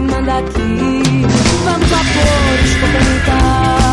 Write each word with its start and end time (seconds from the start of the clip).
Manda 0.00 0.38
aqui, 0.38 1.22
vamos 1.64 1.92
a 1.92 1.98
por 1.98 2.80
complementar. 2.80 3.83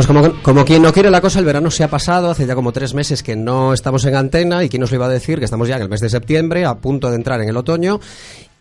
Pues 0.00 0.06
como, 0.06 0.42
como 0.42 0.64
quien 0.64 0.80
no 0.80 0.94
quiere 0.94 1.10
la 1.10 1.20
cosa, 1.20 1.40
el 1.40 1.44
verano 1.44 1.70
se 1.70 1.84
ha 1.84 1.88
pasado, 1.88 2.30
hace 2.30 2.46
ya 2.46 2.54
como 2.54 2.72
tres 2.72 2.94
meses 2.94 3.22
que 3.22 3.36
no 3.36 3.74
estamos 3.74 4.02
en 4.06 4.14
antena 4.14 4.64
y 4.64 4.70
quién 4.70 4.80
nos 4.80 4.90
lo 4.90 4.94
iba 4.94 5.04
a 5.04 5.10
decir 5.10 5.38
que 5.38 5.44
estamos 5.44 5.68
ya 5.68 5.76
en 5.76 5.82
el 5.82 5.90
mes 5.90 6.00
de 6.00 6.08
septiembre, 6.08 6.64
a 6.64 6.76
punto 6.76 7.10
de 7.10 7.16
entrar 7.16 7.38
en 7.42 7.50
el 7.50 7.56
otoño 7.58 8.00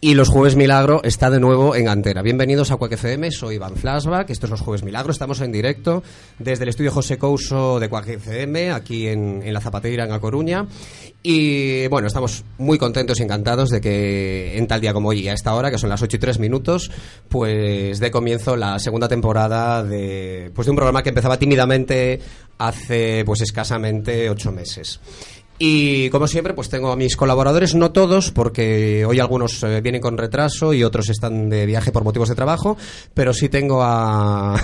y 0.01 0.13
los 0.13 0.29
Jueves 0.29 0.55
Milagro 0.55 1.01
está 1.03 1.29
de 1.29 1.41
nuevo 1.41 1.75
en 1.75 1.89
antena. 1.89 2.21
Bienvenidos 2.21 2.71
a 2.71 2.77
Cuac 2.77 2.93
FM, 2.93 3.31
soy 3.31 3.55
Iván 3.55 3.75
Flashback, 3.75 4.29
esto 4.29 4.45
es 4.45 4.49
los 4.49 4.61
Jueves 4.61 4.83
Milagro, 4.83 5.11
estamos 5.11 5.41
en 5.41 5.51
directo 5.51 6.03
desde 6.37 6.63
el 6.63 6.69
estudio 6.69 6.91
José 6.91 7.17
Couso 7.17 7.81
de 7.81 7.89
Cuac 7.89 8.07
FM, 8.07 8.71
aquí 8.71 9.07
en, 9.07 9.41
La 9.51 9.59
Zapateira, 9.59 10.05
en 10.05 10.13
A 10.13 10.19
Coruña. 10.19 10.65
Y 11.21 11.85
bueno, 11.87 12.07
estamos 12.07 12.45
muy 12.57 12.77
contentos 12.77 13.19
y 13.19 13.23
encantados 13.23 13.69
de 13.69 13.81
que 13.81 14.57
en 14.57 14.67
tal 14.67 14.79
día 14.79 14.93
como 14.93 15.09
hoy, 15.09 15.27
a 15.27 15.33
esta 15.33 15.53
hora, 15.53 15.69
que 15.69 15.77
son 15.77 15.89
las 15.89 16.01
8 16.01 16.16
y 16.16 16.19
3 16.19 16.39
minutos, 16.39 16.89
pues 17.27 17.99
de 17.99 18.09
comienzo 18.09 18.55
la 18.55 18.79
segunda 18.79 19.09
temporada 19.09 19.83
de, 19.83 20.49
pues 20.55 20.66
de 20.66 20.71
un 20.71 20.77
programa 20.77 21.03
que 21.03 21.09
empezaba 21.09 21.37
tímidamente 21.37 22.21
hace 22.57 23.23
pues 23.25 23.41
escasamente 23.41 24.29
8 24.29 24.51
meses. 24.53 25.01
Y 25.62 26.09
como 26.09 26.25
siempre, 26.28 26.53
pues 26.53 26.70
tengo 26.70 26.90
a 26.90 26.96
mis 26.96 27.18
colaboradores, 27.18 27.75
no 27.75 27.92
todos, 27.92 28.31
porque 28.31 29.06
hoy 29.06 29.20
algunos 29.20 29.62
eh, 29.64 29.81
vienen 29.81 30.00
con 30.00 30.18
retraso 30.18 30.74
y 30.74 30.86
otros 30.86 31.09
están 31.09 31.50
de 31.50 31.66
viaje 31.66 31.92
por 31.92 32.06
motivos 32.06 32.30
de 32.30 32.36
trabajo, 32.36 32.78
pero 33.14 33.34
sí 33.34 33.50
tengo 33.50 33.84
a, 33.84 34.56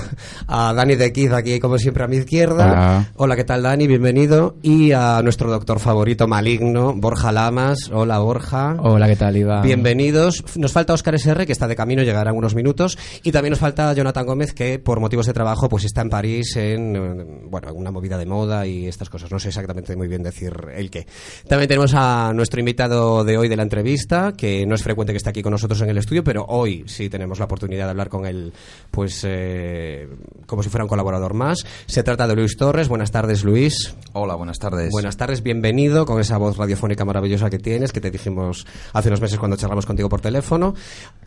a 0.48 0.74
Dani 0.74 0.96
de 0.96 1.12
Quiz 1.12 1.34
aquí, 1.34 1.60
como 1.60 1.78
siempre, 1.78 2.06
a 2.06 2.08
mi 2.08 2.16
izquierda. 2.16 2.66
Hola. 2.66 3.12
Hola, 3.18 3.36
¿qué 3.36 3.44
tal, 3.44 3.64
Dani? 3.64 3.88
Bienvenido. 3.88 4.56
Y 4.62 4.94
a 4.94 5.22
nuestro 5.22 5.52
doctor 5.52 5.80
favorito 5.80 6.28
maligno, 6.30 6.94
Borja 6.94 7.34
Lamas. 7.34 7.90
Hola, 7.92 8.20
Borja. 8.20 8.78
Hola, 8.80 9.08
¿qué 9.08 9.18
tal, 9.18 9.36
Iván? 9.36 9.64
Bienvenidos. 9.64 10.46
Nos 10.56 10.72
falta 10.72 10.94
Oscar 10.94 11.16
SR, 11.16 11.46
que 11.46 11.52
está 11.52 11.68
de 11.68 11.76
camino, 11.76 12.04
llegará 12.04 12.32
en 12.32 12.38
unos 12.38 12.56
minutos. 12.56 12.98
Y 13.22 13.34
también 13.34 13.50
nos 13.52 13.60
falta 13.60 13.92
Jonathan 13.92 14.26
Gómez, 14.26 14.54
que 14.54 14.80
por 14.80 15.02
motivos 15.02 15.26
de 15.26 15.34
trabajo 15.34 15.68
pues 15.68 15.84
está 15.84 16.02
en 16.02 16.10
París 16.10 16.56
en, 16.56 16.96
eh, 16.96 17.26
bueno, 17.50 17.74
una 17.74 17.92
movida 17.92 18.18
de 18.18 18.26
moda 18.26 18.66
y 18.66 18.88
estas 18.88 19.10
cosas. 19.10 19.30
No 19.30 19.40
sé 19.40 19.50
exactamente 19.50 19.94
muy 19.98 20.08
bien 20.08 20.24
decir 20.24 20.54
el 20.86 20.92
qué. 20.92 21.08
También 21.48 21.68
tenemos 21.68 21.94
a 21.94 22.32
nuestro 22.34 22.60
invitado 22.60 23.24
de 23.24 23.38
hoy 23.38 23.48
de 23.48 23.56
la 23.56 23.64
entrevista, 23.64 24.34
que 24.34 24.66
no 24.66 24.76
es 24.76 24.84
frecuente 24.84 25.14
que 25.14 25.18
esté 25.18 25.30
aquí 25.30 25.42
con 25.42 25.52
nosotros 25.52 25.82
en 25.82 25.90
el 25.90 25.98
estudio, 25.98 26.24
pero 26.24 26.46
hoy 26.48 26.84
sí 26.88 27.10
tenemos 27.10 27.40
la 27.40 27.46
oportunidad 27.46 27.86
de 27.86 27.92
hablar 27.92 28.10
con 28.10 28.26
él, 28.26 28.54
pues 28.92 29.22
eh, 29.28 30.08
como 30.46 30.64
si 30.64 30.70
fuera 30.70 30.84
un 30.84 30.90
colaborador 30.90 31.34
más. 31.34 31.66
Se 31.86 32.04
trata 32.04 32.28
de 32.28 32.36
Luis 32.36 32.58
Torres. 32.58 32.88
Buenas 32.88 33.12
tardes, 33.12 33.44
Luis. 33.44 33.96
Hola, 34.14 34.36
buenas 34.36 34.60
tardes. 34.60 34.92
Buenas 34.92 35.18
tardes, 35.18 35.44
bienvenido 35.44 36.06
con 36.06 36.20
esa 36.20 36.38
voz 36.38 36.58
radiofónica 36.58 37.06
maravillosa 37.06 37.50
que 37.50 37.60
tienes, 37.60 37.92
que 37.92 38.02
te 38.02 38.12
dijimos 38.12 38.66
hace 38.94 39.10
unos 39.10 39.22
meses 39.22 39.40
cuando 39.40 39.58
charlamos 39.58 39.86
contigo 39.86 40.10
por 40.10 40.22
teléfono. 40.22 40.74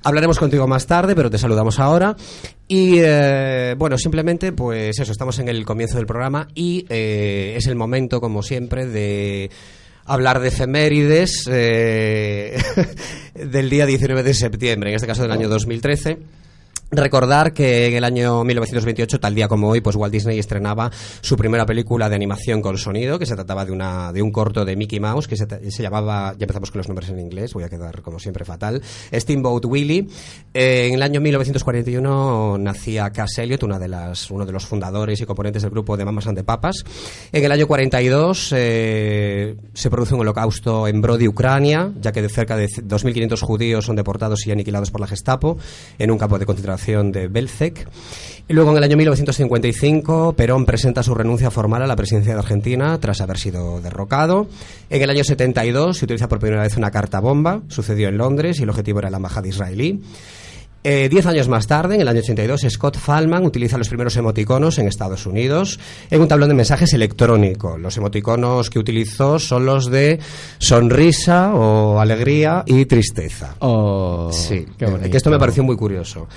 Hablaremos 0.04 0.38
contigo 0.38 0.66
más 0.66 0.86
tarde, 0.86 1.14
pero 1.14 1.30
te 1.30 1.38
saludamos 1.38 1.78
ahora. 1.78 2.16
Y 2.71 2.99
eh, 2.99 3.75
bueno, 3.79 3.97
simplemente, 3.97 4.53
pues 4.53 4.99
eso, 4.99 5.11
estamos 5.11 5.39
en 5.39 5.49
el 5.49 5.65
comienzo 5.65 5.97
del 5.97 6.05
programa 6.05 6.49
y 6.55 6.84
eh, 6.91 7.55
es 7.56 7.67
el 7.67 7.77
momento, 7.77 8.21
como 8.21 8.43
siempre, 8.43 8.87
de 8.87 9.51
hablar 10.05 10.39
de 10.41 10.49
efemérides 10.49 11.49
eh, 11.51 12.61
del 13.34 13.71
día 13.71 13.87
19 13.87 14.23
de 14.23 14.34
septiembre, 14.34 14.91
en 14.91 14.97
este 14.97 15.06
caso 15.06 15.23
del 15.23 15.33
año 15.33 15.49
2013. 15.49 16.19
Recordar 16.90 17.52
que 17.52 17.88
en 17.88 17.96
el 17.96 18.05
año 18.05 18.44
1928, 18.44 19.20
tal 19.20 19.35
día 19.35 19.46
como 19.46 19.69
hoy, 19.69 19.82
pues 19.82 19.94
Walt 19.94 20.11
Disney 20.11 20.38
estrenaba 20.38 20.90
su 21.20 21.37
primera 21.37 21.67
película 21.67 22.08
de 22.08 22.17
animación 22.17 22.62
con 22.62 22.79
sonido, 22.79 23.19
que 23.19 23.26
se 23.26 23.35
trataba 23.35 23.67
de 23.67 23.73
una 23.73 24.11
de 24.11 24.23
un 24.23 24.32
corto 24.32 24.64
de 24.64 24.75
Mickey 24.75 24.99
Mouse 24.99 25.29
que 25.29 25.37
se, 25.37 25.82
llamaba, 25.82 26.35
ya 26.38 26.44
empezamos 26.44 26.70
con 26.70 26.79
los 26.79 26.88
nombres 26.88 27.11
en 27.11 27.19
inglés, 27.19 27.52
voy 27.52 27.64
a 27.64 27.69
quedar 27.69 28.00
como 28.00 28.19
siempre 28.19 28.46
fatal, 28.46 28.81
Steamboat 29.12 29.67
Willie. 29.67 30.08
Eh, 30.55 30.87
en 30.88 30.94
el 30.94 31.02
año 31.02 31.20
1941 31.20 32.56
nacía 32.56 33.11
Cass 33.11 33.37
Elliot, 33.37 33.64
una 33.64 33.79
de 33.79 33.88
las, 33.88 34.31
uno 34.31 34.46
de 34.46 34.52
los 34.52 34.64
fundadores 34.64 35.20
y 35.20 35.26
componentes 35.26 35.61
del 35.61 35.70
grupo 35.70 35.94
de 35.94 36.06
Mamas 36.06 36.26
and 36.26 36.43
Papas. 36.43 36.85
En 37.32 37.44
el 37.44 37.52
año 37.52 37.67
42 37.67 38.55
eh, 38.56 39.56
se 39.75 39.90
produce 39.90 40.14
un 40.14 40.20
holocausto 40.20 40.88
en 40.88 41.02
Brody, 41.02 41.29
Ucrania, 41.29 41.93
ya 42.00 42.12
que 42.12 42.23
de 42.23 42.31
cerca 42.31 42.56
de 42.56 42.67
2.500 42.67 43.43
judíos 43.43 43.85
son 43.85 43.96
deportados 43.96 44.46
y 44.46 44.52
aniquilados 44.52 44.90
por 44.90 45.02
la 45.02 45.06
Gestapo 45.06 45.58
en 45.99 46.11
un 46.11 46.17
campo 46.17 46.38
de 46.38 46.46
concentración 46.46 46.77
de 46.86 47.28
Belzec. 47.28 47.88
Y 48.48 48.54
luego 48.54 48.70
en 48.70 48.78
el 48.78 48.84
año 48.84 48.96
1955 48.96 50.32
Perón 50.32 50.64
presenta 50.64 51.02
su 51.02 51.14
renuncia 51.14 51.50
formal 51.50 51.82
a 51.82 51.86
la 51.86 51.96
presidencia 51.96 52.32
de 52.32 52.38
Argentina 52.38 52.98
tras 52.98 53.20
haber 53.20 53.36
sido 53.36 53.82
derrocado. 53.82 54.48
En 54.88 55.02
el 55.02 55.10
año 55.10 55.22
72 55.22 55.98
se 55.98 56.04
utiliza 56.06 56.28
por 56.28 56.38
primera 56.38 56.62
vez 56.62 56.76
una 56.78 56.90
carta 56.90 57.20
bomba, 57.20 57.60
sucedió 57.69 58.08
en 58.08 58.16
Londres 58.16 58.58
y 58.58 58.62
el 58.62 58.70
objetivo 58.70 59.00
era 59.00 59.10
la 59.10 59.19
embajada 59.19 59.48
israelí. 59.48 60.00
Eh, 60.84 61.08
diez 61.08 61.26
años 61.26 61.48
más 61.48 61.66
tarde, 61.66 61.96
en 61.96 62.02
el 62.02 62.08
año 62.08 62.20
82, 62.20 62.66
Scott 62.70 62.96
Fallman 62.96 63.44
utiliza 63.44 63.76
los 63.76 63.88
primeros 63.88 64.16
emoticonos 64.16 64.78
en 64.78 64.86
Estados 64.86 65.26
Unidos 65.26 65.80
en 66.10 66.20
un 66.20 66.28
tablón 66.28 66.48
de 66.48 66.54
mensajes 66.54 66.92
electrónico. 66.92 67.76
Los 67.76 67.96
emoticonos 67.96 68.70
que 68.70 68.78
utilizó 68.78 69.38
son 69.40 69.66
los 69.66 69.90
de 69.90 70.20
sonrisa 70.58 71.52
o 71.54 71.98
alegría 72.00 72.62
y 72.64 72.84
tristeza. 72.84 73.56
Oh, 73.58 74.30
Sí, 74.32 74.66
qué 74.78 74.84
eh, 74.84 75.10
que 75.10 75.16
esto 75.16 75.30
me 75.30 75.38
pareció 75.38 75.64
muy 75.64 75.76
curioso. 75.76 76.28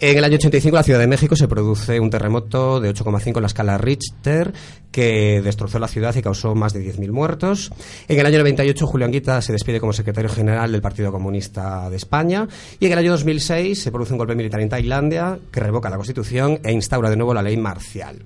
En 0.00 0.16
el 0.16 0.22
año 0.22 0.36
85 0.36 0.68
en 0.68 0.78
la 0.78 0.82
Ciudad 0.84 1.00
de 1.00 1.06
México 1.08 1.34
se 1.34 1.48
produce 1.48 1.98
un 1.98 2.08
terremoto 2.08 2.80
de 2.80 2.94
8,5 2.94 3.36
en 3.36 3.42
la 3.42 3.46
escala 3.48 3.78
Richter 3.78 4.52
que 4.92 5.42
destrozó 5.42 5.78
la 5.78 5.88
ciudad 5.88 6.14
y 6.16 6.22
causó 6.22 6.54
más 6.54 6.72
de 6.72 6.80
10.000 6.80 7.10
muertos. 7.10 7.70
En 8.06 8.18
el 8.18 8.26
año 8.26 8.38
98 8.38 8.86
Julio 8.86 9.06
Anguita 9.06 9.42
se 9.42 9.52
despide 9.52 9.80
como 9.80 9.92
secretario 9.92 10.30
general 10.30 10.72
del 10.72 10.80
Partido 10.80 11.12
Comunista 11.12 11.90
de 11.90 11.96
España 11.96 12.48
y 12.80 12.86
en 12.86 12.92
el 12.92 12.98
año 12.98 13.10
2006 13.12 13.87
se 13.88 13.92
produce 13.92 14.12
un 14.12 14.18
golpe 14.18 14.34
militar 14.34 14.60
en 14.60 14.68
Tailandia 14.68 15.38
que 15.50 15.60
revoca 15.60 15.88
la 15.88 15.96
Constitución 15.96 16.60
e 16.62 16.72
instaura 16.72 17.08
de 17.08 17.16
nuevo 17.16 17.32
la 17.32 17.40
ley 17.40 17.56
marcial. 17.56 18.22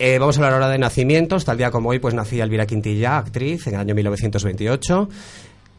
Eh, 0.00 0.18
vamos 0.18 0.36
a 0.36 0.40
hablar 0.40 0.54
ahora 0.54 0.68
de 0.68 0.78
nacimientos. 0.78 1.44
Tal 1.44 1.58
día 1.58 1.70
como 1.70 1.90
hoy, 1.90 2.00
pues 2.00 2.12
nacía 2.12 2.42
Elvira 2.42 2.66
Quintilla, 2.66 3.16
actriz, 3.16 3.68
en 3.68 3.74
el 3.74 3.80
año 3.80 3.94
1928. 3.94 5.08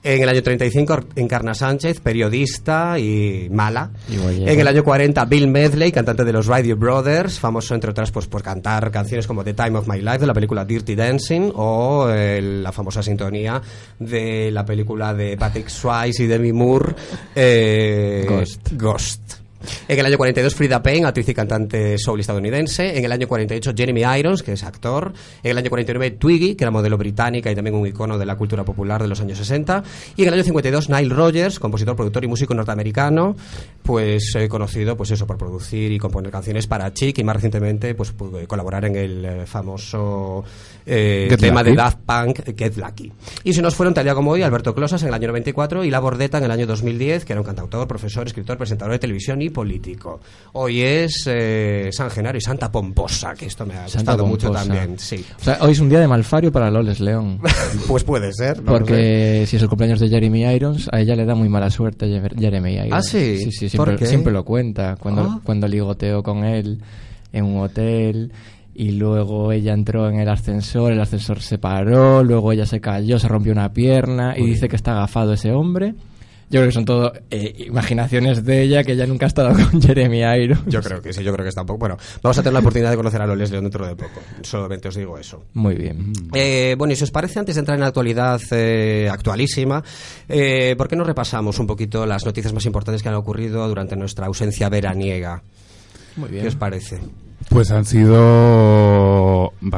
En 0.03 0.23
el 0.23 0.29
año 0.29 0.41
35, 0.41 0.99
Encarna 1.15 1.53
Sánchez, 1.53 1.99
periodista 1.99 2.97
y 2.97 3.49
mala. 3.51 3.91
Y 4.09 4.15
en 4.49 4.59
el 4.59 4.67
año 4.67 4.83
40, 4.83 5.25
Bill 5.25 5.47
Medley, 5.47 5.91
cantante 5.91 6.23
de 6.23 6.33
los 6.33 6.47
Radio 6.47 6.75
Brothers, 6.75 7.39
famoso 7.39 7.75
entre 7.75 7.91
otras 7.91 8.11
pues, 8.11 8.25
por 8.25 8.41
cantar 8.41 8.89
canciones 8.89 9.27
como 9.27 9.43
The 9.43 9.53
Time 9.53 9.77
of 9.77 9.87
My 9.87 10.01
Life 10.01 10.19
de 10.19 10.27
la 10.27 10.33
película 10.33 10.65
Dirty 10.65 10.95
Dancing 10.95 11.51
o 11.53 12.09
eh, 12.09 12.41
la 12.41 12.71
famosa 12.71 13.03
sintonía 13.03 13.61
de 13.99 14.49
la 14.51 14.65
película 14.65 15.13
de 15.13 15.37
Patrick 15.37 15.67
Swayze 15.67 16.23
y 16.23 16.27
Demi 16.27 16.51
Moore, 16.51 16.95
eh, 17.35 18.25
Ghost. 18.27 18.69
Ghost. 18.73 19.40
En 19.87 19.99
el 19.99 20.05
año 20.05 20.17
42, 20.17 20.55
Frida 20.55 20.81
Payne, 20.81 21.05
actriz 21.05 21.29
y 21.29 21.33
cantante 21.33 21.97
soul 21.97 22.19
estadounidense. 22.19 22.97
En 22.97 23.05
el 23.05 23.11
año 23.11 23.27
48, 23.27 23.73
Jeremy 23.75 24.03
Irons, 24.19 24.43
que 24.43 24.53
es 24.53 24.63
actor. 24.63 25.13
En 25.43 25.51
el 25.51 25.57
año 25.57 25.69
49, 25.69 26.11
Twiggy, 26.11 26.55
que 26.55 26.63
era 26.63 26.71
modelo 26.71 26.97
británica 26.97 27.51
y 27.51 27.55
también 27.55 27.75
un 27.75 27.87
icono 27.87 28.17
de 28.17 28.25
la 28.25 28.35
cultura 28.35 28.63
popular 28.63 29.01
de 29.01 29.07
los 29.07 29.21
años 29.21 29.37
60. 29.37 29.83
Y 30.15 30.23
en 30.23 30.27
el 30.29 30.33
año 30.35 30.43
52, 30.43 30.89
Nile 30.89 31.13
Rodgers, 31.13 31.59
compositor, 31.59 31.95
productor 31.95 32.23
y 32.23 32.27
músico 32.27 32.53
norteamericano, 32.53 33.35
pues 33.83 34.35
eh, 34.35 34.47
conocido, 34.47 34.95
pues 34.97 35.11
eso, 35.11 35.27
por 35.27 35.37
producir 35.37 35.91
y 35.91 35.97
componer 35.97 36.31
canciones 36.31 36.67
para 36.67 36.93
Chic 36.93 37.17
y 37.19 37.23
más 37.23 37.35
recientemente, 37.35 37.95
pues 37.95 38.13
colaborar 38.47 38.85
en 38.85 38.95
el 38.95 39.25
eh, 39.25 39.45
famoso 39.45 40.43
eh, 40.85 41.35
tema 41.39 41.63
de 41.63 41.71
Lucky. 41.71 41.77
Daft 41.77 41.99
Punk, 42.05 42.57
Get 42.57 42.77
Lucky. 42.77 43.11
Y 43.43 43.53
se 43.53 43.61
nos 43.61 43.75
fueron 43.75 43.93
tal 43.93 44.03
día 44.03 44.15
como 44.15 44.31
hoy 44.31 44.41
Alberto 44.41 44.73
Closas 44.73 45.01
en 45.03 45.09
el 45.09 45.13
año 45.13 45.27
94 45.27 45.83
y 45.83 45.91
La 45.91 45.99
Bordeta 45.99 46.37
en 46.37 46.45
el 46.45 46.51
año 46.51 46.67
2010, 46.67 47.25
que 47.25 47.33
era 47.33 47.41
un 47.41 47.45
cantautor, 47.45 47.87
profesor, 47.87 48.25
escritor, 48.27 48.57
presentador 48.57 48.93
de 48.93 48.99
televisión 48.99 49.41
y 49.41 49.49
político. 49.51 50.19
Hoy 50.53 50.81
es 50.81 51.23
eh, 51.27 51.89
San 51.91 52.09
Genaro 52.09 52.37
y 52.37 52.41
Santa 52.41 52.71
Pomposa, 52.71 53.33
que 53.35 53.45
esto 53.45 53.65
me 53.65 53.75
ha 53.75 53.87
Santa 53.87 54.13
gustado 54.13 54.25
mucho 54.25 54.51
también, 54.51 54.97
sí. 54.97 55.23
O 55.39 55.43
sea, 55.43 55.57
hoy 55.61 55.71
es 55.73 55.79
un 55.79 55.89
día 55.89 55.99
de 55.99 56.07
malfario 56.07 56.51
para 56.51 56.71
Loles 56.71 56.99
León. 56.99 57.39
pues 57.87 58.03
puede 58.03 58.33
ser. 58.33 58.61
no. 58.63 58.71
Porque 58.71 59.45
si 59.47 59.55
es 59.57 59.61
el 59.61 59.69
cumpleaños 59.69 59.99
de 59.99 60.09
Jeremy 60.09 60.43
Irons, 60.53 60.89
a 60.91 60.99
ella 60.99 61.15
le 61.15 61.25
da 61.25 61.35
muy 61.35 61.49
mala 61.49 61.69
suerte 61.69 62.07
Jer- 62.07 62.37
Jeremy 62.39 62.73
Irons. 62.73 62.91
¿Ah, 62.93 63.01
sí? 63.01 63.37
Sí, 63.37 63.51
sí, 63.51 63.77
¿Por 63.77 63.87
siempre, 63.87 63.95
qué? 63.97 64.05
siempre 64.07 64.33
lo 64.33 64.43
cuenta. 64.43 64.95
Cuando, 64.99 65.21
Ah. 65.21 65.39
cuando 65.43 65.67
ligoteó 65.67 66.23
con 66.23 66.43
él 66.43 66.81
en 67.33 67.45
un 67.45 67.59
hotel 67.61 68.31
y 68.73 68.91
luego 68.91 69.51
ella 69.51 69.73
entró 69.73 70.09
en 70.09 70.19
el 70.19 70.29
ascensor, 70.29 70.91
el 70.93 70.99
ascensor 71.01 71.41
se 71.41 71.57
paró, 71.57 72.23
luego 72.23 72.51
ella 72.53 72.65
se 72.65 72.79
cayó, 72.79 73.19
se 73.19 73.27
rompió 73.27 73.51
una 73.51 73.71
pierna 73.73 74.33
y 74.37 74.45
dice 74.45 74.67
que 74.69 74.75
está 74.77 74.93
agafado 74.93 75.33
ese 75.33 75.51
hombre. 75.51 75.93
Yo 76.51 76.59
creo 76.59 76.65
que 76.65 76.73
son 76.73 76.83
todo 76.83 77.13
eh, 77.29 77.65
imaginaciones 77.65 78.43
de 78.43 78.61
ella, 78.61 78.83
que 78.83 78.91
ella 78.91 79.07
nunca 79.07 79.25
ha 79.25 79.27
estado 79.27 79.53
con 79.71 79.81
Jeremy 79.81 80.21
Irons. 80.21 80.63
Yo 80.67 80.81
creo 80.81 81.01
que 81.01 81.13
sí, 81.13 81.23
yo 81.23 81.31
creo 81.31 81.45
que 81.45 81.49
está 81.49 81.61
un 81.61 81.67
poco. 81.67 81.79
Bueno, 81.79 81.97
vamos 82.21 82.37
a 82.37 82.43
tener 82.43 82.53
la 82.53 82.59
oportunidad 82.59 82.91
de 82.91 82.97
conocer 82.97 83.21
a 83.21 83.25
Loles 83.25 83.51
León 83.51 83.63
dentro 83.63 83.87
de 83.87 83.95
poco. 83.95 84.19
Solamente 84.41 84.89
os 84.89 84.95
digo 84.95 85.17
eso. 85.17 85.45
Muy 85.53 85.75
bien. 85.75 86.11
Eh, 86.33 86.75
bueno, 86.77 86.91
y 86.91 86.97
si 86.97 87.05
os 87.05 87.11
parece, 87.11 87.39
antes 87.39 87.55
de 87.55 87.59
entrar 87.59 87.75
en 87.75 87.81
la 87.81 87.87
actualidad 87.87 88.41
eh, 88.51 89.07
actualísima, 89.09 89.81
eh, 90.27 90.75
¿por 90.77 90.89
qué 90.89 90.97
no 90.97 91.05
repasamos 91.05 91.57
un 91.57 91.67
poquito 91.67 92.05
las 92.05 92.25
noticias 92.25 92.53
más 92.53 92.65
importantes 92.65 93.01
que 93.01 93.07
han 93.07 93.15
ocurrido 93.15 93.65
durante 93.69 93.95
nuestra 93.95 94.25
ausencia 94.25 94.67
veraniega? 94.67 95.43
Muy 96.17 96.29
¿Qué 96.31 96.47
os 96.49 96.55
parece? 96.55 96.99
Pues 97.49 97.71
han 97.71 97.85
sido 97.85 99.00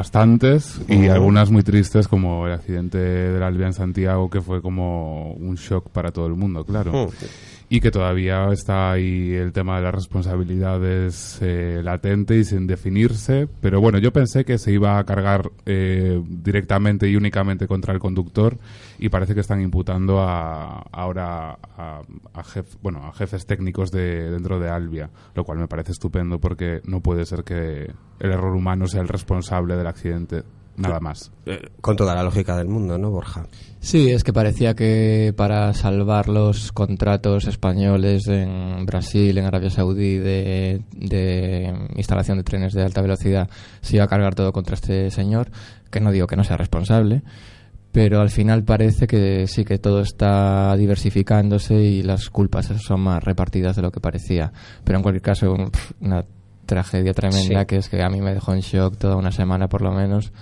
bastantes 0.04 0.80
y 0.86 1.08
algunas 1.08 1.50
muy 1.50 1.62
tristes, 1.62 2.08
como 2.08 2.46
el 2.46 2.52
accidente 2.52 2.98
del 2.98 3.42
Albia 3.42 3.66
en 3.66 3.72
Santiago, 3.72 4.28
que 4.28 4.42
fue 4.42 4.60
como 4.60 5.32
un 5.32 5.54
shock 5.54 5.88
para 5.88 6.12
todo 6.12 6.26
el 6.26 6.34
mundo, 6.34 6.64
claro. 6.64 7.10
Y 7.74 7.80
que 7.80 7.90
todavía 7.90 8.52
está 8.52 8.92
ahí 8.92 9.32
el 9.32 9.52
tema 9.52 9.78
de 9.78 9.82
las 9.82 9.92
responsabilidades 9.92 11.40
eh, 11.42 11.80
latente 11.82 12.36
y 12.36 12.44
sin 12.44 12.68
definirse. 12.68 13.48
Pero 13.60 13.80
bueno, 13.80 13.98
yo 13.98 14.12
pensé 14.12 14.44
que 14.44 14.58
se 14.58 14.70
iba 14.70 14.96
a 14.96 15.04
cargar 15.04 15.50
eh, 15.66 16.22
directamente 16.24 17.08
y 17.08 17.16
únicamente 17.16 17.66
contra 17.66 17.92
el 17.92 17.98
conductor 17.98 18.58
y 18.96 19.08
parece 19.08 19.34
que 19.34 19.40
están 19.40 19.60
imputando 19.60 20.20
a, 20.20 20.82
ahora 20.92 21.58
a, 21.76 22.02
bueno, 22.80 23.06
a 23.08 23.12
jefes 23.12 23.44
técnicos 23.44 23.90
de, 23.90 24.30
dentro 24.30 24.60
de 24.60 24.70
Albia, 24.70 25.10
lo 25.34 25.42
cual 25.42 25.58
me 25.58 25.66
parece 25.66 25.90
estupendo 25.90 26.38
porque 26.38 26.80
no 26.84 27.00
puede 27.00 27.24
ser 27.24 27.42
que 27.42 27.90
el 28.20 28.30
error 28.30 28.54
humano 28.54 28.86
sea 28.86 29.00
el 29.00 29.08
responsable 29.08 29.74
del 29.74 29.88
accidente. 29.88 30.44
Nada 30.76 30.98
más. 31.00 31.30
Eh, 31.46 31.60
con 31.80 31.96
toda 31.96 32.14
la 32.14 32.22
lógica 32.22 32.56
del 32.56 32.68
mundo, 32.68 32.98
¿no, 32.98 33.10
Borja? 33.10 33.46
Sí, 33.80 34.10
es 34.10 34.24
que 34.24 34.32
parecía 34.32 34.74
que 34.74 35.32
para 35.36 35.72
salvar 35.74 36.28
los 36.28 36.72
contratos 36.72 37.46
españoles 37.46 38.26
en 38.28 38.84
Brasil, 38.86 39.36
en 39.38 39.44
Arabia 39.44 39.70
Saudí, 39.70 40.16
de, 40.18 40.82
de 40.92 41.72
instalación 41.96 42.38
de 42.38 42.44
trenes 42.44 42.72
de 42.72 42.82
alta 42.82 43.02
velocidad, 43.02 43.48
se 43.82 43.96
iba 43.96 44.04
a 44.04 44.08
cargar 44.08 44.34
todo 44.34 44.52
contra 44.52 44.74
este 44.74 45.10
señor, 45.10 45.50
que 45.90 46.00
no 46.00 46.10
digo 46.12 46.26
que 46.26 46.36
no 46.36 46.44
sea 46.44 46.56
responsable, 46.56 47.22
pero 47.92 48.20
al 48.20 48.30
final 48.30 48.64
parece 48.64 49.06
que 49.06 49.46
sí 49.46 49.64
que 49.64 49.78
todo 49.78 50.00
está 50.00 50.74
diversificándose 50.76 51.74
y 51.76 52.02
las 52.02 52.30
culpas 52.30 52.66
son 52.84 53.02
más 53.02 53.22
repartidas 53.22 53.76
de 53.76 53.82
lo 53.82 53.92
que 53.92 54.00
parecía. 54.00 54.50
Pero 54.82 54.98
en 54.98 55.02
cualquier 55.02 55.22
caso, 55.22 55.54
pf, 55.54 55.94
una 56.00 56.24
tragedia 56.66 57.12
tremenda 57.12 57.60
Sí. 57.60 57.66
que 57.66 57.76
es 57.76 57.88
que 57.90 58.02
a 58.02 58.08
mí 58.08 58.20
me 58.22 58.32
dejó 58.32 58.54
en 58.54 58.60
shock 58.60 58.96
toda 58.96 59.16
una 59.16 59.30
semana 59.30 59.68
por 59.68 59.82
lo 59.82 59.92
menos. 59.92 60.32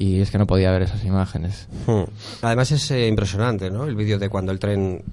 Y 0.00 0.22
es 0.22 0.30
que 0.30 0.38
no 0.38 0.46
podía 0.46 0.70
ver 0.70 0.80
esas 0.80 1.04
imágenes. 1.04 1.68
Hmm. 1.86 2.04
Además 2.40 2.72
es 2.72 2.90
eh, 2.90 3.06
impresionante, 3.06 3.70
¿no? 3.70 3.84
El 3.84 3.94
vídeo 3.94 4.18
de 4.18 4.30
cuando 4.30 4.50
el 4.50 4.58
tren 4.58 5.04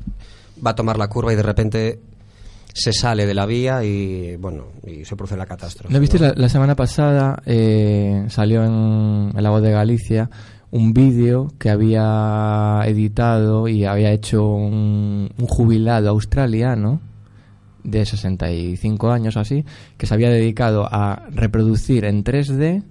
va 0.66 0.72
a 0.72 0.76
tomar 0.76 0.98
la 0.98 1.10
curva 1.10 1.34
y 1.34 1.36
de 1.36 1.44
repente 1.44 2.00
se 2.74 2.94
sale 2.94 3.26
de 3.26 3.34
la 3.34 3.46
vía 3.46 3.84
y, 3.84 4.38
bueno, 4.38 4.68
y 4.86 5.04
se 5.04 5.18
produce 5.18 5.36
la 5.36 5.46
catástrofe. 5.46 5.94
¿No 5.94 6.00
viste 6.00 6.18
¿no? 6.18 6.28
la, 6.28 6.34
la 6.38 6.48
semana 6.48 6.74
pasada 6.78 7.44
eh, 7.46 8.28
salió 8.30 8.64
en, 8.64 9.34
en 9.36 9.44
La 9.44 9.50
Voz 9.50 9.62
de 9.62 9.72
Galicia 9.72 10.30
un 10.72 10.94
vídeo 10.94 11.52
que 11.60 11.70
había 11.70 12.82
editado 12.86 13.68
y 13.68 13.84
había 13.84 14.14
hecho 14.14 14.46
un, 14.46 15.30
un 15.38 15.48
jubilado 15.48 16.12
australiano 16.12 17.02
de 17.84 18.06
65 18.06 19.12
años 19.12 19.36
o 19.36 19.42
así, 19.42 19.66
que 19.98 20.06
se 20.06 20.14
había 20.14 20.30
dedicado 20.30 20.88
a 20.90 21.28
reproducir 21.30 22.06
en 22.06 22.24
3D 22.24 22.84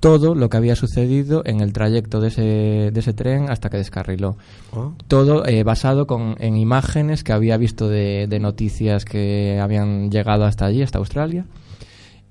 todo 0.00 0.34
lo 0.34 0.48
que 0.48 0.56
había 0.56 0.74
sucedido 0.76 1.42
en 1.44 1.60
el 1.60 1.72
trayecto 1.72 2.20
de 2.20 2.28
ese, 2.28 2.42
de 2.90 3.00
ese 3.00 3.12
tren 3.12 3.50
hasta 3.50 3.68
que 3.68 3.76
descarriló. 3.76 4.36
Oh. 4.74 4.94
Todo 5.08 5.46
eh, 5.46 5.62
basado 5.62 6.06
con, 6.06 6.36
en 6.40 6.56
imágenes 6.56 7.22
que 7.22 7.32
había 7.32 7.56
visto 7.58 7.88
de, 7.88 8.26
de 8.28 8.40
noticias 8.40 9.04
que 9.04 9.60
habían 9.60 10.10
llegado 10.10 10.44
hasta 10.46 10.64
allí, 10.66 10.82
hasta 10.82 10.98
Australia, 10.98 11.44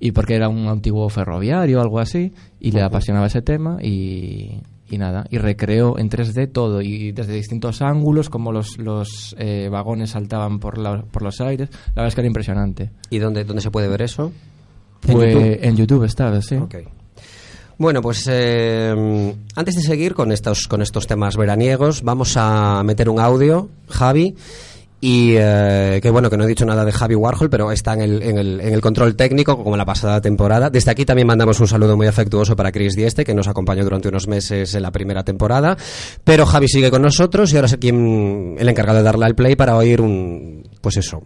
y 0.00 0.12
porque 0.12 0.34
era 0.34 0.48
un 0.48 0.66
antiguo 0.68 1.08
ferroviario 1.08 1.78
o 1.78 1.82
algo 1.82 1.98
así, 2.00 2.32
y 2.58 2.72
le 2.72 2.82
apasionaba 2.82 3.26
ese 3.26 3.42
tema, 3.42 3.78
y, 3.82 4.60
y 4.88 4.98
nada, 4.98 5.26
y 5.30 5.38
recreó 5.38 5.98
en 5.98 6.08
3D 6.10 6.50
todo, 6.50 6.80
y 6.82 7.12
desde 7.12 7.34
distintos 7.34 7.82
ángulos, 7.82 8.30
como 8.30 8.50
los, 8.50 8.78
los 8.78 9.36
eh, 9.38 9.68
vagones 9.70 10.10
saltaban 10.10 10.58
por, 10.58 10.78
la- 10.78 11.02
por 11.02 11.22
los 11.22 11.40
aires, 11.40 11.68
la 11.88 12.02
verdad 12.02 12.08
es 12.08 12.14
que 12.14 12.20
era 12.22 12.28
impresionante. 12.28 12.90
¿Y 13.10 13.18
dónde, 13.18 13.44
dónde 13.44 13.62
se 13.62 13.70
puede 13.70 13.88
ver 13.88 14.02
eso? 14.02 14.32
En 15.06 15.14
Pues 15.14 15.32
YouTube, 15.34 15.58
en 15.62 15.76
YouTube 15.76 16.04
está, 16.04 16.42
sí. 16.42 16.56
Bueno, 17.80 18.02
pues 18.02 18.28
eh, 18.30 19.34
antes 19.56 19.74
de 19.74 19.80
seguir 19.80 20.12
con 20.12 20.32
estos, 20.32 20.68
con 20.68 20.82
estos 20.82 21.06
temas 21.06 21.38
veraniegos, 21.38 22.02
vamos 22.02 22.34
a 22.36 22.82
meter 22.84 23.08
un 23.08 23.18
audio, 23.18 23.70
Javi. 23.88 24.36
Y 25.00 25.32
eh, 25.38 25.98
que 26.02 26.10
bueno, 26.10 26.28
que 26.28 26.36
no 26.36 26.44
he 26.44 26.46
dicho 26.46 26.66
nada 26.66 26.84
de 26.84 26.92
Javi 26.92 27.14
Warhol, 27.14 27.48
pero 27.48 27.72
está 27.72 27.94
en 27.94 28.02
el, 28.02 28.22
en, 28.22 28.36
el, 28.36 28.60
en 28.60 28.74
el 28.74 28.82
control 28.82 29.16
técnico, 29.16 29.56
como 29.64 29.78
la 29.78 29.86
pasada 29.86 30.20
temporada. 30.20 30.68
Desde 30.68 30.90
aquí 30.90 31.06
también 31.06 31.26
mandamos 31.26 31.58
un 31.58 31.68
saludo 31.68 31.96
muy 31.96 32.06
afectuoso 32.06 32.54
para 32.54 32.70
Chris 32.70 32.96
Dieste, 32.96 33.24
que 33.24 33.32
nos 33.32 33.48
acompañó 33.48 33.82
durante 33.82 34.08
unos 34.08 34.28
meses 34.28 34.74
en 34.74 34.82
la 34.82 34.90
primera 34.90 35.24
temporada. 35.24 35.74
Pero 36.22 36.44
Javi 36.44 36.68
sigue 36.68 36.90
con 36.90 37.00
nosotros 37.00 37.50
y 37.50 37.56
ahora 37.56 37.68
es 37.68 37.78
quien, 37.78 38.56
el 38.58 38.68
encargado 38.68 38.98
de 38.98 39.04
darle 39.04 39.24
al 39.24 39.34
play 39.34 39.56
para 39.56 39.74
oír 39.74 40.02
un, 40.02 40.68
pues 40.82 40.98
eso, 40.98 41.22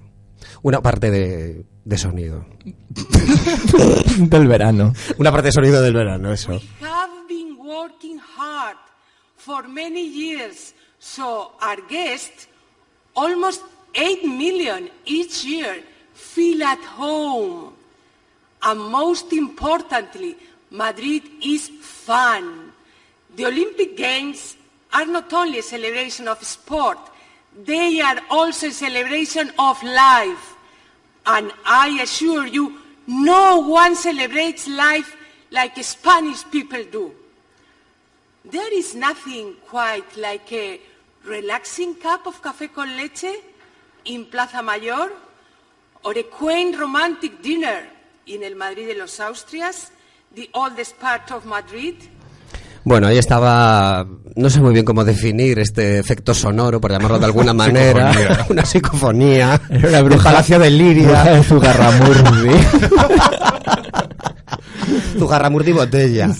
una 0.64 0.80
parte 0.80 1.10
de, 1.10 1.62
de 1.84 1.98
sonido. 1.98 2.46
Del 4.18 4.48
verano. 4.48 4.94
Una 5.18 5.30
parte 5.30 5.48
de 5.48 5.52
sonido 5.52 5.82
del 5.82 5.92
verano, 5.92 6.32
eso. 6.32 6.58
have 6.80 7.28
been 7.28 7.58
working 7.58 8.18
hard 8.18 8.78
for 9.36 9.68
many 9.68 10.00
years, 10.00 10.74
so 10.98 11.52
our 11.60 11.76
guests, 11.86 12.48
almost 13.14 13.62
8 13.94 14.24
million 14.24 14.88
each 15.04 15.44
year, 15.44 15.84
feel 16.14 16.62
at 16.62 16.82
home. 16.96 17.74
And 18.62 18.80
most 18.80 19.34
importantly, 19.34 20.34
Madrid 20.70 21.24
is 21.42 21.68
fun. 21.82 22.72
The 23.36 23.44
Olympic 23.44 23.98
Games 23.98 24.56
are 24.94 25.04
not 25.04 25.30
only 25.30 25.58
a 25.58 25.62
celebration 25.62 26.26
of 26.26 26.42
sport, 26.42 26.98
they 27.66 28.00
are 28.00 28.20
also 28.30 28.68
a 28.68 28.72
celebration 28.72 29.52
of 29.58 29.82
life. 29.82 30.53
And 31.26 31.52
I 31.64 32.00
assure 32.02 32.46
you, 32.46 32.78
no 33.06 33.60
one 33.60 33.96
celebrates 33.96 34.68
life 34.68 35.16
like 35.50 35.82
Spanish 35.82 36.44
people 36.50 36.84
do. 36.90 37.12
There 38.44 38.72
is 38.74 38.94
nothing 38.94 39.54
quite 39.66 40.16
like 40.16 40.52
a 40.52 40.80
relaxing 41.24 41.94
cup 41.94 42.26
of 42.26 42.42
café 42.42 42.72
con 42.72 42.96
leche 42.96 43.42
in 44.04 44.26
Plaza 44.26 44.62
Mayor 44.62 45.10
or 46.04 46.12
a 46.12 46.22
quaint 46.22 46.78
romantic 46.78 47.40
dinner 47.40 47.86
in 48.26 48.42
el 48.42 48.54
Madrid 48.54 48.88
de 48.88 48.94
los 48.98 49.18
Austrias, 49.20 49.90
the 50.34 50.50
oldest 50.52 50.98
part 50.98 51.32
of 51.32 51.46
Madrid. 51.46 51.96
Bueno, 52.84 53.06
ahí 53.06 53.16
estaba, 53.18 54.06
no 54.36 54.50
sé 54.50 54.60
muy 54.60 54.72
bien 54.74 54.84
cómo 54.84 55.04
definir 55.04 55.58
este 55.58 55.98
efecto 55.98 56.34
sonoro, 56.34 56.80
por 56.80 56.92
llamarlo 56.92 57.18
de 57.18 57.24
alguna 57.24 57.54
manera, 57.54 58.12
Psicofonía. 58.12 58.46
una 58.50 58.64
psicofonía, 58.64 59.60
Era 59.70 59.88
una 59.88 60.02
un 60.02 60.08
bruja- 60.10 60.24
palacio 60.24 60.58
de 60.58 60.70
Liria, 60.70 61.24
de 61.24 61.42
Zugarramurdi. 65.18 65.72
Botella. 65.72 66.30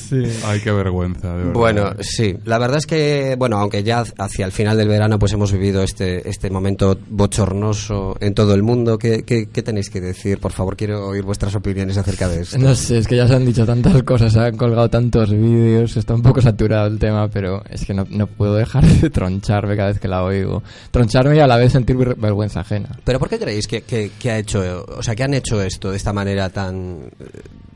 Ay, 0.44 0.60
qué 0.60 0.70
vergüenza, 0.70 1.28
de 1.32 1.36
verdad. 1.38 1.52
Bueno, 1.52 1.90
sí, 2.00 2.36
la 2.44 2.58
verdad 2.58 2.78
es 2.78 2.86
que, 2.86 3.36
bueno, 3.38 3.58
aunque 3.58 3.82
ya 3.82 4.04
hacia 4.18 4.44
el 4.46 4.52
final 4.52 4.76
del 4.76 4.88
verano 4.88 5.18
pues 5.18 5.32
hemos 5.32 5.52
vivido 5.52 5.82
este, 5.82 6.28
este 6.28 6.50
momento 6.50 6.98
bochornoso 7.08 8.16
en 8.20 8.34
todo 8.34 8.54
el 8.54 8.62
mundo, 8.62 8.98
¿qué, 8.98 9.22
qué, 9.24 9.48
qué 9.52 9.62
tenéis 9.62 9.90
que 9.90 10.00
decir? 10.00 10.38
Por 10.38 10.52
favor, 10.52 10.76
quiero 10.76 11.06
oír 11.08 11.22
vuestras 11.24 11.54
opiniones 11.54 11.96
acerca 11.96 12.28
de 12.28 12.42
esto. 12.42 12.58
No 12.58 12.74
sé, 12.74 12.98
es 12.98 13.06
que 13.06 13.16
ya 13.16 13.26
se 13.26 13.34
han 13.34 13.44
dicho 13.46 13.64
tantas 13.66 14.02
cosas, 14.02 14.32
se 14.32 14.40
han 14.40 14.56
colgado 14.56 14.88
tantos 14.90 15.30
vídeos, 15.30 15.96
está 15.96 16.14
un 16.14 16.22
poco 16.22 16.40
saturado 16.40 16.86
el 16.86 16.98
tema, 16.98 17.28
pero 17.28 17.62
es 17.70 17.84
que 17.84 17.94
no, 17.94 18.06
no 18.10 18.26
puedo 18.26 18.54
dejar 18.54 18.84
de 18.84 19.10
troncharme 19.10 19.76
cada 19.76 19.88
vez 19.88 20.00
que 20.00 20.08
la 20.08 20.22
oigo. 20.24 20.62
Troncharme 20.90 21.36
y 21.36 21.40
a 21.40 21.46
la 21.46 21.56
vez 21.56 21.72
sentir 21.72 21.96
ver- 21.96 22.16
vergüenza 22.16 22.60
ajena. 22.60 22.88
¿Pero 23.04 23.18
por 23.18 23.28
qué 23.28 23.38
creéis 23.38 23.66
que, 23.66 23.82
que, 23.82 24.10
que 24.18 24.30
ha 24.30 24.38
hecho, 24.38 24.84
o 24.96 25.02
sea, 25.02 25.14
que 25.14 25.22
han 25.24 25.34
hecho 25.34 25.62
esto 25.62 25.90
de 25.90 25.96
esta 25.96 26.12
manera 26.12 26.50
tan... 26.50 27.10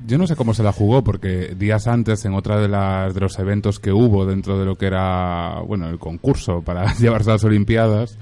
Yo 0.09 0.17
no 0.17 0.27
sé 0.27 0.37
cómo 0.37 0.55
se 0.55 0.63
la 0.63 0.73
jugó 0.73 1.05
porque 1.05 1.55
días 1.55 1.87
antes 1.87 2.25
en 2.25 2.33
otra 2.33 2.59
de 2.59 2.67
las 2.67 3.13
de 3.13 3.21
los 3.21 3.39
eventos 3.39 3.79
que 3.79 3.93
hubo 3.93 4.25
dentro 4.25 4.59
de 4.59 4.65
lo 4.65 4.75
que 4.75 4.87
era 4.87 5.61
bueno 5.61 5.87
el 5.91 5.99
concurso 5.99 6.63
para 6.63 6.95
llevarse 6.99 7.29
a 7.29 7.35
las 7.35 7.45
Olimpiadas 7.45 8.19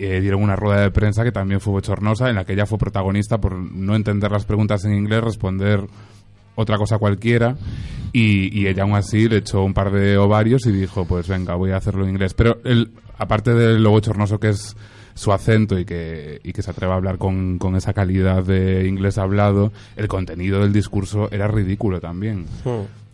eh, 0.00 0.20
dieron 0.20 0.42
una 0.42 0.56
rueda 0.56 0.80
de 0.80 0.90
prensa 0.90 1.22
que 1.22 1.30
también 1.30 1.60
fue 1.60 1.74
bochornosa 1.74 2.28
en 2.28 2.34
la 2.34 2.44
que 2.44 2.54
ella 2.54 2.66
fue 2.66 2.76
protagonista 2.76 3.38
por 3.38 3.54
no 3.54 3.94
entender 3.94 4.32
las 4.32 4.46
preguntas 4.46 4.84
en 4.84 4.94
inglés 4.94 5.22
responder 5.22 5.86
otra 6.56 6.76
cosa 6.76 6.98
cualquiera 6.98 7.56
y, 8.12 8.66
ella 8.66 8.82
aún 8.82 8.96
así 8.96 9.28
le 9.28 9.36
echó 9.36 9.62
un 9.62 9.74
par 9.74 9.92
de 9.92 10.18
ovarios 10.18 10.66
y 10.66 10.72
dijo 10.72 11.04
pues 11.04 11.28
venga 11.28 11.54
voy 11.54 11.70
a 11.70 11.76
hacerlo 11.76 12.02
en 12.02 12.10
inglés 12.10 12.34
pero 12.34 12.58
aparte 13.16 13.54
de 13.54 13.78
lo 13.78 13.90
bochornoso 13.90 14.40
que 14.40 14.48
es 14.48 14.76
su 15.18 15.32
acento 15.32 15.78
y 15.78 15.84
que, 15.84 16.40
y 16.44 16.52
que 16.52 16.62
se 16.62 16.70
atreva 16.70 16.94
a 16.94 16.96
hablar 16.96 17.18
con, 17.18 17.58
con 17.58 17.74
esa 17.74 17.92
calidad 17.92 18.44
de 18.44 18.86
inglés 18.86 19.18
hablado, 19.18 19.72
el 19.96 20.06
contenido 20.06 20.60
del 20.60 20.72
discurso 20.72 21.28
era 21.32 21.48
ridículo 21.48 22.00
también. 22.00 22.46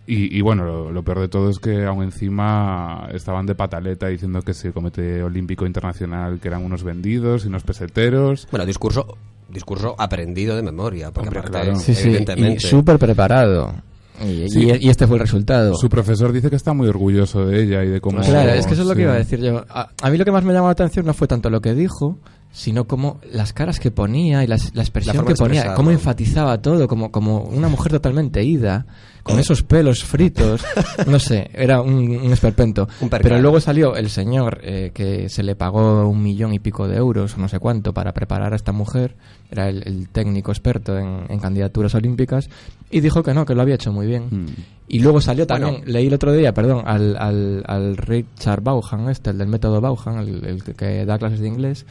Y, 0.07 0.37
y 0.37 0.43
bueno, 0.43 0.65
lo, 0.65 0.93
lo 0.93 1.03
peor 1.03 1.21
de 1.21 1.29
todo 1.29 1.49
es 1.49 1.59
que 1.59 1.87
aún 1.87 2.05
encima 2.05 3.09
estaban 3.15 3.47
de 3.47 3.55
pataleta 3.55 4.09
diciendo 4.09 4.43
que 4.43 4.53
si 4.53 4.67
el 4.67 4.75
Comité 4.75 5.23
Olímpico 5.23 5.65
Internacional 5.65 6.41
que 6.41 6.49
eran 6.49 6.63
unos 6.63 6.85
vendidos 6.85 7.47
y 7.47 7.49
unos 7.49 7.63
peseteros. 7.63 8.47
Bueno, 8.51 8.67
discurso, 8.67 9.17
discurso 9.49 9.95
aprendido 9.99 10.57
de 10.57 10.63
memoria, 10.63 11.11
porque 11.11 11.29
Hombre, 11.29 11.41
aparte, 11.41 11.59
claro. 11.59 11.77
Sí, 11.77 11.95
sí, 11.95 12.03
y 12.03 12.11
evidentemente... 12.11 12.61
súper 12.61 12.99
preparado. 12.99 13.73
Y, 14.23 14.49
Sí. 14.49 14.61
y- 14.71 14.87
y 14.87 14.90
este 14.90 15.06
fue 15.06 15.16
el 15.16 15.21
resultado. 15.23 15.75
Su 15.75 15.88
profesor 15.88 16.33
dice 16.33 16.50
que 16.50 16.56
está 16.56 16.73
muy 16.73 16.87
orgulloso 16.88 17.47
de 17.47 17.62
ella 17.62 17.83
y 17.85 17.88
de 17.88 18.00
cómo... 18.00 18.21
Claro, 18.21 18.50
es 18.52 18.66
que 18.66 18.75
eso 18.75 18.83
es 18.83 18.88
lo 18.88 18.94
que 18.94 19.00
sí. 19.00 19.02
iba 19.04 19.12
a 19.12 19.16
decir 19.16 19.40
yo. 19.40 19.64
A, 19.68 19.90
a 20.02 20.11
mí 20.11 20.16
lo 20.18 20.25
que 20.25 20.30
más 20.30 20.44
me 20.44 20.52
llamó 20.52 20.66
la 20.66 20.73
atención 20.73 21.04
no 21.06 21.14
fue 21.14 21.26
tanto 21.26 21.50
lo 21.50 21.61
que 21.61 21.75
dijo, 21.75 22.18
sino 22.57 22.85
como 22.87 23.19
las 23.33 23.53
caras 23.53 23.81
que 23.81 23.91
ponía 23.91 24.45
y 24.45 24.47
las- 24.47 24.73
la 24.77 24.83
expresión 24.83 25.17
La 25.17 25.25
que 25.25 25.35
ponía, 25.35 25.75
cómo 25.75 25.91
enfatizaba 25.91 26.63
todo, 26.63 26.87
como, 26.87 27.11
como 27.11 27.41
una 27.43 27.69
mujer 27.69 27.91
totalmente 27.91 28.45
ida, 28.45 28.87
con 29.25 29.41
esos 29.41 29.63
pelos 29.65 30.05
fritos. 30.05 30.63
No 31.09 31.19
sé, 31.19 31.51
era 31.53 31.81
un, 31.81 31.95
un 32.17 32.33
esperpento. 32.33 32.89
Un. 33.01 33.09
Pero 33.11 33.41
luego 33.41 33.59
salió 33.61 33.97
el 33.97 34.09
señor 34.09 34.61
eh, 34.63 34.93
que 34.95 35.29
se 35.29 35.43
le 35.43 35.57
pagó 35.57 36.09
un 36.09 36.23
millón 36.23 36.55
y 36.55 36.61
pico 36.61 36.87
de 36.87 36.97
euros, 36.97 37.35
o 37.35 37.39
no 37.41 37.49
sé 37.49 37.59
cuánto, 37.59 37.93
para 37.93 38.13
preparar 38.13 38.53
a 38.53 38.57
esta 38.57 38.71
mujer. 38.73 39.17
Era 39.51 39.69
el, 39.69 39.83
el 39.87 40.09
técnico 40.11 40.53
experto 40.53 40.97
en, 40.97 41.25
en 41.29 41.39
candidaturas 41.41 41.95
olímpicas. 41.97 42.49
Y 42.91 43.01
dijo 43.01 43.23
que 43.25 43.35
no, 43.35 43.45
que 43.45 43.55
lo 43.57 43.63
había 43.63 43.75
hecho 43.75 43.93
muy 43.93 44.07
bien. 44.07 44.27
Mm. 44.31 44.47
Y 44.87 45.01
luego 45.01 45.21
salió 45.21 45.47
también, 45.47 45.79
Bueno. 45.79 45.93
leí 45.93 46.07
el 46.07 46.15
otro 46.15 46.33
día, 46.33 46.55
perdón, 46.55 46.83
al, 46.87 47.17
al, 47.17 47.65
al 47.67 47.97
Richard 47.97 48.63
Vaughan, 48.63 49.09
este, 49.09 49.31
el 49.31 49.39
del 49.39 49.49
método 49.49 49.81
Vaughan, 49.81 50.19
el, 50.19 50.45
el 50.45 50.63
que 50.63 51.05
da 51.05 51.19
clases 51.19 51.41
de 51.41 51.49
inglés, 51.49 51.87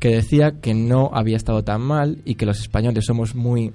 que 0.00 0.08
decía 0.08 0.60
que 0.60 0.74
no 0.74 1.10
había 1.14 1.36
estado 1.36 1.62
tan 1.62 1.80
mal 1.82 2.18
y 2.24 2.34
que 2.34 2.46
los 2.46 2.58
españoles 2.60 3.04
somos 3.06 3.34
muy 3.36 3.72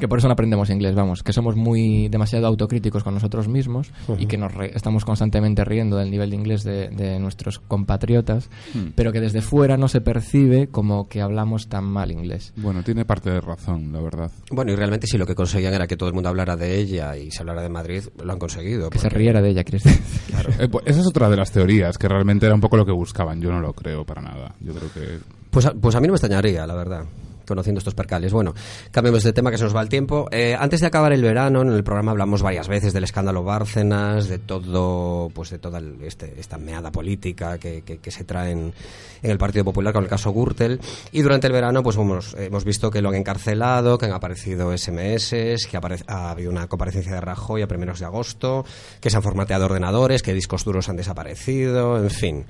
que 0.00 0.08
por 0.08 0.18
eso 0.18 0.26
no 0.26 0.32
aprendemos 0.32 0.70
inglés, 0.70 0.96
vamos, 0.96 1.22
que 1.22 1.32
somos 1.32 1.54
muy 1.54 2.08
demasiado 2.08 2.48
autocríticos 2.48 3.04
con 3.04 3.14
nosotros 3.14 3.46
mismos 3.46 3.92
y 4.18 4.26
que 4.26 4.36
nos 4.36 4.52
re- 4.52 4.72
estamos 4.74 5.04
constantemente 5.04 5.64
riendo 5.64 5.96
del 5.96 6.10
nivel 6.10 6.30
de 6.30 6.36
inglés 6.36 6.64
de, 6.64 6.88
de 6.88 7.20
nuestros 7.20 7.60
compatriotas, 7.60 8.50
pero 8.96 9.12
que 9.12 9.20
desde 9.20 9.40
fuera 9.40 9.76
no 9.76 9.86
se 9.86 10.00
percibe 10.00 10.66
como 10.66 11.08
que 11.08 11.20
hablamos 11.22 11.68
tan 11.68 11.84
mal 11.84 12.10
inglés. 12.10 12.52
Bueno, 12.56 12.82
tiene 12.82 13.04
parte 13.04 13.30
de 13.30 13.40
razón, 13.40 13.92
la 13.92 14.00
verdad. 14.00 14.32
Bueno, 14.50 14.72
y 14.72 14.74
realmente 14.74 15.06
si 15.06 15.16
lo 15.16 15.26
que 15.26 15.36
conseguían 15.36 15.74
era 15.74 15.86
que 15.86 15.96
todo 15.96 16.08
el 16.08 16.14
mundo 16.16 16.28
hablara 16.28 16.56
de 16.56 16.76
ella 16.76 17.16
y 17.16 17.30
se 17.30 17.42
hablara 17.42 17.62
de 17.62 17.68
Madrid, 17.68 18.02
lo 18.20 18.32
han 18.32 18.38
conseguido. 18.40 18.90
Que 18.90 18.98
se 18.98 19.08
riera 19.08 19.40
de 19.42 19.50
ella, 19.50 19.62
¿quieres 19.62 19.84
decir? 19.84 20.02
Eh, 20.58 20.68
pues 20.68 20.84
esa 20.88 21.00
es 21.00 21.06
otra 21.06 21.30
de 21.30 21.36
las 21.36 21.52
teorías, 21.52 21.96
que 21.98 22.08
realmente 22.08 22.46
era 22.46 22.54
un 22.56 22.60
poco 22.60 22.76
lo 22.76 22.84
que 22.84 22.92
buscaban. 22.92 23.40
Yo 23.40 23.50
no 23.52 23.60
lo 23.60 23.72
creo 23.72 24.04
para 24.04 24.20
nada. 24.22 24.54
Yo 24.60 24.74
creo 24.74 24.92
que 24.92 25.18
Pues 25.54 25.66
a, 25.66 25.72
pues 25.72 25.94
a 25.94 26.00
mí 26.00 26.06
no 26.08 26.12
me 26.12 26.16
extrañaría, 26.16 26.66
la 26.66 26.74
verdad, 26.74 27.04
conociendo 27.46 27.78
estos 27.78 27.94
percales. 27.94 28.32
Bueno, 28.32 28.54
cambiemos 28.90 29.22
de 29.22 29.32
tema 29.32 29.50
que 29.52 29.56
se 29.58 29.62
nos 29.64 29.74
va 29.76 29.82
el 29.82 29.88
tiempo. 29.88 30.26
Eh, 30.32 30.56
antes 30.58 30.80
de 30.80 30.86
acabar 30.88 31.12
el 31.12 31.22
verano, 31.22 31.62
en 31.62 31.68
el 31.72 31.84
programa 31.84 32.10
hablamos 32.10 32.42
varias 32.42 32.66
veces 32.66 32.92
del 32.92 33.04
escándalo 33.04 33.44
Bárcenas, 33.44 34.28
de 34.28 34.38
todo, 34.40 35.30
pues 35.32 35.50
de 35.50 35.58
toda 35.60 35.80
este, 36.02 36.34
esta 36.40 36.58
meada 36.58 36.90
política 36.90 37.58
que, 37.58 37.82
que- 37.82 37.98
que 37.98 38.10
se 38.10 38.24
trae 38.24 38.50
en, 38.50 38.74
el 39.22 39.38
Partido 39.38 39.64
Popular 39.64 39.92
con 39.92 40.02
el 40.02 40.10
caso 40.10 40.32
Gürtel. 40.32 40.80
Y 41.12 41.22
durante 41.22 41.46
el 41.46 41.52
verano, 41.52 41.84
pues 41.84 41.96
hemos, 41.96 42.34
hemos 42.34 42.64
visto 42.64 42.90
que 42.90 43.00
lo 43.00 43.10
han 43.10 43.14
encarcelado, 43.14 43.96
que 43.96 44.06
han 44.06 44.12
aparecido 44.12 44.76
SMS, 44.76 45.30
que 45.70 45.78
ha 46.08 46.30
habido 46.32 46.50
una 46.50 46.66
comparecencia 46.66 47.12
de 47.14 47.20
Rajoy 47.20 47.62
a 47.62 47.68
primeros 47.68 48.00
de 48.00 48.06
agosto, 48.06 48.64
que 49.00 49.08
se 49.08 49.16
han 49.16 49.22
formateado 49.22 49.66
ordenadores, 49.66 50.22
que 50.22 50.34
discos 50.34 50.64
duros 50.64 50.88
han 50.88 50.96
desaparecido, 50.96 51.96
en 52.02 52.10
fin. 52.10 52.44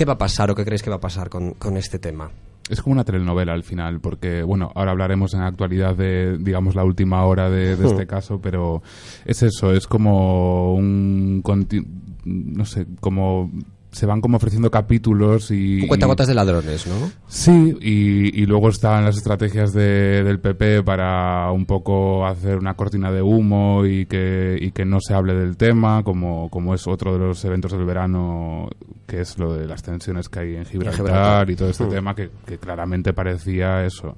¿Qué 0.00 0.06
va 0.06 0.14
a 0.14 0.16
pasar 0.16 0.50
o 0.50 0.54
qué 0.54 0.64
creéis 0.64 0.82
que 0.82 0.88
va 0.88 0.96
a 0.96 1.00
pasar 1.00 1.28
con, 1.28 1.50
con 1.58 1.76
este 1.76 1.98
tema? 1.98 2.30
es 2.70 2.80
como 2.80 2.94
una 2.94 3.04
telenovela 3.04 3.52
al 3.52 3.64
final, 3.64 4.00
porque, 4.00 4.42
bueno, 4.42 4.72
ahora 4.74 4.92
hablaremos 4.92 5.34
en 5.34 5.40
la 5.40 5.48
actualidad 5.48 5.94
de, 5.94 6.38
digamos, 6.38 6.74
la 6.74 6.84
última 6.84 7.22
hora 7.26 7.50
de, 7.50 7.76
de 7.76 7.86
este 7.86 8.06
caso, 8.06 8.40
pero 8.40 8.82
es 9.26 9.42
eso, 9.42 9.74
es 9.74 9.86
como 9.86 10.74
un. 10.74 11.42
No 12.24 12.64
sé, 12.64 12.86
como. 13.00 13.50
Se 13.92 14.06
van 14.06 14.20
como 14.20 14.36
ofreciendo 14.36 14.70
capítulos 14.70 15.50
y. 15.50 15.86
Cuentagotas 15.88 16.28
de 16.28 16.34
ladrones, 16.34 16.86
¿no? 16.86 17.10
Sí, 17.26 17.76
y, 17.80 18.40
y 18.42 18.46
luego 18.46 18.68
están 18.68 19.04
las 19.04 19.16
estrategias 19.16 19.72
de- 19.72 20.22
del 20.22 20.38
PP 20.38 20.82
para 20.84 21.50
un 21.50 21.66
poco 21.66 22.24
hacer 22.26 22.56
una 22.58 22.74
cortina 22.74 23.10
de 23.10 23.20
humo 23.22 23.84
y 23.84 24.06
que, 24.06 24.56
y 24.60 24.70
que 24.70 24.84
no 24.84 24.98
se 25.00 25.14
hable 25.14 25.34
del 25.34 25.56
tema, 25.56 26.04
como, 26.04 26.48
como 26.50 26.72
es 26.74 26.86
otro 26.86 27.12
de 27.14 27.18
los 27.18 27.44
eventos 27.44 27.72
del 27.72 27.84
verano, 27.84 28.68
que 29.06 29.22
es 29.22 29.38
lo 29.38 29.54
de 29.54 29.66
las 29.66 29.82
tensiones 29.82 30.28
que 30.28 30.38
hay 30.38 30.54
en 30.56 30.64
Gibraltar, 30.66 30.96
Gibraltar. 31.06 31.50
y 31.50 31.56
todo 31.56 31.70
este 31.70 31.86
tema 31.86 32.14
que, 32.14 32.30
que 32.46 32.58
claramente 32.58 33.12
parecía 33.12 33.84
eso 33.84 34.16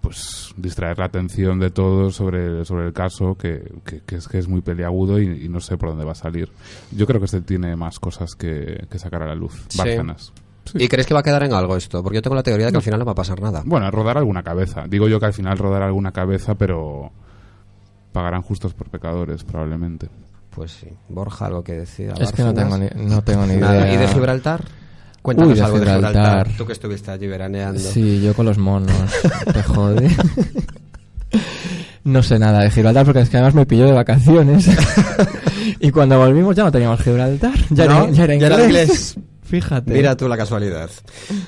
pues 0.00 0.54
distraer 0.56 0.98
la 0.98 1.06
atención 1.06 1.58
de 1.58 1.70
todos 1.70 2.14
sobre, 2.16 2.64
sobre 2.64 2.86
el 2.86 2.92
caso 2.92 3.34
que, 3.34 3.72
que, 3.84 4.00
que 4.00 4.16
es 4.16 4.28
que 4.28 4.38
es 4.38 4.48
muy 4.48 4.60
peliagudo 4.60 5.20
y, 5.20 5.44
y 5.44 5.48
no 5.48 5.60
sé 5.60 5.76
por 5.76 5.90
dónde 5.90 6.04
va 6.04 6.12
a 6.12 6.16
salir. 6.16 6.50
Yo 6.90 7.06
creo 7.06 7.20
que 7.20 7.26
este 7.26 7.40
tiene 7.42 7.76
más 7.76 7.98
cosas 7.98 8.34
que, 8.34 8.86
que 8.90 8.98
sacar 8.98 9.22
a 9.22 9.26
la 9.26 9.34
luz. 9.34 9.64
Sí. 9.68 9.78
Bárcenas. 9.78 10.32
¿Y 10.74 10.88
crees 10.88 11.06
que 11.06 11.14
va 11.14 11.20
a 11.20 11.22
quedar 11.22 11.42
en 11.42 11.52
algo 11.52 11.76
esto? 11.76 12.02
Porque 12.02 12.16
yo 12.16 12.22
tengo 12.22 12.36
la 12.36 12.42
teoría 12.42 12.66
de 12.66 12.72
que 12.72 12.78
al 12.78 12.82
final 12.82 13.00
no 13.00 13.04
va 13.06 13.12
a 13.12 13.16
pasar 13.16 13.40
nada. 13.40 13.62
Bueno, 13.64 13.86
a 13.86 13.90
rodar 13.90 14.18
alguna 14.18 14.42
cabeza. 14.42 14.84
Digo 14.88 15.08
yo 15.08 15.18
que 15.18 15.26
al 15.26 15.32
final 15.32 15.58
rodar 15.58 15.82
alguna 15.82 16.12
cabeza, 16.12 16.54
pero 16.54 17.10
pagarán 18.12 18.42
justos 18.42 18.74
por 18.74 18.88
pecadores, 18.88 19.42
probablemente. 19.44 20.08
Pues 20.50 20.72
sí. 20.72 20.88
Borja, 21.08 21.46
algo 21.46 21.62
que 21.64 21.72
decir. 21.72 22.12
Es 22.18 22.32
que 22.32 22.42
no 22.42 22.54
tengo 22.54 22.76
ni, 22.76 22.88
no 22.94 23.22
tengo 23.22 23.46
ni 23.46 23.54
idea. 23.56 23.92
¿Y 23.92 23.96
de 23.96 24.08
Gibraltar? 24.08 24.64
Cuéntanos 25.22 25.54
Uy, 25.54 25.60
algo 25.60 25.80
de 25.80 25.86
Gibraltar. 25.86 26.48
Tú 26.56 26.66
que 26.66 26.72
estuviste 26.72 27.10
allí 27.10 27.26
veraneando. 27.26 27.80
Sí, 27.80 28.20
yo 28.22 28.34
con 28.34 28.46
los 28.46 28.58
monos. 28.58 28.92
Te 29.52 29.62
jode. 29.62 30.10
No 32.02 32.22
sé 32.22 32.38
nada 32.38 32.60
de 32.62 32.70
Gibraltar 32.70 33.04
porque 33.04 33.20
es 33.20 33.28
que 33.28 33.36
además 33.36 33.54
me 33.54 33.66
pilló 33.66 33.84
de 33.84 33.92
vacaciones. 33.92 34.66
y 35.80 35.90
cuando 35.90 36.18
volvimos 36.18 36.56
ya 36.56 36.64
no 36.64 36.72
teníamos 36.72 37.00
Gibraltar. 37.02 37.52
Ya, 37.70 37.86
¿No? 37.86 38.04
era, 38.04 38.10
ya 38.10 38.24
era 38.24 38.34
Ya 38.36 38.46
era 38.46 38.64
inglés. 38.64 39.16
Fíjate. 39.42 39.92
Mira 39.92 40.16
tú 40.16 40.28
la 40.28 40.36
casualidad. 40.36 40.88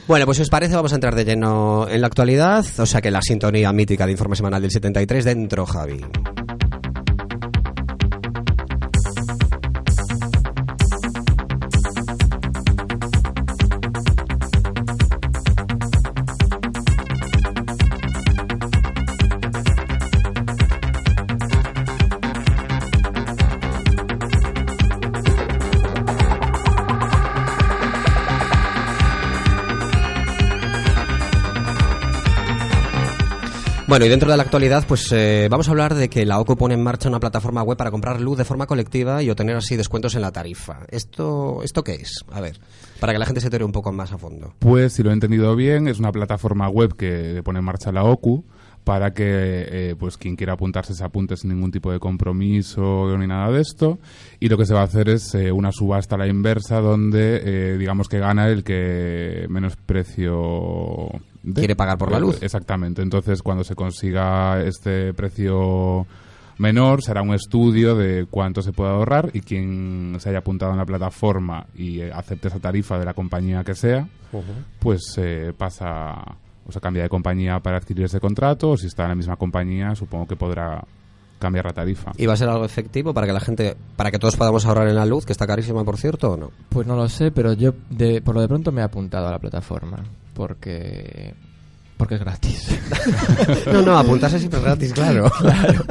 Bueno, 0.09 0.26
pues 0.26 0.37
si 0.37 0.43
os 0.43 0.50
parece, 0.50 0.75
vamos 0.75 0.93
a 0.93 0.97
entrar 0.97 1.14
de 1.14 1.25
lleno 1.25 1.87
en 1.88 2.00
la 2.00 2.09
actualidad. 2.09 2.64
O 2.79 2.87
sea 2.87 3.00
que 3.00 3.11
la 3.11 3.23
sintonía 3.23 3.73
mítica 3.73 4.07
de 4.07 4.12
informe 4.12 4.35
semanal 4.37 4.61
del 4.61 4.73
73 4.73 5.25
dentro, 5.25 5.64
Javi. 5.64 6.05
Bueno, 33.93 34.07
y 34.07 34.09
dentro 34.09 34.31
de 34.31 34.39
la 34.39 34.45
actualidad, 34.45 34.87
pues 34.89 35.13
eh, 35.13 35.49
vamos 35.51 35.69
a 35.69 35.73
hablar 35.73 35.95
de 35.95 36.09
que 36.09 36.25
la 36.25 36.41
OCU 36.41 36.57
pone 36.57 36.73
en 36.73 36.83
marcha 36.83 37.11
una 37.11 37.21
plataforma 37.21 37.63
web 37.63 37.77
para 37.77 37.91
comprar 37.91 38.23
luz 38.23 38.39
de 38.39 38.47
forma 38.47 38.67
colectiva 38.67 39.23
y 39.23 39.29
obtener 39.29 39.55
así 39.55 39.77
descuentos 39.77 40.15
en 40.15 40.23
la 40.23 40.33
tarifa. 40.33 40.87
¿Esto, 40.89 41.63
¿esto 41.63 41.85
qué 41.85 41.97
es? 41.97 42.25
A 42.33 42.41
ver, 42.41 42.59
para 43.01 43.13
que 43.13 43.19
la 43.19 43.27
gente 43.27 43.43
se 43.43 43.49
entere 43.49 43.67
un 43.67 43.73
poco 43.73 43.93
más 43.93 44.11
a 44.11 44.17
fondo. 44.17 44.55
Pues, 44.61 44.95
si 44.95 45.03
lo 45.03 45.11
he 45.11 45.13
entendido 45.13 45.55
bien, 45.57 45.89
es 45.89 45.99
una 45.99 46.11
plataforma 46.11 46.71
web 46.71 46.97
que 46.97 47.43
pone 47.45 47.59
en 47.59 47.67
marcha 47.67 47.93
la 47.93 48.05
OCU 48.05 48.47
para 48.83 49.13
que 49.13 49.27
eh, 49.27 49.95
pues 49.99 50.17
quien 50.17 50.37
quiera 50.37 50.55
apuntarse 50.55 50.95
se 50.95 51.05
apunte 51.05 51.37
sin 51.37 51.51
ningún 51.51 51.71
tipo 51.71 51.93
de 51.93 52.01
compromiso 52.01 53.15
ni 53.19 53.27
nada 53.27 53.53
de 53.53 53.61
esto 53.61 53.99
y 54.41 54.49
lo 54.49 54.57
que 54.57 54.65
se 54.65 54.73
va 54.73 54.81
a 54.81 54.85
hacer 54.85 55.11
es 55.11 55.35
eh, 55.35 55.53
una 55.53 55.71
subasta 55.71 56.17
a 56.17 56.19
la 56.19 56.27
inversa 56.27 56.81
donde 56.81 57.43
eh, 57.45 57.77
digamos 57.79 58.09
que 58.09 58.19
gana 58.19 58.49
el 58.49 58.65
que 58.65 59.47
menos 59.51 59.77
precio 59.77 61.11
Quiere 61.55 61.77
pagar 61.77 61.99
por 61.99 62.11
la 62.11 62.19
luz. 62.19 62.43
exactamente. 62.43 63.03
Entonces 63.03 63.43
cuando 63.43 63.65
se 63.65 63.75
consiga 63.75 64.63
este 64.63 65.13
precio 65.15 66.07
menor 66.59 67.03
será 67.03 67.23
un 67.23 67.35
estudio 67.35 67.97
de 67.97 68.27
cuánto 68.31 68.63
se 68.63 68.73
puede 68.73 68.91
ahorrar 68.91 69.31
y 69.33 69.41
quien 69.41 70.17
se 70.21 70.29
haya 70.29 70.39
apuntado 70.39 70.73
en 70.73 70.79
la 70.79 70.85
plataforma 70.85 71.67
y 71.75 72.01
eh, 72.01 72.13
acepte 72.13 72.49
esa 72.49 72.61
tarifa 72.61 72.99
de 72.99 73.05
la 73.05 73.15
compañía 73.15 73.65
que 73.65 73.75
sea 73.75 74.07
pues 74.79 75.01
eh, 75.17 75.53
pasa 75.57 76.15
o 76.65 76.71
sea 76.71 76.81
cambia 76.81 77.03
de 77.03 77.09
compañía 77.09 77.59
para 77.61 77.79
adquirir 77.79 78.05
ese 78.05 78.21
contrato. 78.21 78.71
O 78.71 78.77
si 78.77 78.87
está 78.87 79.05
en 79.05 79.09
la 79.11 79.15
misma 79.15 79.37
compañía 79.37 79.95
supongo 79.95 80.27
que 80.27 80.37
podrá 80.37 80.85
cambiar 81.43 81.67
la 81.67 81.73
tarifa 81.73 82.13
¿Y 82.17 82.27
va 82.27 82.33
a 82.33 82.37
ser 82.37 82.49
algo 82.49 82.65
efectivo 82.65 83.13
para 83.13 83.27
que 83.27 83.33
la 83.33 83.41
gente, 83.41 83.77
para 83.97 84.11
que 84.11 84.19
todos 84.19 84.37
podamos 84.37 84.65
ahorrar 84.65 84.89
en 84.89 84.95
la 84.95 85.05
luz, 85.05 85.27
que 85.27 85.33
está 85.33 85.47
carísima, 85.47 85.85
por 85.85 85.99
cierto, 85.99 86.33
o 86.33 86.37
no? 86.37 86.51
Pues 86.71 86.87
no 86.87 86.97
lo 86.97 87.09
sé, 87.09 87.31
pero 87.31 87.53
yo 87.53 87.75
de, 87.91 88.23
por 88.23 88.35
lo 88.35 88.41
de 88.41 88.49
pronto 88.49 88.73
me 88.73 88.81
he 88.81 88.85
apuntado 88.85 89.27
a 89.27 89.31
la 89.31 89.39
plataforma 89.39 90.03
porque 90.35 91.35
porque 91.97 92.15
es 92.17 92.21
gratis. 92.21 92.79
No, 93.73 93.83
no, 93.83 93.99
apuntarse 93.99 94.39
siempre 94.39 94.59
es 94.61 94.65
gratis, 94.65 94.93
claro. 94.93 95.31
Claro. 95.41 95.85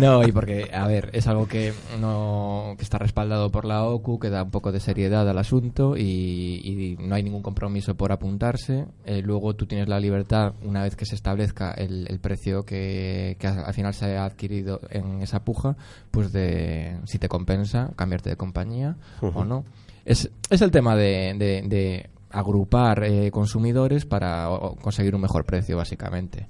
No, 0.00 0.26
y 0.26 0.32
porque, 0.32 0.70
a 0.72 0.86
ver, 0.86 1.10
es 1.12 1.26
algo 1.26 1.46
que 1.46 1.72
no 2.00 2.74
que 2.76 2.82
está 2.82 2.98
respaldado 2.98 3.50
por 3.50 3.64
la 3.64 3.84
OCU, 3.84 4.18
que 4.18 4.30
da 4.30 4.42
un 4.42 4.50
poco 4.50 4.72
de 4.72 4.80
seriedad 4.80 5.28
al 5.28 5.38
asunto 5.38 5.96
y, 5.96 6.60
y 6.64 6.96
no 7.00 7.14
hay 7.14 7.22
ningún 7.22 7.42
compromiso 7.42 7.94
por 7.96 8.10
apuntarse. 8.12 8.86
Eh, 9.04 9.22
luego 9.22 9.54
tú 9.54 9.66
tienes 9.66 9.88
la 9.88 10.00
libertad, 10.00 10.54
una 10.62 10.82
vez 10.82 10.96
que 10.96 11.06
se 11.06 11.14
establezca 11.14 11.72
el, 11.72 12.06
el 12.08 12.18
precio 12.18 12.64
que, 12.64 13.36
que 13.38 13.46
al 13.46 13.74
final 13.74 13.94
se 13.94 14.16
ha 14.16 14.24
adquirido 14.24 14.80
en 14.90 15.22
esa 15.22 15.44
puja, 15.44 15.76
pues 16.10 16.32
de 16.32 16.96
si 17.06 17.18
te 17.18 17.28
compensa 17.28 17.90
cambiarte 17.96 18.30
de 18.30 18.36
compañía 18.36 18.96
o 19.20 19.44
no. 19.44 19.64
Es, 20.04 20.30
es 20.50 20.62
el 20.62 20.70
tema 20.70 20.96
de, 20.96 21.34
de- 21.38 21.62
de 21.68 22.10
agrupar 22.30 23.04
eh, 23.04 23.30
consumidores 23.30 24.04
para 24.04 24.50
o- 24.50 24.76
conseguir 24.76 25.14
un 25.14 25.20
mejor 25.22 25.44
precio, 25.44 25.76
básicamente. 25.76 26.48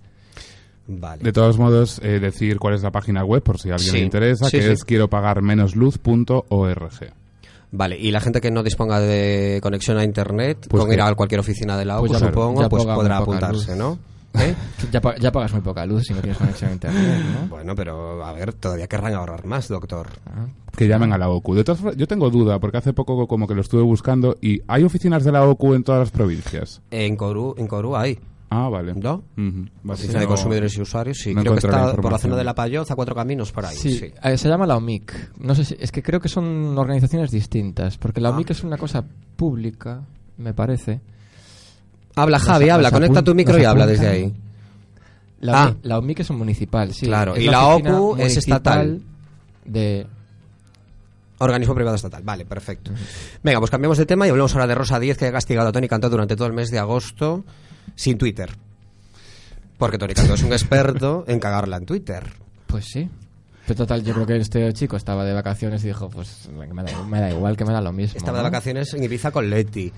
Vale. 0.90 1.22
de 1.22 1.32
todos 1.34 1.58
modos 1.58 2.00
eh, 2.02 2.18
decir 2.18 2.58
cuál 2.58 2.72
es 2.72 2.82
la 2.82 2.90
página 2.90 3.22
web 3.22 3.42
por 3.42 3.58
si 3.60 3.68
a 3.70 3.74
alguien 3.74 3.90
Sí. 3.90 3.98
le 3.98 4.04
interesa 4.04 4.46
Sí, 4.48 4.56
que 4.56 4.62
sí. 4.62 4.70
es 4.70 4.84
quiero 4.86 5.08
pagar 5.10 5.42
menosLuz.org 5.42 6.90
Vale, 7.70 7.98
y 7.98 8.10
la 8.10 8.20
gente 8.20 8.40
que 8.40 8.50
no 8.50 8.62
disponga 8.62 8.98
de 8.98 9.60
conexión 9.62 9.98
a 9.98 10.04
internet, 10.04 10.66
Pues 10.70 10.80
con 10.80 10.88
que- 10.88 10.94
ir 10.94 11.02
a 11.02 11.14
cualquier 11.14 11.40
oficina 11.40 11.76
de 11.76 11.84
la 11.84 11.98
OCU, 11.98 12.06
Pues 12.08 12.18
supongo, 12.20 12.66
pues 12.70 12.84
podrá 12.86 13.18
apuntarse, 13.18 13.72
luz. 13.72 13.76
¿no? 13.78 13.98
¿Eh? 14.40 14.54
Ya, 14.92 15.00
pa- 15.00 15.16
ya 15.16 15.30
pagas 15.32 15.52
muy 15.52 15.60
poca 15.60 15.84
luz 15.84 16.04
si 16.06 16.14
no 16.14 16.20
tienes 16.20 16.38
conexión 16.38 16.70
a 16.70 16.72
internet, 16.74 17.24
¿no? 17.42 17.48
Bueno, 17.48 17.74
pero 17.74 18.24
a 18.24 18.32
ver, 18.32 18.54
todavía 18.54 18.86
querrán 18.86 19.12
ahorrar 19.14 19.44
más, 19.44 19.68
doctor. 19.68 20.06
Ah, 20.26 20.46
que 20.76 20.86
llamen 20.88 21.12
a 21.12 21.18
la 21.18 21.28
OCU. 21.28 21.54
De 21.54 21.64
todas 21.64 21.80
formas, 21.80 21.96
yo 21.96 22.06
tengo 22.06 22.30
duda, 22.30 22.58
porque 22.58 22.78
hace 22.78 22.92
poco 22.92 23.26
como 23.26 23.46
que 23.46 23.54
lo 23.54 23.60
estuve 23.60 23.82
buscando 23.82 24.36
y 24.40 24.62
¿hay 24.68 24.84
oficinas 24.84 25.24
de 25.24 25.32
la 25.32 25.44
OCU 25.44 25.74
en 25.74 25.82
todas 25.82 25.98
las 26.00 26.10
provincias? 26.10 26.80
En 26.90 27.16
Coru, 27.16 27.54
en 27.58 27.66
Coru 27.66 27.96
hay, 27.96 28.18
Ah, 28.50 28.70
vale. 28.70 28.94
¿no? 28.94 29.24
Vale, 29.36 29.68
Oficina 30.00 30.20
de 30.20 30.26
consumidores 30.26 30.74
y 30.78 30.80
usuarios, 30.80 31.18
sí. 31.18 31.34
no 31.34 31.42
Creo 31.42 31.52
que 31.54 31.58
está 31.66 31.94
por 31.94 32.10
la 32.10 32.16
zona 32.18 32.36
de 32.36 32.44
La 32.44 32.54
Payoz, 32.54 32.90
a 32.90 32.94
cuatro 32.94 33.14
caminos 33.14 33.52
por 33.52 33.66
ahí. 33.66 33.76
Sí, 33.76 33.92
sí. 33.92 34.06
eh, 34.22 34.38
se 34.38 34.48
llama 34.48 34.66
la 34.66 34.76
OMIC. 34.78 35.38
No 35.40 35.54
sé 35.54 35.66
si, 35.66 35.76
es 35.78 35.92
que 35.92 36.02
creo 36.02 36.18
que 36.20 36.30
son 36.30 36.78
organizaciones 36.78 37.30
distintas, 37.30 37.98
porque 37.98 38.22
la 38.22 38.30
Ah. 38.30 38.32
OMIC 38.32 38.50
es 38.52 38.64
una 38.64 38.78
cosa 38.78 39.04
pública, 39.36 40.00
me 40.38 40.54
parece. 40.54 41.00
Habla, 42.22 42.38
Javi, 42.38 42.68
habla, 42.68 42.90
conecta 42.90 43.22
tu 43.22 43.34
micro 43.34 43.58
y 43.58 43.64
habla 43.64 43.86
desde 43.86 44.08
ahí. 44.08 44.34
La, 45.40 45.62
Ah. 45.62 45.66
OMIC, 45.68 45.78
la 45.84 45.98
OMIC 45.98 46.20
es 46.20 46.30
un 46.30 46.38
municipal, 46.38 46.92
sí. 46.92 47.06
Claro, 47.06 47.36
Es 47.36 47.44
y 47.44 47.46
la 47.46 47.66
OCU 47.68 48.16
es 48.18 48.36
estatal. 48.36 49.00
De, 49.64 50.06
Organismo 51.40 51.74
privado 51.74 51.94
estatal. 51.94 52.22
Vale, 52.24 52.44
perfecto. 52.44 52.90
Venga, 53.44 53.60
pues 53.60 53.70
cambiamos 53.70 53.96
de 53.98 54.06
tema 54.06 54.26
y 54.26 54.30
hablamos 54.30 54.52
ahora 54.54 54.66
de 54.66 54.74
Rosa 54.74 54.98
Díez, 54.98 55.16
que 55.16 55.26
ha 55.26 55.32
castigado 55.32 55.68
a 55.68 55.72
Tony 55.72 55.86
Cantó 55.86 56.10
durante 56.10 56.34
todo 56.34 56.48
el 56.48 56.52
mes 56.54 56.70
de 56.72 56.80
agosto 56.80 57.44
sin 57.94 58.18
Twitter. 58.18 58.50
Porque 59.78 59.98
Tony 59.98 60.14
Cantó 60.14 60.34
es 60.34 60.42
un 60.42 60.52
experto 60.52 61.24
en 61.28 61.38
cagarla 61.38 61.76
en 61.76 61.86
Twitter. 61.86 62.24
pues 62.66 62.86
sí. 62.86 63.08
Pero 63.68 63.76
total, 63.76 64.02
yo 64.02 64.14
creo 64.14 64.26
que 64.26 64.36
este 64.38 64.72
chico 64.72 64.96
estaba 64.96 65.26
de 65.26 65.34
vacaciones 65.34 65.84
y 65.84 65.88
dijo, 65.88 66.08
pues 66.08 66.48
me 66.56 66.82
da, 66.82 67.04
me 67.04 67.20
da 67.20 67.30
igual, 67.30 67.54
que 67.54 67.66
me 67.66 67.72
da 67.74 67.82
lo 67.82 67.92
mismo. 67.92 68.16
Estaba 68.16 68.38
de 68.38 68.44
¿no? 68.44 68.50
vacaciones 68.50 68.94
en 68.94 69.04
Ibiza 69.04 69.30
con 69.30 69.50
Leti. 69.50 69.92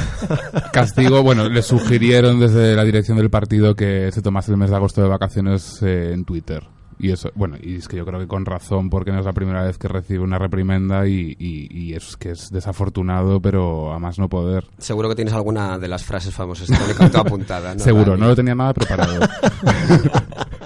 Castigo, 0.72 1.22
bueno, 1.22 1.46
le 1.50 1.60
sugirieron 1.60 2.40
desde 2.40 2.74
la 2.74 2.84
dirección 2.84 3.18
del 3.18 3.28
partido 3.28 3.74
que 3.74 4.10
se 4.12 4.22
tomase 4.22 4.50
el 4.52 4.56
mes 4.56 4.70
de 4.70 4.76
agosto 4.76 5.02
de 5.02 5.08
vacaciones 5.08 5.82
eh, 5.82 6.14
en 6.14 6.24
Twitter. 6.24 6.62
Y 6.98 7.10
eso, 7.10 7.30
bueno, 7.34 7.56
y 7.60 7.76
es 7.76 7.86
que 7.86 7.98
yo 7.98 8.06
creo 8.06 8.18
que 8.18 8.26
con 8.26 8.46
razón, 8.46 8.88
porque 8.88 9.12
no 9.12 9.18
es 9.18 9.26
la 9.26 9.34
primera 9.34 9.62
vez 9.62 9.76
que 9.76 9.88
recibe 9.88 10.20
una 10.20 10.38
reprimenda 10.38 11.06
y, 11.06 11.36
y, 11.38 11.68
y 11.70 11.94
es 11.94 12.16
que 12.16 12.30
es 12.30 12.48
desafortunado, 12.50 13.42
pero 13.42 13.92
a 13.92 13.98
más 13.98 14.18
no 14.18 14.30
poder. 14.30 14.64
Seguro 14.78 15.10
que 15.10 15.16
tienes 15.16 15.34
alguna 15.34 15.78
de 15.78 15.88
las 15.88 16.02
frases 16.02 16.32
famosas 16.32 16.68
de 16.68 16.94
Cantó 16.94 17.20
apuntada, 17.20 17.74
¿no? 17.74 17.80
Seguro, 17.84 18.12
Dani? 18.12 18.20
no 18.22 18.28
lo 18.28 18.36
tenía 18.36 18.54
nada 18.54 18.72
preparado. 18.72 19.20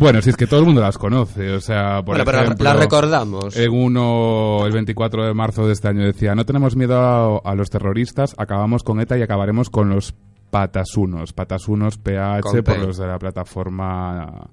bueno, 0.00 0.20
si 0.22 0.30
es 0.30 0.36
que 0.36 0.46
todo 0.48 0.58
el 0.60 0.66
mundo 0.66 0.80
las 0.80 0.98
conoce, 0.98 1.50
o 1.52 1.60
sea, 1.60 2.02
por 2.02 2.16
Bueno, 2.16 2.24
pero 2.24 2.42
las 2.58 2.76
recordamos. 2.76 3.56
En 3.56 3.70
uno, 3.70 4.66
el 4.66 4.72
24 4.72 5.26
de 5.26 5.34
marzo 5.34 5.66
de 5.66 5.72
este 5.74 5.86
año 5.88 6.04
decía, 6.04 6.34
no 6.34 6.44
tenemos 6.44 6.74
miedo 6.74 6.98
a, 6.98 7.38
a 7.48 7.54
los 7.54 7.70
terroristas, 7.70 8.34
acabamos 8.38 8.82
con 8.82 8.98
ETA 9.00 9.16
y 9.18 9.22
acabaremos 9.22 9.70
con 9.70 9.90
los 9.90 10.14
patasunos. 10.50 11.32
Patasunos, 11.32 11.98
PH, 11.98 12.40
Con 12.40 12.52
por 12.64 12.74
P. 12.74 12.78
los 12.78 12.96
de 12.98 13.06
la 13.06 13.18
plataforma... 13.20 14.48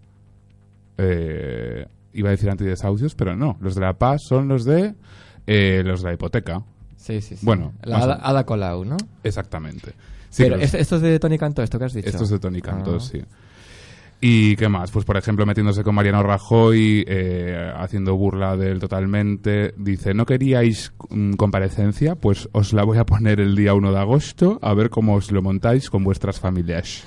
eh, 0.97 1.85
iba 2.13 2.29
a 2.29 2.31
decir 2.31 2.49
antidesahucios, 2.49 3.15
pero 3.15 3.35
no. 3.35 3.57
Los 3.61 3.75
de 3.75 3.81
la 3.81 3.93
paz 3.93 4.21
son 4.27 4.47
los 4.47 4.65
de... 4.65 4.95
eh, 5.45 5.81
los 5.85 6.01
de 6.01 6.07
la 6.09 6.13
hipoteca. 6.13 6.61
Sí, 6.95 7.21
sí, 7.21 7.35
sí. 7.37 7.45
Bueno, 7.45 7.73
la 7.83 7.99
Ada, 7.99 8.19
Ada 8.21 8.45
Colau, 8.45 8.83
¿no? 8.83 8.97
Exactamente. 9.23 9.93
Sí, 10.29 10.43
Pero 10.43 10.57
los- 10.57 10.73
esto 10.73 10.95
es 10.97 11.01
de 11.01 11.19
Tony 11.19 11.37
Cantó, 11.37 11.63
esto 11.63 11.79
que 11.79 11.85
has 11.85 11.93
dicho. 11.93 12.09
esto 12.09 12.23
es 12.23 12.29
de 12.31 12.39
Tony 12.39 12.61
Cantó, 12.61 12.95
Ah. 12.95 12.99
sí. 12.99 13.21
¿Y 14.19 14.55
qué 14.55 14.67
más? 14.67 14.89
Pues, 14.89 15.05
por 15.05 15.15
ejemplo, 15.15 15.45
metiéndose 15.45 15.83
con 15.83 15.93
Mariano 15.93 16.23
Rajoy, 16.23 17.05
eh, 17.07 17.71
haciendo 17.77 18.15
burla 18.15 18.57
de 18.57 18.71
él 18.71 18.79
totalmente. 18.79 19.73
Dice, 19.77 20.13
¿no 20.15 20.25
queríais 20.25 20.91
mm, 21.09 21.33
comparecencia? 21.33 22.15
Pues 22.15 22.49
os 22.51 22.73
la 22.73 22.83
voy 22.83 22.97
a 22.97 23.05
poner 23.05 23.39
el 23.39 23.55
día 23.55 23.75
1 23.75 23.91
de 23.91 23.99
agosto, 23.99 24.57
a 24.61 24.73
ver 24.73 24.89
cómo 24.89 25.15
os 25.15 25.31
lo 25.31 25.41
montáis 25.43 25.89
con 25.91 26.03
vuestras 26.03 26.39
familias. 26.39 27.03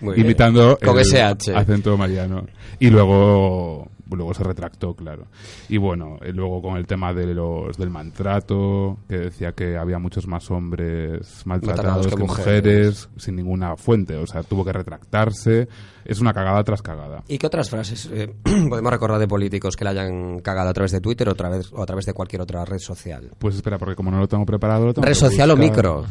Muy 0.00 0.14
bien. 0.14 0.26
Imitando 0.26 0.78
Con 0.84 0.98
el 0.98 1.04
SH. 1.04 1.52
acento 1.54 1.96
mariano. 1.96 2.46
Y 2.78 2.90
luego 2.90 3.90
luego 4.16 4.34
se 4.34 4.44
retractó, 4.44 4.94
claro. 4.94 5.26
Y 5.68 5.76
bueno, 5.76 6.18
eh, 6.22 6.32
luego 6.32 6.62
con 6.62 6.76
el 6.76 6.86
tema 6.86 7.12
de 7.12 7.34
los 7.34 7.76
del 7.76 7.90
maltrato, 7.90 8.98
que 9.08 9.16
decía 9.18 9.52
que 9.52 9.76
había 9.76 9.98
muchos 9.98 10.26
más 10.26 10.50
hombres 10.50 11.42
maltratados 11.44 12.06
Maltratados 12.06 12.06
que, 12.06 12.14
que 12.14 12.22
mujeres, 12.22 13.08
sin 13.16 13.36
ninguna 13.36 13.76
fuente. 13.76 14.16
O 14.16 14.26
sea, 14.26 14.42
tuvo 14.42 14.64
que 14.64 14.72
retractarse. 14.72 15.68
Es 16.04 16.20
una 16.20 16.32
cagada 16.32 16.62
tras 16.64 16.82
cagada. 16.82 17.22
¿Y 17.28 17.38
qué 17.38 17.46
otras 17.46 17.70
frases 17.70 18.10
eh, 18.12 18.34
podemos 18.68 18.92
recordar 18.92 19.18
de 19.18 19.28
políticos 19.28 19.76
que 19.76 19.84
la 19.84 19.90
hayan 19.90 20.40
cagado 20.40 20.70
a 20.70 20.72
través 20.72 20.92
de 20.92 21.00
Twitter 21.00 21.28
o 21.28 21.32
a 21.32 21.34
través, 21.34 21.72
o 21.72 21.82
a 21.82 21.86
través 21.86 22.06
de 22.06 22.12
cualquier 22.12 22.42
otra 22.42 22.64
red 22.64 22.78
social? 22.78 23.30
Pues 23.38 23.56
espera, 23.56 23.78
porque 23.78 23.94
como 23.94 24.10
no 24.10 24.18
lo 24.18 24.28
tengo 24.28 24.44
preparado... 24.44 24.86
Lo 24.86 24.94
tengo 24.94 25.06
¿Red 25.06 25.14
social 25.14 25.50
o 25.50 25.56
micro? 25.56 26.04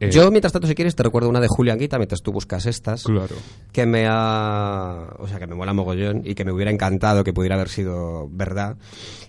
Eh, 0.00 0.10
Yo, 0.10 0.30
mientras 0.30 0.52
tanto, 0.52 0.68
si 0.68 0.74
quieres, 0.74 0.94
te 0.94 1.02
recuerdo 1.02 1.28
una 1.28 1.40
de 1.40 1.48
Julián 1.48 1.78
Guita 1.78 1.96
mientras 1.98 2.22
tú 2.22 2.30
buscas 2.32 2.66
estas. 2.66 3.02
Claro. 3.02 3.34
Que 3.72 3.84
me 3.86 4.06
ha. 4.08 5.08
O 5.18 5.26
sea, 5.26 5.38
que 5.38 5.46
me 5.46 5.54
mola 5.56 5.72
mogollón 5.72 6.22
y 6.24 6.34
que 6.34 6.44
me 6.44 6.52
hubiera 6.52 6.70
encantado 6.70 7.24
que 7.24 7.32
pudiera 7.32 7.56
haber 7.56 7.68
sido 7.68 8.28
verdad. 8.30 8.76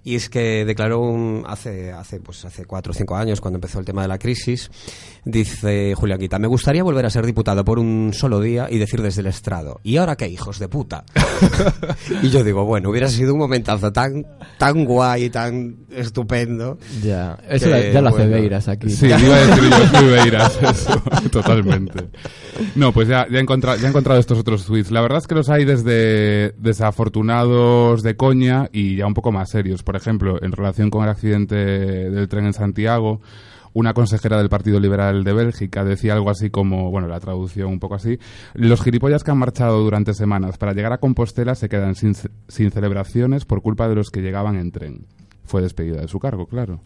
Y 0.03 0.15
es 0.15 0.29
que 0.29 0.65
declaró 0.65 0.99
un, 1.01 1.43
hace, 1.47 1.91
hace, 1.91 2.19
pues 2.19 2.45
hace 2.45 2.65
cuatro 2.65 2.91
o 2.91 2.93
cinco 2.95 3.15
años, 3.15 3.41
cuando 3.41 3.57
empezó 3.57 3.79
el 3.79 3.85
tema 3.85 4.01
de 4.03 4.07
la 4.07 4.17
crisis, 4.17 4.69
dice 5.25 5.93
Julián 5.95 6.19
Guita: 6.19 6.39
Me 6.39 6.47
gustaría 6.47 6.83
volver 6.83 7.05
a 7.05 7.09
ser 7.09 7.25
diputado 7.25 7.65
por 7.65 7.79
un 7.79 8.11
solo 8.13 8.39
día 8.39 8.67
y 8.69 8.77
decir 8.77 9.01
desde 9.01 9.21
el 9.21 9.27
estrado: 9.27 9.79
¿Y 9.83 9.97
ahora 9.97 10.15
qué, 10.15 10.27
hijos 10.27 10.59
de 10.59 10.67
puta? 10.69 11.03
y 12.21 12.29
yo 12.29 12.43
digo: 12.43 12.63
Bueno, 12.65 12.89
hubiera 12.89 13.07
sido 13.09 13.33
un 13.33 13.39
momentazo 13.39 13.91
tan, 13.91 14.25
tan 14.57 14.85
guay, 14.85 15.29
tan 15.29 15.77
estupendo. 15.91 16.77
Ya, 17.03 17.37
eso 17.49 17.65
Que, 17.65 17.71
la- 17.71 17.89
ya 17.91 18.01
lo 18.01 18.09
hace 18.09 18.17
bueno. 18.19 18.31
Beiras 18.37 18.67
aquí. 18.67 18.89
Sí, 18.89 19.07
iba 19.07 19.15
a 19.17 19.19
decir 19.19 19.63
yo 19.93 20.07
Beiras, 20.11 20.58
eso, 20.61 21.01
totalmente. 21.31 22.09
No, 22.75 22.91
pues 22.91 23.07
ya, 23.07 23.27
ya, 23.29 23.37
he 23.37 23.41
encontrado, 23.41 23.77
ya 23.77 23.87
he 23.87 23.89
encontrado 23.89 24.19
estos 24.19 24.39
otros 24.39 24.65
tweets. 24.65 24.91
La 24.91 25.01
verdad 25.01 25.19
es 25.19 25.27
que 25.27 25.35
los 25.35 25.49
hay 25.49 25.65
desde 25.65 26.51
desafortunados 26.57 28.01
de 28.03 28.15
coña 28.15 28.69
y 28.71 28.97
ya 28.97 29.05
un 29.05 29.13
poco 29.13 29.31
más 29.31 29.49
serios. 29.49 29.83
Por 29.83 29.95
ejemplo, 29.95 30.41
en 30.41 30.51
relación 30.51 30.89
con 30.89 31.03
el 31.03 31.09
accidente 31.09 31.55
del 31.55 32.27
tren 32.27 32.45
en 32.45 32.53
Santiago, 32.53 33.21
una 33.73 33.93
consejera 33.93 34.37
del 34.37 34.49
Partido 34.49 34.79
Liberal 34.79 35.23
de 35.23 35.33
Bélgica 35.33 35.83
decía 35.83 36.13
algo 36.13 36.29
así 36.29 36.49
como, 36.49 36.91
bueno, 36.91 37.07
la 37.07 37.19
traducción 37.19 37.67
un 37.69 37.79
poco 37.79 37.95
así, 37.95 38.19
los 38.53 38.81
gilipollas 38.81 39.23
que 39.23 39.31
han 39.31 39.37
marchado 39.37 39.79
durante 39.79 40.13
semanas 40.13 40.57
para 40.57 40.73
llegar 40.73 40.93
a 40.93 40.97
Compostela 40.97 41.55
se 41.55 41.69
quedan 41.69 41.95
sin, 41.95 42.15
sin 42.47 42.71
celebraciones 42.71 43.45
por 43.45 43.61
culpa 43.61 43.87
de 43.87 43.95
los 43.95 44.09
que 44.09 44.21
llegaban 44.21 44.55
en 44.55 44.71
tren. 44.71 45.05
Fue 45.49 45.63
despedida 45.63 45.99
de 46.01 46.07
su 46.07 46.19
cargo, 46.19 46.45
claro. 46.45 46.79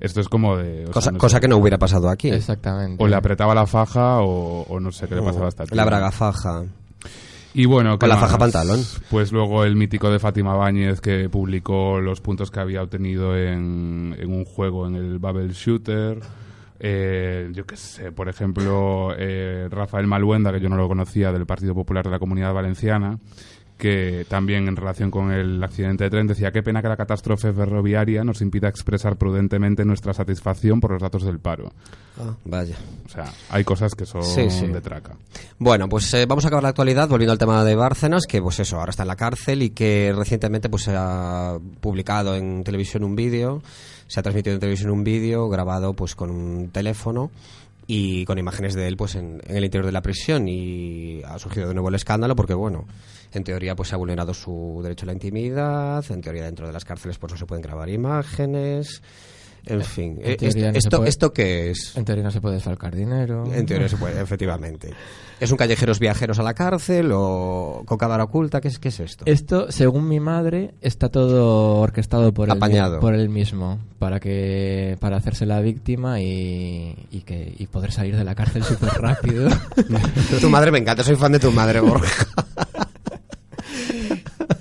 Esto 0.00 0.20
es 0.22 0.28
como 0.30 0.56
de... 0.56 0.84
o 0.84 0.86
sea, 0.86 0.92
Cosa, 0.94 1.12
no 1.12 1.18
cosa 1.18 1.36
sé. 1.36 1.40
que 1.42 1.48
no 1.48 1.58
hubiera 1.58 1.76
pasado 1.76 2.08
aquí. 2.08 2.30
Exactamente. 2.30 3.02
O 3.04 3.06
le 3.06 3.14
apretaba 3.14 3.54
la 3.54 3.66
faja 3.66 4.20
o, 4.22 4.62
o 4.62 4.80
no 4.80 4.90
sé 4.90 5.06
qué 5.06 5.16
le 5.16 5.22
pasaba 5.22 5.44
a 5.44 5.48
esta 5.50 5.64
tía. 5.66 5.76
La 5.76 5.84
braga 5.84 6.10
faja. 6.10 6.64
Y 7.52 7.66
bueno, 7.66 7.92
¿qué 7.92 7.98
Con 8.00 8.08
la 8.08 8.14
más? 8.16 8.24
faja 8.24 8.38
pantalón. 8.38 8.80
Pues 9.10 9.32
luego 9.32 9.64
el 9.64 9.76
mítico 9.76 10.10
de 10.10 10.18
Fátima 10.18 10.54
Báñez 10.54 11.00
que 11.02 11.28
publicó 11.28 12.00
los 12.00 12.22
puntos 12.22 12.50
que 12.50 12.60
había 12.60 12.82
obtenido 12.82 13.36
en, 13.36 14.16
en 14.18 14.32
un 14.32 14.44
juego 14.46 14.86
en 14.86 14.94
el 14.94 15.18
Bubble 15.18 15.52
Shooter. 15.52 16.20
Eh, 16.78 17.50
yo 17.54 17.64
qué 17.64 17.76
sé, 17.76 18.12
por 18.12 18.28
ejemplo, 18.28 19.14
eh, 19.18 19.68
Rafael 19.70 20.06
Maluenda, 20.06 20.52
que 20.52 20.60
yo 20.60 20.68
no 20.68 20.76
lo 20.76 20.88
conocía, 20.88 21.32
del 21.32 21.46
Partido 21.46 21.74
Popular 21.74 22.04
de 22.04 22.10
la 22.10 22.18
Comunidad 22.18 22.52
Valenciana, 22.52 23.18
que 23.76 24.24
también 24.28 24.68
en 24.68 24.76
relación 24.76 25.10
con 25.10 25.30
el 25.30 25.62
accidente 25.62 26.04
de 26.04 26.10
tren 26.10 26.26
decía 26.26 26.50
qué 26.50 26.62
pena 26.62 26.80
que 26.80 26.88
la 26.88 26.96
catástrofe 26.96 27.52
ferroviaria 27.52 28.24
nos 28.24 28.40
impida 28.40 28.68
expresar 28.68 29.16
prudentemente 29.16 29.84
nuestra 29.84 30.14
satisfacción 30.14 30.80
por 30.80 30.92
los 30.92 31.02
datos 31.02 31.24
del 31.24 31.38
paro. 31.38 31.72
Ah, 32.18 32.34
vaya. 32.44 32.76
O 33.04 33.08
sea, 33.08 33.26
hay 33.50 33.64
cosas 33.64 33.94
que 33.94 34.06
son 34.06 34.22
Sí, 34.22 34.48
sí. 34.50 34.66
de 34.66 34.80
traca. 34.80 35.16
Bueno, 35.58 35.88
pues 35.88 36.12
eh, 36.14 36.24
vamos 36.26 36.44
a 36.44 36.48
acabar 36.48 36.62
la 36.62 36.70
actualidad 36.70 37.08
volviendo 37.08 37.32
al 37.32 37.38
tema 37.38 37.62
de 37.64 37.74
Bárcenas, 37.74 38.26
que 38.26 38.40
pues 38.40 38.58
eso, 38.60 38.78
ahora 38.78 38.90
está 38.90 39.02
en 39.02 39.08
la 39.08 39.16
cárcel 39.16 39.62
y 39.62 39.70
que 39.70 40.12
recientemente 40.16 40.68
pues 40.70 40.84
se 40.84 40.94
ha 40.96 41.58
publicado 41.80 42.34
en 42.34 42.64
televisión 42.64 43.04
un 43.04 43.14
vídeo, 43.14 43.62
se 44.06 44.20
ha 44.20 44.22
transmitido 44.22 44.54
en 44.54 44.60
televisión 44.60 44.90
un 44.90 45.04
vídeo 45.04 45.48
grabado 45.50 45.92
pues 45.92 46.14
con 46.14 46.30
un 46.30 46.70
teléfono 46.70 47.30
y 47.86 48.24
con 48.24 48.38
imágenes 48.38 48.74
de 48.74 48.88
él 48.88 48.96
pues 48.96 49.14
en, 49.14 49.40
en 49.46 49.56
el 49.56 49.64
interior 49.64 49.86
de 49.86 49.92
la 49.92 50.02
prisión. 50.02 50.48
Y 50.48 51.22
ha 51.24 51.38
surgido 51.38 51.68
de 51.68 51.74
nuevo 51.74 51.88
el 51.88 51.94
escándalo 51.94 52.34
porque 52.34 52.54
bueno, 52.54 52.86
en 53.32 53.44
teoría 53.44 53.76
pues 53.76 53.88
se 53.88 53.94
ha 53.94 53.98
vulnerado 53.98 54.34
su 54.34 54.80
derecho 54.82 55.04
a 55.04 55.08
la 55.08 55.12
intimidad, 55.12 56.04
en 56.10 56.20
teoría 56.20 56.44
dentro 56.44 56.66
de 56.66 56.72
las 56.72 56.84
cárceles 56.84 57.18
pues 57.18 57.32
no 57.32 57.38
se 57.38 57.46
pueden 57.46 57.62
grabar 57.62 57.88
imágenes, 57.88 59.02
en 59.66 59.82
fin, 59.82 60.18
En 60.22 60.30
Eh, 60.30 60.36
esto, 60.40 60.60
no 60.60 60.70
esto, 60.78 60.96
puede- 60.98 61.08
¿esto 61.10 61.32
qué 61.32 61.70
es? 61.70 61.96
En 61.96 62.04
teoría 62.04 62.24
no 62.24 62.30
se 62.30 62.40
puede 62.40 62.54
desfalcar 62.56 62.94
dinero. 62.94 63.44
En 63.52 63.66
teoría 63.66 63.88
se 63.88 63.96
puede, 63.96 64.20
efectivamente. 64.20 64.90
¿Es 65.38 65.50
un 65.50 65.58
callejeros 65.58 65.98
viajeros 65.98 66.38
a 66.38 66.42
la 66.42 66.54
cárcel 66.54 67.10
o 67.12 67.82
con 67.84 67.98
cámara 67.98 68.24
oculta? 68.24 68.60
¿Qué 68.62 68.68
es, 68.68 68.78
qué 68.78 68.88
es 68.88 69.00
esto? 69.00 69.24
Esto, 69.26 69.70
según 69.70 70.08
mi 70.08 70.18
madre, 70.18 70.72
está 70.80 71.10
todo 71.10 71.76
orquestado 71.80 72.32
por 72.32 72.48
él, 72.48 72.56
Apañado. 72.56 73.00
por 73.00 73.14
él 73.14 73.28
mismo 73.28 73.78
para 73.98 74.18
que 74.20 74.96
para 75.00 75.16
hacerse 75.18 75.44
la 75.44 75.60
víctima 75.60 76.20
y, 76.22 77.06
y 77.10 77.20
que 77.20 77.52
y 77.58 77.66
poder 77.66 77.92
salir 77.92 78.16
de 78.16 78.24
la 78.24 78.34
cárcel 78.34 78.62
súper 78.64 78.90
rápido. 78.94 79.50
tu 80.40 80.48
madre 80.48 80.70
me 80.70 80.78
encanta, 80.78 81.04
soy 81.04 81.16
fan 81.16 81.32
de 81.32 81.38
tu 81.38 81.50
madre, 81.52 81.80
Borja. 81.80 82.26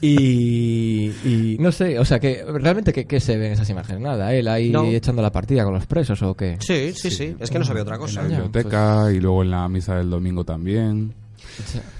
Y, 0.05 1.11
y 1.25 1.57
no 1.59 1.71
sé, 1.71 1.97
o 1.99 2.05
sea, 2.05 2.19
que 2.19 2.43
realmente 2.45 2.93
¿qué, 2.93 3.05
qué 3.05 3.19
se 3.19 3.37
ve 3.37 3.47
en 3.47 3.53
esas 3.53 3.69
imágenes? 3.69 4.01
Nada, 4.01 4.33
él 4.33 4.47
ahí 4.47 4.69
No. 4.69 4.83
echando 4.85 5.21
la 5.21 5.31
partida 5.31 5.63
con 5.63 5.73
los 5.73 5.85
presos 5.85 6.21
o 6.21 6.33
qué. 6.35 6.57
Sí, 6.59 6.93
sí, 6.95 7.11
sí, 7.11 7.35
es 7.39 7.49
que 7.49 7.59
no 7.59 7.65
sabía 7.65 7.83
otra 7.83 7.97
cosa. 7.97 8.21
En 8.21 8.31
la 8.31 8.39
biblioteca 8.41 9.11
y 9.11 9.19
luego 9.19 9.43
en 9.43 9.51
la 9.51 9.67
misa 9.69 9.95
del 9.95 10.09
domingo 10.09 10.43
también. 10.43 11.13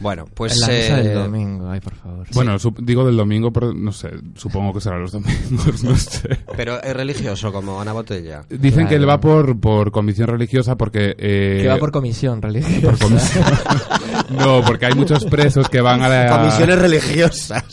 Bueno, 0.02 0.26
pues... 0.34 0.54
en 0.56 0.60
la 0.62 0.68
misa 0.68 1.00
eh, 1.00 1.04
del 1.04 1.14
domingo, 1.18 1.70
ay, 1.70 1.80
por 1.80 1.96
favor. 1.96 2.28
Bueno, 2.34 2.56
sup- 2.60 2.78
digo 2.82 3.06
del 3.06 3.16
domingo, 3.16 3.54
pero 3.54 3.74
no 3.74 3.94
sé, 3.94 4.10
supongo 4.36 4.74
que 4.74 4.82
será 4.82 4.98
los 5.00 5.14
domingos, 5.14 5.82
no 5.84 5.96
sé. 5.96 6.40
Pero 6.58 6.82
es 6.84 6.94
religioso, 6.94 7.54
como 7.54 7.80
Ana 7.80 7.94
Botella. 7.94 8.44
Dicen 8.50 8.72
Claro. 8.72 8.90
que 8.90 8.96
él 8.96 9.08
va 9.08 9.20
por, 9.22 9.58
por 9.58 9.92
convicción 9.92 10.28
religiosa 10.28 10.76
porque... 10.76 11.16
eh, 11.18 11.60
que 11.62 11.68
va 11.70 11.78
por 11.78 11.92
comisión 11.94 12.42
religiosa. 12.42 12.82
por 12.82 13.00
comisión. 13.00 13.46
no, 14.30 14.62
porque 14.66 14.86
hay 14.88 14.94
muchos 14.94 15.26
presos 15.26 15.70
que 15.70 15.82
van 15.82 16.02
a 16.02 16.10
la... 16.10 16.38
Comisiones 16.40 16.80
religiosas. 16.80 17.64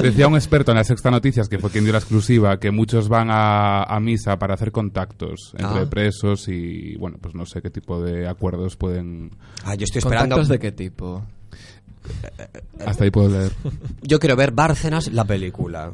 Decía 0.00 0.28
un 0.28 0.34
experto 0.34 0.70
en 0.72 0.76
la 0.78 0.84
Sexta 0.84 1.10
Noticias, 1.10 1.48
que 1.48 1.58
fue 1.58 1.70
quien 1.70 1.84
dio 1.84 1.92
la 1.92 1.98
exclusiva, 1.98 2.58
que 2.58 2.70
muchos 2.70 3.08
van 3.08 3.28
a, 3.30 3.82
a 3.82 3.98
misa 4.00 4.38
para 4.38 4.54
hacer 4.54 4.72
contactos 4.72 5.52
entre 5.58 5.82
Ah. 5.82 5.90
presos 5.90 6.48
y, 6.48 6.96
bueno, 6.96 7.18
pues 7.20 7.34
no 7.34 7.46
sé 7.46 7.60
qué 7.62 7.70
tipo 7.70 8.00
de 8.02 8.28
acuerdos 8.28 8.76
pueden... 8.76 9.30
Ah, 9.64 9.74
yo 9.74 9.84
estoy 9.84 9.98
esperando... 10.00 10.36
¿Contactos 10.36 10.48
de 10.48 10.58
qué 10.58 10.72
tipo? 10.72 11.24
Hasta 12.86 13.04
ahí 13.04 13.10
puedo 13.10 13.28
leer. 13.28 13.50
Yo 14.02 14.18
quiero 14.20 14.36
ver 14.36 14.52
Bárcenas, 14.52 15.12
la 15.12 15.24
película. 15.24 15.92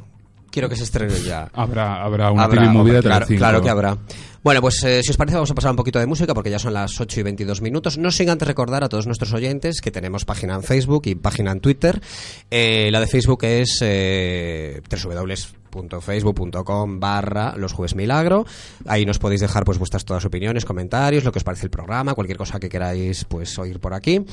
Quiero 0.53 0.69
que 0.69 0.77
se 0.77 0.85
estrene 0.85 1.19
ya. 1.23 1.49
Habrá, 1.55 2.05
habrá 2.05 2.31
una 2.31 2.45
Habrá, 2.45 2.61
TV 2.61 2.73
movie 2.73 2.93
de 2.93 3.01
claro, 3.01 3.27
claro 3.27 3.63
que 3.63 3.71
habrá. 3.71 3.97
Bueno, 4.45 4.61
pues 4.61 4.85
eh, 4.85 5.03
si 5.03 5.11
os 5.11 5.17
parece 5.17 5.37
vamos 5.37 5.51
a 5.51 5.55
pasar 5.55 5.71
un 5.71 5.79
poquito 5.79 5.99
de 5.99 6.05
música 6.05 6.35
porque 6.35 6.51
ya 6.51 6.59
son 6.59 6.75
las 6.75 7.01
8 7.01 7.21
y 7.21 7.23
22 7.23 7.63
minutos. 7.63 7.97
No 7.97 8.11
sin 8.11 8.29
antes 8.29 8.47
recordar 8.47 8.85
a 8.85 8.91
todos 8.91 9.07
nuestros 9.07 9.33
oyentes 9.33 9.81
que 9.81 9.91
tenemos 9.91 10.27
página 10.27 10.55
en 10.55 10.63
Facebook 10.63 11.05
y 11.07 11.15
página 11.15 11.53
en 11.53 11.61
Twitter. 11.61 12.03
Eh, 12.51 12.91
la 12.93 13.01
de 13.01 13.07
Facebook 13.07 13.45
es 13.45 13.79
eh, 13.81 14.83
www.facebook.com 15.73 17.01
barra 17.01 17.55
los 17.57 17.73
jueves 17.73 17.95
milagro. 17.95 18.47
Ahí 18.87 19.05
nos 19.05 19.19
podéis 19.19 19.41
dejar 19.41 19.65
pues 19.65 19.79
vuestras 19.79 20.05
todas 20.05 20.25
opiniones, 20.25 20.65
comentarios, 20.65 21.25
lo 21.25 21.33
que 21.33 21.39
os 21.39 21.45
parece 21.45 21.67
el 21.67 21.71
programa, 21.71 22.15
cualquier 22.15 22.39
cosa 22.39 22.61
que 22.61 22.69
queráis 22.69 23.25
pues 23.25 23.59
oír 23.59 23.81
por 23.81 23.95
aquí. 23.95 24.25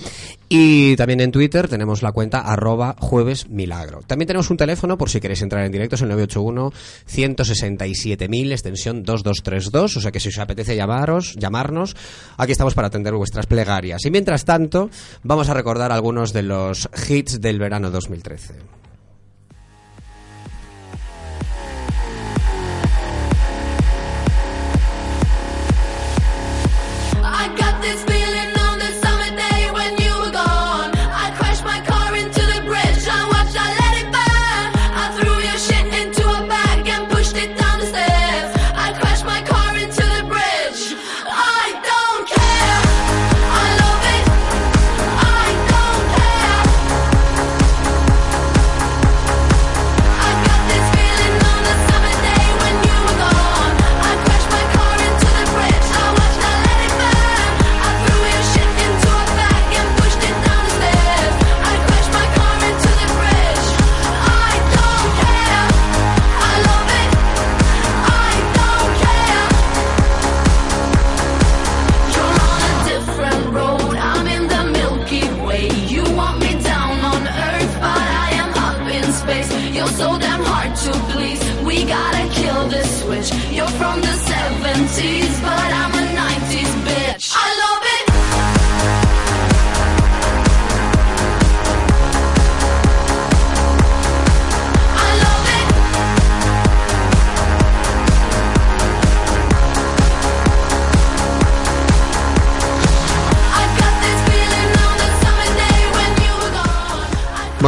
Y 0.47 0.95
también 0.95 1.21
en 1.21 1.31
Twitter 1.31 1.67
tenemos 1.67 2.01
la 2.03 2.11
cuenta 2.11 2.39
arroba 2.39 2.95
jueves 2.99 3.49
milagro. 3.49 4.01
También 4.05 4.27
tenemos 4.27 4.49
un 4.49 4.57
teléfono 4.57 4.97
por 4.97 5.09
si 5.09 5.19
queréis 5.19 5.41
entrar 5.41 5.65
en 5.65 5.71
directo, 5.71 5.95
es 5.95 6.01
el 6.01 6.09
981 6.09 6.71
167.000 7.09 8.51
extensión 8.51 9.03
2232, 9.03 9.97
o 9.97 10.01
sea 10.01 10.11
que 10.11 10.19
si 10.19 10.29
os 10.29 10.37
apetece 10.37 10.75
llamaros, 10.75 11.35
llamarnos, 11.35 11.95
aquí 12.37 12.51
estamos 12.51 12.73
para 12.73 12.87
atender 12.87 13.13
vuestras 13.13 13.45
plegarias. 13.45 14.05
Y 14.05 14.11
mientras 14.11 14.45
tanto, 14.45 14.89
vamos 15.23 15.49
a 15.49 15.53
recordar 15.53 15.91
algunos 15.91 16.33
de 16.33 16.43
los 16.43 16.89
hits 17.09 17.41
del 17.41 17.59
verano 17.59 17.91
2013. 17.91 18.88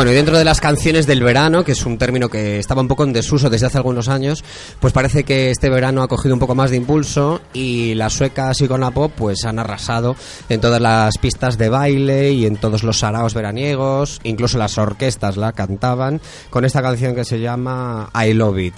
Bueno, 0.02 0.14
y 0.14 0.16
dentro 0.16 0.36
de 0.36 0.44
las 0.44 0.60
canciones 0.60 1.06
del 1.06 1.22
verano, 1.22 1.64
que 1.64 1.74
es 1.74 1.86
un 1.86 2.00
término 2.00 2.28
que 2.28 2.58
estaba 2.58 2.82
un 2.82 2.88
poco 2.88 3.04
en 3.04 3.14
desuso 3.14 3.52
desde 3.52 3.68
hace 3.68 3.78
algunos 3.78 4.10
años, 4.10 4.44
pues 4.80 4.94
parece 4.94 5.24
que 5.24 5.52
este 5.52 5.70
verano 5.70 6.02
ha 6.02 6.08
cogido 6.08 6.34
un 6.34 6.40
poco 6.40 6.56
más 6.56 6.72
de 6.72 6.78
impulso 6.78 7.40
y 7.54 7.94
las 7.94 8.14
suecas 8.14 8.60
Icona 8.62 8.90
Pop 8.90 9.12
pues 9.16 9.46
han 9.46 9.60
arrasado 9.60 10.16
en 10.50 10.60
todas 10.60 10.82
las 10.82 11.20
pistas 11.20 11.60
de 11.60 11.70
baile 11.70 12.32
y 12.32 12.48
en 12.48 12.56
todos 12.56 12.82
los 12.82 12.98
saraos 12.98 13.36
veraniegos, 13.36 14.20
incluso 14.24 14.58
las 14.58 14.80
orquestas 14.80 15.38
la 15.38 15.52
cantaban 15.52 16.20
con 16.50 16.66
esta 16.66 16.82
canción 16.82 17.14
que 17.14 17.24
se 17.24 17.40
llama 17.40 18.10
I 18.16 18.34
Love 18.34 18.58
It. 18.58 18.76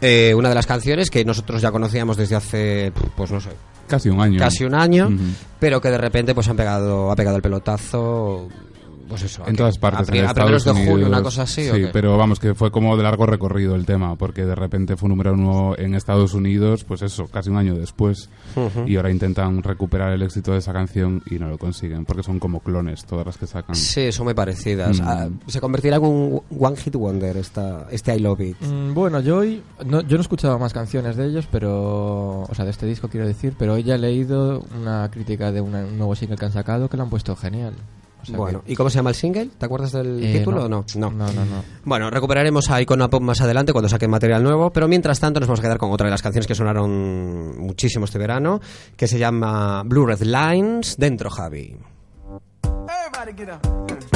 Eh, 0.00 0.34
una 0.34 0.48
de 0.48 0.56
las 0.56 0.66
canciones 0.66 1.08
que 1.08 1.24
nosotros 1.24 1.62
ya 1.62 1.70
conocíamos 1.70 2.16
desde 2.16 2.34
hace, 2.34 2.92
pues 3.16 3.30
no 3.30 3.40
sé, 3.40 3.50
Casi 3.86 4.08
un 4.08 4.20
año. 4.20 4.40
casi 4.40 4.64
un 4.64 4.74
año, 4.74 5.08
pero 5.60 5.80
que 5.80 5.92
de 5.92 5.98
repente 5.98 6.34
pues 6.34 6.48
han 6.48 6.56
pegado, 6.56 7.12
ha 7.12 7.14
pegado 7.14 7.36
el 7.36 7.42
pelotazo, 7.42 8.48
pues 9.08 9.22
eso, 9.22 9.42
En 9.46 9.56
todas 9.56 9.78
partes. 9.78 10.08
a, 10.10 10.16
en 10.16 10.26
a 10.26 10.34
primeros 10.34 10.62
Estados 10.62 10.78
de 10.80 10.84
julio, 10.86 11.06
una 11.06 11.16
Unidos. 11.18 11.22
cosa 11.34 11.42
así, 11.42 11.62
Sí, 11.64 11.70
¿o 11.70 11.74
qué? 11.74 11.90
pero 11.92 12.16
vamos, 12.16 12.38
que 12.40 12.54
fue 12.54 12.70
como 12.70 12.96
de 12.96 13.02
largo 13.02 13.26
recorrido 13.26 13.74
el 13.74 13.86
tema, 13.86 14.16
porque 14.16 14.44
de 14.44 14.54
repente 14.54 14.96
fue 14.96 15.08
número 15.08 15.32
uno 15.34 15.74
en 15.78 15.94
Estados 15.94 16.34
Unidos, 16.34 16.84
pues 16.84 17.02
eso, 17.02 17.26
casi 17.28 17.50
un 17.50 17.56
año 17.56 17.74
después. 17.74 18.28
Y 18.86 18.96
ahora 18.96 19.10
intentan 19.10 19.62
recuperar 19.62 20.12
el 20.12 20.22
éxito 20.22 20.52
de 20.52 20.58
esa 20.58 20.72
canción 20.72 21.22
y 21.30 21.38
no 21.38 21.48
lo 21.48 21.58
consiguen, 21.58 22.04
porque 22.04 22.22
son 22.22 22.38
como 22.38 22.60
clones 22.60 23.04
todas 23.04 23.26
las 23.26 23.36
que 23.38 23.46
sacan. 23.46 23.74
Sí, 23.74 24.10
son 24.12 24.24
muy 24.24 24.34
parecidas. 24.34 25.00
Mm. 25.00 25.04
Ah, 25.04 25.28
se 25.46 25.60
convertirá 25.60 25.96
en 25.96 26.04
un 26.04 26.42
One 26.58 26.76
Hit 26.76 26.94
Wonder 26.96 27.36
esta, 27.36 27.86
este 27.90 28.14
I 28.16 28.20
Love 28.20 28.40
It. 28.40 28.56
Mm, 28.60 28.94
Bueno, 28.94 29.20
yo 29.20 29.38
hoy 29.38 29.62
no, 29.84 30.00
yo 30.02 30.10
no 30.16 30.18
he 30.18 30.20
escuchado 30.22 30.58
más 30.58 30.72
canciones 30.72 31.16
de 31.16 31.26
ellos, 31.26 31.46
pero 31.50 32.42
o 32.42 32.54
sea, 32.54 32.64
de 32.64 32.70
este 32.70 32.86
disco 32.86 33.08
quiero 33.08 33.26
decir, 33.26 33.54
pero 33.58 33.74
hoy 33.74 33.82
ya 33.82 33.94
he 33.96 33.98
leído 33.98 34.64
una 34.80 35.10
crítica 35.10 35.52
de 35.52 35.60
una- 35.60 35.84
un 35.84 35.96
nuevo 35.98 36.14
single 36.14 36.36
que 36.36 36.44
han 36.44 36.52
sacado 36.52 36.88
que 36.88 36.96
lo 36.96 37.02
han 37.02 37.10
puesto 37.10 37.34
genial. 37.36 37.74
O 38.24 38.26
sea 38.26 38.36
Bueno, 38.36 38.62
que- 38.64 38.72
¿y 38.72 38.76
cómo 38.76 38.90
se 38.90 38.96
llama 38.96 39.10
el 39.10 39.16
single? 39.16 39.50
¿Te 39.58 39.66
acuerdas 39.66 39.92
del 39.92 40.22
Eh, 40.22 40.38
título 40.38 40.68
no. 40.68 40.78
o 40.78 40.98
no? 40.98 41.10
no, 41.10 41.10
no, 41.32 41.44
no. 41.44 41.64
Bueno, 41.84 42.10
recuperaremos 42.10 42.70
a 42.70 42.80
Icona 42.80 43.08
Pop 43.08 43.22
más 43.22 43.40
adelante 43.40 43.72
cuando 43.72 43.88
saquen 43.88 44.10
material 44.10 44.42
nuevo, 44.42 44.70
pero 44.70 44.88
mientras 44.88 45.20
tanto 45.20 45.40
nos 45.40 45.48
vamos 45.48 45.60
a 45.60 45.62
quedar 45.62 45.78
con 45.78 45.90
otra 45.92 46.06
de 46.06 46.10
las 46.10 46.22
canciones 46.22 46.46
que 46.46 46.54
sonaron 46.54 47.58
muchísimo 47.58 48.04
este 48.06 48.18
verano, 48.18 48.60
que 48.96 49.06
se 49.06 49.18
llama 49.18 49.82
Blue 49.84 50.06
Red 50.06 50.22
Lines, 50.22 50.96
dentro 50.98 51.30
Javi. 51.30 51.76
If 53.26 54.13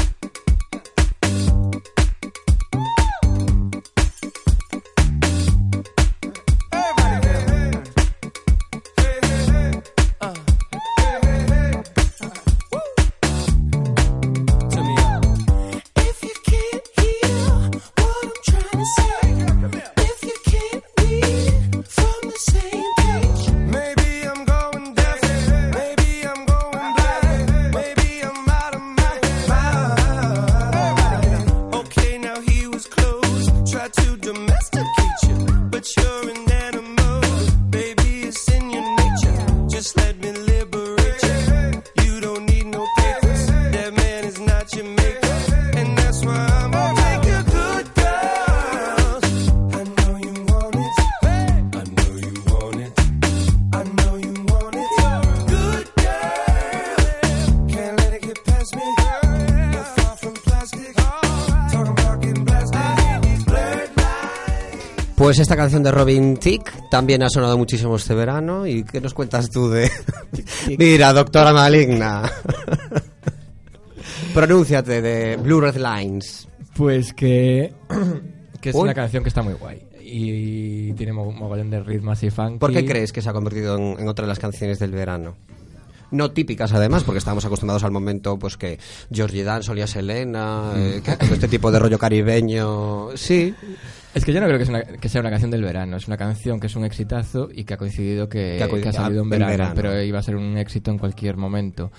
Pues 65.28 65.40
esta 65.40 65.56
canción 65.56 65.82
de 65.82 65.92
Robin 65.92 66.38
Tick 66.38 66.88
también 66.88 67.22
ha 67.22 67.28
sonado 67.28 67.58
muchísimo 67.58 67.96
este 67.96 68.14
verano. 68.14 68.66
¿Y 68.66 68.82
qué 68.82 68.98
nos 68.98 69.12
cuentas 69.12 69.50
tú 69.50 69.68
de...? 69.68 69.90
Mira, 70.78 71.12
doctora 71.12 71.52
maligna. 71.52 72.22
Pronúnciate 74.32 75.02
de 75.02 75.36
Blue 75.36 75.60
Red 75.60 75.76
Lines. 75.76 76.48
Pues 76.74 77.12
que, 77.12 77.74
que 78.62 78.70
es 78.70 78.74
Uy. 78.74 78.84
una 78.84 78.94
canción 78.94 79.22
que 79.22 79.28
está 79.28 79.42
muy 79.42 79.52
guay 79.52 79.82
y 80.00 80.94
tiene 80.94 81.12
mo- 81.12 81.30
mogollón 81.30 81.68
de 81.68 81.80
ritmos 81.82 82.22
y 82.22 82.30
funk. 82.30 82.58
¿Por 82.58 82.72
qué 82.72 82.86
crees 82.86 83.12
que 83.12 83.20
se 83.20 83.28
ha 83.28 83.34
convertido 83.34 83.76
en, 83.76 84.00
en 84.00 84.08
otra 84.08 84.24
de 84.24 84.28
las 84.28 84.38
canciones 84.38 84.78
del 84.78 84.92
verano? 84.92 85.36
No 86.10 86.30
típicas, 86.30 86.72
además, 86.72 87.04
porque 87.04 87.18
estábamos 87.18 87.44
acostumbrados 87.44 87.84
al 87.84 87.90
momento 87.90 88.38
pues 88.38 88.56
que 88.56 88.78
Georgie 89.12 89.44
Dan 89.44 89.62
solía 89.62 89.86
Selena, 89.86 90.72
eh, 90.74 91.02
que 91.04 91.16
todo 91.18 91.34
este 91.34 91.48
tipo 91.48 91.70
de 91.70 91.78
rollo 91.78 91.98
caribeño. 91.98 93.08
Sí, 93.14 93.54
Es 94.14 94.24
que 94.24 94.32
yo 94.32 94.40
no 94.40 94.46
creo 94.46 94.58
que, 94.58 94.64
es 94.64 94.68
una- 94.70 94.82
que 94.82 95.08
sea 95.08 95.20
una 95.20 95.30
canción 95.30 95.50
del 95.50 95.62
verano, 95.62 95.96
es 95.96 96.06
una 96.08 96.16
canción 96.16 96.58
que 96.60 96.66
es 96.66 96.76
un 96.76 96.84
exitazo 96.84 97.48
y 97.52 97.64
que 97.64 97.74
ha 97.74 97.76
coincidido 97.76 98.28
que, 98.28 98.56
Que 98.58 98.64
ha 98.64 98.68
coincidido- 98.68 98.82
que 98.82 98.88
ha 98.88 98.92
salido 98.92 99.22
en 99.22 99.28
verano, 99.30 99.50
verano. 99.50 99.72
pero 99.74 100.02
iba 100.02 100.18
a 100.18 100.22
ser 100.22 100.36
un 100.36 100.56
éxito 100.56 100.90
en 100.90 100.98
cualquier 100.98 101.36
momento. 101.36 101.90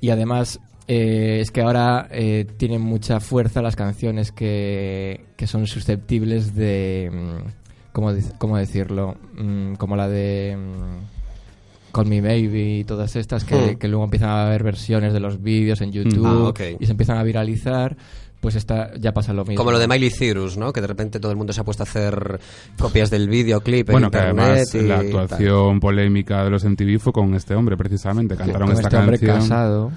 Y 0.00 0.10
además 0.10 0.60
eh, 0.86 1.40
es 1.42 1.50
que 1.50 1.60
ahora 1.60 2.08
eh, 2.10 2.46
tienen 2.56 2.80
mucha 2.80 3.20
fuerza 3.20 3.60
las 3.60 3.76
canciones 3.76 4.32
que, 4.32 5.26
que 5.36 5.46
son 5.46 5.66
susceptibles 5.66 6.54
de... 6.54 7.10
mm, 7.12 7.92
¿Cómo, 7.92 8.12
de- 8.14 8.22
cómo 8.38 8.56
decirlo? 8.56 9.16
Mm, 9.36 9.74
como 9.74 9.96
la 9.96 10.08
de... 10.08 10.56
mm, 10.56 11.92
Call 11.92 12.06
Me 12.06 12.20
Baby 12.20 12.80
y 12.80 12.84
todas 12.84 13.16
estas 13.16 13.44
que, 13.44 13.76
que 13.78 13.88
luego 13.88 14.04
empiezan 14.04 14.28
a 14.30 14.46
haber 14.46 14.62
versiones 14.62 15.12
de 15.14 15.20
los 15.20 15.42
vídeos 15.42 15.80
en 15.80 15.90
YouTube 15.90 16.54
Ah, 16.58 16.76
y 16.78 16.84
se 16.86 16.92
empiezan 16.92 17.16
a 17.18 17.22
viralizar, 17.22 17.96
pues 18.40 18.54
esta 18.54 18.94
ya 18.96 19.12
pasa 19.12 19.32
lo 19.32 19.44
mismo. 19.44 19.56
como 19.56 19.72
lo 19.72 19.78
de 19.78 19.88
Miley 19.88 20.10
Cyrus, 20.10 20.56
¿no? 20.56 20.72
Que 20.72 20.80
de 20.80 20.86
repente 20.86 21.18
todo 21.20 21.32
el 21.32 21.36
mundo 21.38 21.52
se 21.52 21.60
ha 21.60 21.64
puesto 21.64 21.82
a 21.82 21.86
hacer 21.86 22.38
copias 22.78 23.10
del 23.10 23.28
videoclip 23.28 23.90
Bueno, 23.90 24.06
en 24.06 24.10
que 24.12 24.18
internet. 24.18 24.44
además 24.44 24.74
y 24.74 24.80
la 24.82 24.96
tal. 24.98 25.06
actuación 25.06 25.80
polémica 25.80 26.44
de 26.44 26.50
los 26.50 26.64
MTV 26.64 26.98
fue 27.00 27.12
con 27.12 27.34
este 27.34 27.54
hombre, 27.54 27.76
precisamente. 27.76 28.36
Cantaron 28.36 28.68
Con 28.68 28.76
esta 28.76 28.88
este 28.88 28.96
hombre 28.96 29.18
canción. 29.18 29.38
casado. 29.40 29.92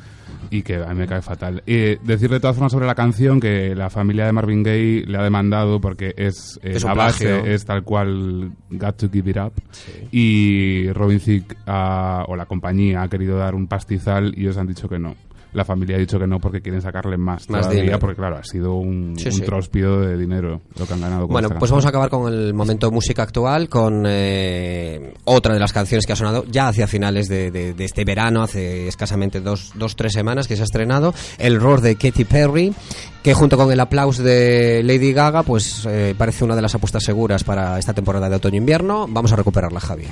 y 0.49 0.63
que 0.63 0.75
a 0.75 0.87
mí 0.87 0.95
me 0.95 1.07
cae 1.07 1.21
fatal. 1.21 1.63
Y 1.65 1.95
decir 2.05 2.29
de 2.29 2.39
todas 2.41 2.57
formas 2.57 2.73
sobre 2.73 2.85
la 2.85 2.95
canción 2.95 3.39
que 3.39 3.73
la 3.73 3.89
familia 3.89 4.25
de 4.25 4.33
Marvin 4.33 4.63
Gaye 4.63 5.05
le 5.07 5.17
ha 5.17 5.23
demandado 5.23 5.79
porque 5.79 6.13
es, 6.17 6.59
eh, 6.61 6.71
Es 6.75 6.83
la 6.83 6.93
base 6.93 7.25
plagio. 7.25 7.45
es 7.53 7.63
tal 7.63 7.83
cual 7.83 8.51
Got 8.69 8.97
to 8.97 9.09
Give 9.09 9.31
It 9.31 9.37
Up 9.37 9.53
y 10.11 10.91
Robin 10.91 11.19
Thicke 11.19 11.55
ha- 11.67 12.25
o 12.27 12.35
la 12.35 12.45
compañía 12.47 13.01
ha 13.03 13.07
querido 13.07 13.37
dar 13.37 13.55
un 13.55 13.67
pastizal 13.67 14.33
y 14.35 14.41
ellos 14.41 14.57
han 14.57 14.67
dicho 14.67 14.89
que 14.89 14.99
no. 14.99 15.15
La 15.53 15.65
familia 15.65 15.97
ha 15.97 15.99
dicho 15.99 16.17
que 16.17 16.27
no 16.27 16.39
porque 16.39 16.61
quieren 16.61 16.81
sacarle 16.81 17.17
más, 17.17 17.49
Más 17.49 17.61
todavía 17.61 17.81
dinero. 17.81 17.99
porque 17.99 18.15
claro, 18.15 18.37
ha 18.37 18.43
sido 18.43 18.75
un, 18.75 19.15
Sí, 19.17 19.27
un 19.27 19.33
sí. 19.33 19.41
tróspido 19.41 19.99
de 20.01 20.17
dinero 20.17 20.61
lo 20.79 20.85
que 20.87 20.93
han 20.93 21.01
ganado 21.01 21.23
con 21.23 21.33
Bueno, 21.33 21.49
pues 21.49 21.59
canción. 21.59 21.71
vamos 21.71 21.85
a 21.85 21.89
acabar 21.89 22.09
con 22.09 22.31
el 22.33 22.53
momento 22.53 22.89
música 22.91 23.23
actual, 23.23 23.67
con 23.67 24.05
eh, 24.07 25.13
otra 25.25 25.53
de 25.53 25.59
las 25.59 25.73
canciones 25.73 26.05
que 26.05 26.13
ha 26.13 26.15
sonado 26.15 26.45
ya 26.49 26.69
hacia 26.69 26.87
finales 26.87 27.27
de, 27.27 27.51
de- 27.51 27.73
de 27.73 27.83
este 27.85 28.05
verano, 28.05 28.43
hace 28.43 28.87
escasamente 28.87 29.41
dos, 29.41 29.73
dos, 29.75 29.95
tres 29.97 30.13
semanas 30.13 30.47
que 30.47 30.55
se 30.55 30.61
ha 30.61 30.65
estrenado, 30.65 31.13
el 31.37 31.59
roar 31.59 31.81
de 31.81 31.95
Katy 31.95 32.23
Perry, 32.23 32.73
que 33.21 33.33
junto 33.33 33.57
con 33.57 33.71
el 33.71 33.79
aplauso 33.81 34.23
de 34.23 34.81
Lady 34.83 35.11
Gaga, 35.11 35.43
pues 35.43 35.85
eh, 35.89 36.15
parece 36.17 36.45
una 36.45 36.55
de 36.55 36.61
las 36.61 36.75
apuestas 36.75 37.03
seguras 37.03 37.43
para 37.43 37.77
esta 37.77 37.93
temporada 37.93 38.29
de 38.29 38.37
otoño-invierno. 38.37 39.07
Vamos 39.09 39.33
a 39.33 39.35
recuperarla, 39.35 39.79
Javi. 39.81 40.05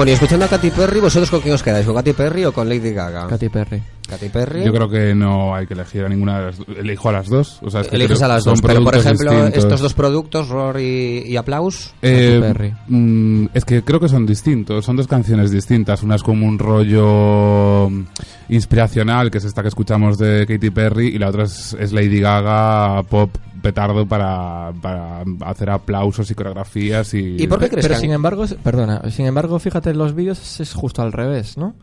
Bueno, 0.00 0.12
y 0.12 0.14
escuchando 0.14 0.46
a 0.46 0.48
Katy 0.48 0.70
Perry, 0.70 0.98
¿vosotros 0.98 1.30
con 1.30 1.42
quién 1.42 1.52
os 1.54 1.62
quedáis? 1.62 1.84
¿Con 1.84 1.94
Katy 1.94 2.14
Perry 2.14 2.46
o 2.46 2.52
con 2.54 2.66
Lady 2.66 2.90
Gaga? 2.90 3.26
Katy 3.26 3.50
Perry. 3.50 3.82
Katy 4.08 4.30
Perry. 4.30 4.64
Yo 4.64 4.72
creo 4.72 4.88
que 4.88 5.14
no 5.14 5.54
hay 5.54 5.66
que 5.66 5.74
elegir 5.74 6.06
a 6.06 6.08
ninguna 6.08 6.38
de 6.38 6.46
las 6.46 6.56
dos. 6.56 6.66
Elijo 6.78 7.08
a 7.10 7.12
las 7.12 7.28
dos. 7.28 7.58
O 7.62 7.68
sea, 7.70 7.82
es 7.82 7.88
que 7.88 7.96
Eliges 7.96 8.22
a 8.22 8.28
las 8.28 8.42
dos, 8.44 8.62
pero 8.62 8.82
por 8.82 8.96
ejemplo, 8.96 9.30
distintos. 9.30 9.62
estos 9.62 9.80
dos 9.80 9.92
productos, 9.92 10.48
Roar 10.48 10.80
y, 10.80 11.24
y 11.26 11.36
Aplaus, 11.36 11.92
Eh, 12.00 12.38
Katy 12.40 12.52
Perry. 12.54 12.74
mm, 12.88 13.46
es 13.52 13.64
que 13.66 13.82
creo 13.84 14.00
que 14.00 14.08
son 14.08 14.24
distintos, 14.24 14.86
son 14.86 14.96
dos 14.96 15.06
canciones 15.06 15.50
distintas. 15.50 16.02
Una 16.02 16.14
es 16.14 16.22
como 16.22 16.46
un 16.46 16.58
rollo 16.58 17.90
mm, 17.90 18.04
inspiracional, 18.48 19.30
que 19.30 19.36
es 19.36 19.44
esta 19.44 19.60
que 19.60 19.68
escuchamos 19.68 20.16
de 20.16 20.46
Katy 20.46 20.70
Perry, 20.70 21.08
y 21.08 21.18
la 21.18 21.28
otra 21.28 21.44
es, 21.44 21.76
es 21.78 21.92
Lady 21.92 22.20
Gaga 22.20 23.02
pop 23.02 23.36
petardo 23.62 24.06
para, 24.06 24.72
para 24.80 25.24
hacer 25.46 25.70
aplausos 25.70 26.30
y 26.30 26.34
coreografías 26.34 27.14
y... 27.14 27.36
¿Y 27.42 27.46
por 27.46 27.58
qué 27.60 27.68
crees 27.68 27.84
Pero 27.86 27.94
que 27.96 28.00
sin 28.00 28.12
embargo, 28.12 28.44
es- 28.44 28.54
perdona, 28.54 29.02
sin 29.10 29.26
embargo, 29.26 29.58
fíjate, 29.58 29.90
en 29.90 29.98
los 29.98 30.14
vídeos 30.14 30.60
es 30.60 30.72
justo 30.74 31.02
al 31.02 31.12
revés, 31.12 31.56
¿no? 31.56 31.74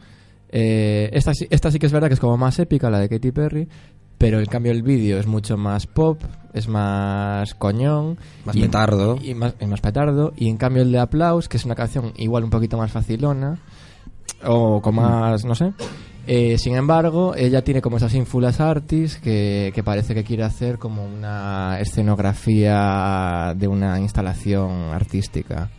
Eh, 0.49 1.09
esta, 1.13 1.33
sí- 1.33 1.47
esta 1.49 1.71
sí 1.71 1.79
que 1.79 1.85
es 1.87 1.91
verdad 1.91 2.07
que 2.07 2.13
es 2.15 2.19
como 2.19 2.37
más 2.37 2.57
épica, 2.59 2.89
la 2.89 2.99
de 2.99 3.09
Katy 3.09 3.31
Perry, 3.31 3.67
pero 4.17 4.39
en 4.39 4.45
cambio 4.45 4.71
el 4.71 4.81
vídeo 4.81 5.19
es 5.19 5.27
mucho 5.27 5.57
más 5.57 5.85
pop, 5.87 6.19
es 6.53 6.67
más 6.67 7.53
coñón. 7.55 8.17
Más 8.45 8.55
y- 8.55 8.61
petardo. 8.61 9.19
Y 9.21 9.33
más, 9.35 9.53
y 9.59 9.65
más 9.67 9.81
petardo. 9.81 10.33
Y 10.35 10.49
en 10.49 10.57
cambio 10.57 10.81
el 10.83 10.91
de 10.91 10.99
Aplaus, 10.99 11.47
que 11.49 11.57
es 11.57 11.65
una 11.65 11.75
canción 11.75 12.13
igual 12.17 12.43
un 12.43 12.49
poquito 12.49 12.77
más 12.77 12.91
facilona, 12.91 13.59
o 14.43 14.81
con 14.81 14.95
más, 14.95 15.45
no 15.45 15.53
sé. 15.53 15.73
Eh, 16.29 16.57
sin 16.57 16.75
embargo, 16.75 17.33
ella 17.35 17.63
tiene 17.63 17.81
como 17.81 17.95
esas 17.97 18.13
ínfulas 18.13 18.59
artis 18.59 19.15
que, 19.15 19.71
que 19.73 19.81
parece 19.81 20.13
que 20.13 20.25
quiere 20.25 20.43
hacer 20.43 20.77
como 20.77 21.05
una 21.05 21.79
escenografía 21.79 23.53
de 23.55 23.67
una 23.69 23.97
instalación 23.97 24.89
artística, 24.93 25.69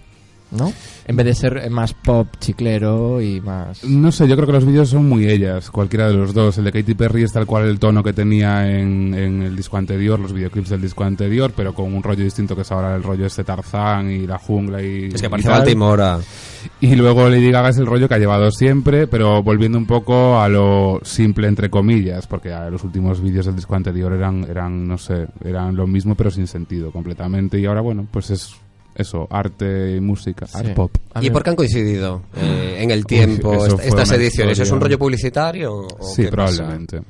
¿no? 0.50 0.72
En 1.06 1.16
vez 1.16 1.26
de 1.26 1.34
ser 1.34 1.70
más 1.70 1.92
pop 1.92 2.28
chiclero 2.38 3.20
y 3.20 3.42
más... 3.42 3.84
No 3.84 4.11
sé, 4.11 4.26
yo 4.26 4.37
creo 4.37 4.46
que 4.46 4.54
los 4.54 4.64
vídeos 4.64 4.88
son 4.88 5.06
muy 5.06 5.28
ellas, 5.28 5.70
cualquiera 5.70 6.08
de 6.08 6.14
los 6.14 6.32
dos. 6.32 6.56
El 6.56 6.64
de 6.64 6.72
Katy 6.72 6.94
Perry 6.94 7.24
es 7.24 7.32
tal 7.32 7.44
cual 7.44 7.66
el 7.66 7.78
tono 7.78 8.02
que 8.02 8.14
tenía 8.14 8.70
en, 8.70 9.12
en 9.14 9.42
el 9.42 9.54
disco 9.54 9.76
anterior, 9.76 10.18
los 10.18 10.32
videoclips 10.32 10.70
del 10.70 10.80
disco 10.80 11.04
anterior, 11.04 11.52
pero 11.54 11.74
con 11.74 11.92
un 11.92 12.02
rollo 12.02 12.24
distinto 12.24 12.56
que 12.56 12.62
es 12.62 12.72
ahora 12.72 12.96
el 12.96 13.02
rollo 13.02 13.26
este 13.26 13.44
Tarzán 13.44 14.11
y 14.11 14.26
la 14.26 14.38
jungla 14.38 14.82
y... 14.82 15.11
Es 15.12 15.20
que 15.20 15.28
parece. 15.28 15.50
Baltimora. 15.50 16.18
Y 16.81 16.94
luego 16.94 17.29
Lady 17.29 17.51
Gaga 17.51 17.71
es 17.71 17.79
el 17.79 17.87
rollo 17.87 18.09
que 18.09 18.14
ha 18.14 18.18
llevado 18.18 18.51
siempre, 18.51 19.07
pero 19.07 19.42
volviendo 19.42 19.79
un 19.79 19.87
poco 19.87 20.40
a 20.40 20.49
lo 20.49 21.01
simple, 21.03 21.49
entre 21.49 21.71
comillas, 21.71 22.27
porque 22.27 22.53
a 22.53 22.71
los 22.71 22.85
últimos 22.85 23.21
vídeos 23.21 23.47
del 23.47 23.57
disco 23.57 23.75
anterior 23.75 24.12
eran, 24.12 24.44
eran, 24.49 24.87
no 24.87 24.97
sé, 24.99 25.27
eran 25.44 25.75
lo 25.77 25.87
mismo, 25.87 26.14
pero 26.14 26.31
sin 26.31 26.47
sentido 26.47 26.90
completamente. 26.92 27.59
Y 27.59 27.66
ahora, 27.66 27.81
bueno, 27.81 28.07
pues 28.11 28.31
es 28.31 28.55
eso, 28.94 29.27
arte 29.31 29.97
y 29.97 30.01
música, 30.01 30.47
Sí. 30.47 30.59
art 30.59 30.75
pop. 30.75 30.90
¿Y 31.21 31.31
por 31.31 31.42
qué 31.42 31.51
han 31.51 31.57
coincidido 31.57 32.23
eh, 32.37 32.79
en 32.81 32.90
el 32.90 33.05
tiempo 33.07 33.53
eso 33.55 33.66
est- 33.66 33.77
fue 33.77 33.87
estas 33.88 34.12
ediciones? 34.12 34.59
¿Es 34.59 34.71
un 34.71 34.81
rollo 34.81 34.99
publicitario? 34.99 35.73
o- 35.75 35.88
Sí, 36.03 36.23
qué 36.25 36.29
probablemente. 36.31 37.01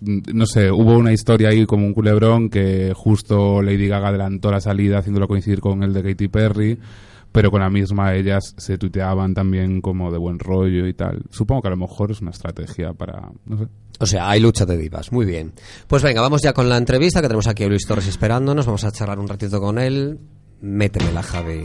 Mm, 0.00 0.18
No 0.34 0.46
sé, 0.46 0.70
hubo 0.70 0.96
una 0.96 1.12
historia 1.12 1.50
ahí 1.50 1.66
como 1.66 1.84
un 1.86 1.92
culebrón 1.94 2.48
que 2.48 2.92
justo 2.96 3.60
Lady 3.62 3.86
Gaga 3.86 4.08
adelantó 4.08 4.50
la 4.50 4.60
salida 4.60 4.98
haciéndolo 4.98 5.28
coincidir 5.28 5.60
con 5.60 5.82
el 5.82 5.92
de 5.92 6.02
Katy 6.02 6.28
Perry, 6.28 6.78
pero 7.32 7.50
con 7.50 7.60
la 7.60 7.70
misma 7.70 8.14
ellas 8.14 8.54
se 8.56 8.78
tuiteaban 8.78 9.34
también 9.34 9.80
como 9.80 10.10
de 10.10 10.18
buen 10.18 10.38
rollo 10.38 10.86
y 10.86 10.94
tal. 10.94 11.22
Supongo 11.30 11.62
que 11.62 11.68
a 11.68 11.72
lo 11.72 11.76
mejor 11.76 12.10
es 12.10 12.20
una 12.20 12.30
estrategia 12.30 12.92
para, 12.92 13.30
no 13.46 13.58
sé. 13.58 13.66
O 13.98 14.06
sea, 14.06 14.30
hay 14.30 14.40
lucha 14.40 14.64
de 14.64 14.78
divas, 14.78 15.12
muy 15.12 15.26
bien. 15.26 15.52
Pues 15.86 16.02
venga, 16.02 16.22
vamos 16.22 16.40
ya 16.42 16.54
con 16.54 16.68
la 16.68 16.78
entrevista 16.78 17.20
que 17.20 17.28
tenemos 17.28 17.46
aquí 17.46 17.64
a 17.64 17.68
Luis 17.68 17.86
Torres 17.86 18.06
esperándonos. 18.06 18.64
Vamos 18.64 18.84
a 18.84 18.92
charlar 18.92 19.18
un 19.18 19.28
ratito 19.28 19.60
con 19.60 19.78
él. 19.78 20.18
Métemela, 20.62 21.22
Javi. 21.22 21.64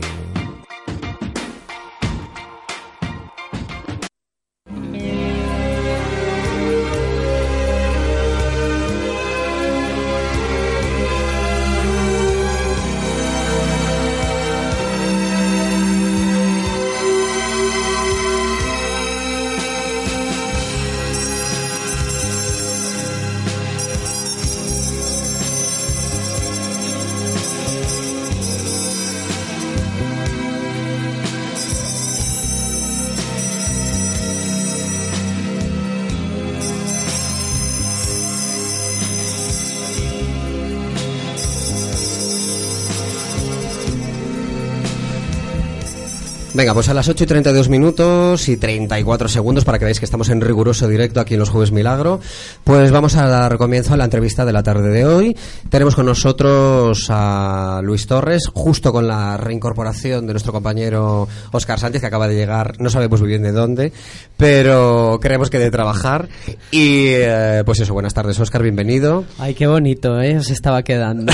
Venga, 46.56 46.72
pues 46.72 46.88
a 46.88 46.94
las 46.94 47.06
8 47.06 47.24
y 47.24 47.26
32 47.26 47.68
minutos 47.68 48.48
y 48.48 48.56
34 48.56 49.28
segundos 49.28 49.66
para 49.66 49.78
que 49.78 49.84
veáis 49.84 49.98
que 49.98 50.06
estamos 50.06 50.30
en 50.30 50.40
riguroso 50.40 50.88
directo 50.88 51.20
aquí 51.20 51.34
en 51.34 51.40
los 51.40 51.50
Jueves 51.50 51.70
Milagro, 51.70 52.18
pues 52.64 52.90
vamos 52.90 53.14
a 53.16 53.28
dar 53.28 53.58
comienzo 53.58 53.92
a 53.92 53.98
la 53.98 54.04
entrevista 54.04 54.46
de 54.46 54.54
la 54.54 54.62
tarde 54.62 54.88
de 54.88 55.04
hoy. 55.04 55.36
Tenemos 55.68 55.94
con 55.94 56.06
nosotros 56.06 57.08
a 57.10 57.82
Luis 57.84 58.06
Torres, 58.06 58.48
justo 58.54 58.90
con 58.90 59.06
la 59.06 59.36
reincorporación 59.36 60.26
de 60.26 60.32
nuestro 60.32 60.50
compañero 60.50 61.28
Oscar 61.52 61.78
Sánchez, 61.78 62.00
que 62.00 62.06
acaba 62.06 62.26
de 62.26 62.36
llegar, 62.36 62.80
no 62.80 62.88
sabemos 62.88 63.20
muy 63.20 63.28
bien 63.28 63.42
de 63.42 63.52
dónde, 63.52 63.92
pero 64.38 65.18
creemos 65.20 65.50
que 65.50 65.58
de 65.58 65.70
trabajar. 65.70 66.30
Y 66.70 67.08
eh, 67.08 67.64
pues 67.66 67.80
eso, 67.80 67.92
buenas 67.92 68.14
tardes 68.14 68.40
Oscar, 68.40 68.62
bienvenido. 68.62 69.26
Ay, 69.38 69.52
qué 69.52 69.66
bonito, 69.66 70.22
¿eh? 70.22 70.38
Os 70.38 70.48
estaba 70.48 70.82
quedando. 70.82 71.30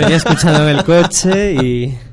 Venía 0.00 0.16
escuchando 0.16 0.66
el 0.66 0.82
coche 0.82 1.52
y... 1.62 2.11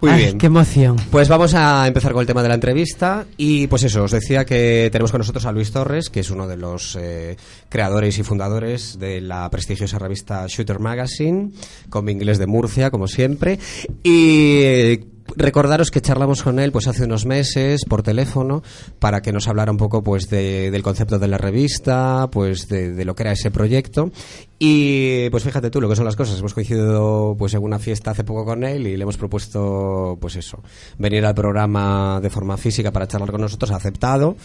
Muy 0.00 0.10
Ay, 0.10 0.22
bien. 0.24 0.38
qué 0.38 0.46
emoción. 0.46 0.96
Pues 1.10 1.28
vamos 1.28 1.54
a 1.54 1.86
empezar 1.86 2.12
con 2.12 2.20
el 2.20 2.26
tema 2.26 2.42
de 2.42 2.48
la 2.48 2.54
entrevista 2.54 3.24
y 3.36 3.66
pues 3.68 3.82
eso, 3.84 4.04
os 4.04 4.10
decía 4.10 4.44
que 4.44 4.88
tenemos 4.92 5.10
con 5.10 5.18
nosotros 5.20 5.46
a 5.46 5.52
Luis 5.52 5.72
Torres, 5.72 6.10
que 6.10 6.20
es 6.20 6.30
uno 6.30 6.46
de 6.46 6.56
los 6.56 6.96
eh, 7.00 7.36
creadores 7.68 8.18
y 8.18 8.22
fundadores 8.22 8.98
de 8.98 9.20
la 9.20 9.48
prestigiosa 9.50 9.98
revista 9.98 10.44
Shooter 10.46 10.78
Magazine, 10.78 11.52
con 11.88 12.04
mi 12.04 12.12
inglés 12.12 12.38
de 12.38 12.46
Murcia, 12.46 12.90
como 12.90 13.08
siempre, 13.08 13.58
y 14.02 14.58
eh, 14.62 15.04
recordaros 15.36 15.90
que 15.90 16.00
charlamos 16.00 16.42
con 16.42 16.58
él 16.58 16.70
pues 16.70 16.86
hace 16.86 17.04
unos 17.04 17.24
meses 17.26 17.84
por 17.88 18.02
teléfono 18.02 18.62
para 18.98 19.22
que 19.22 19.32
nos 19.32 19.48
hablara 19.48 19.72
un 19.72 19.78
poco 19.78 20.02
pues 20.02 20.28
de- 20.28 20.70
del 20.70 20.82
concepto 20.82 21.18
de 21.18 21.28
la 21.28 21.38
revista, 21.38 22.28
pues 22.30 22.68
de, 22.68 23.04
lo 23.04 23.14
que 23.14 23.22
era 23.22 23.32
ese 23.32 23.50
proyecto. 23.50 24.10
Y 24.58 25.28
pues 25.30 25.42
fíjate 25.42 25.70
tú 25.70 25.80
lo 25.80 25.88
que 25.88 25.96
son 25.96 26.04
las 26.04 26.16
cosas, 26.16 26.38
hemos 26.38 26.54
coincidido 26.54 27.34
pues 27.38 27.54
en 27.54 27.62
una 27.62 27.78
fiesta 27.78 28.12
hace 28.12 28.24
poco 28.24 28.44
con 28.44 28.64
él 28.64 28.86
y 28.86 28.96
le 28.96 29.02
hemos 29.02 29.16
propuesto 29.16 30.16
pues 30.20 30.36
eso, 30.36 30.62
venir 30.98 31.24
al 31.26 31.34
programa 31.34 32.20
de 32.22 32.30
forma 32.30 32.56
física 32.56 32.90
para 32.92 33.08
charlar 33.08 33.30
con 33.30 33.40
nosotros, 33.40 33.70
ha 33.72 33.76
aceptado 33.76 34.36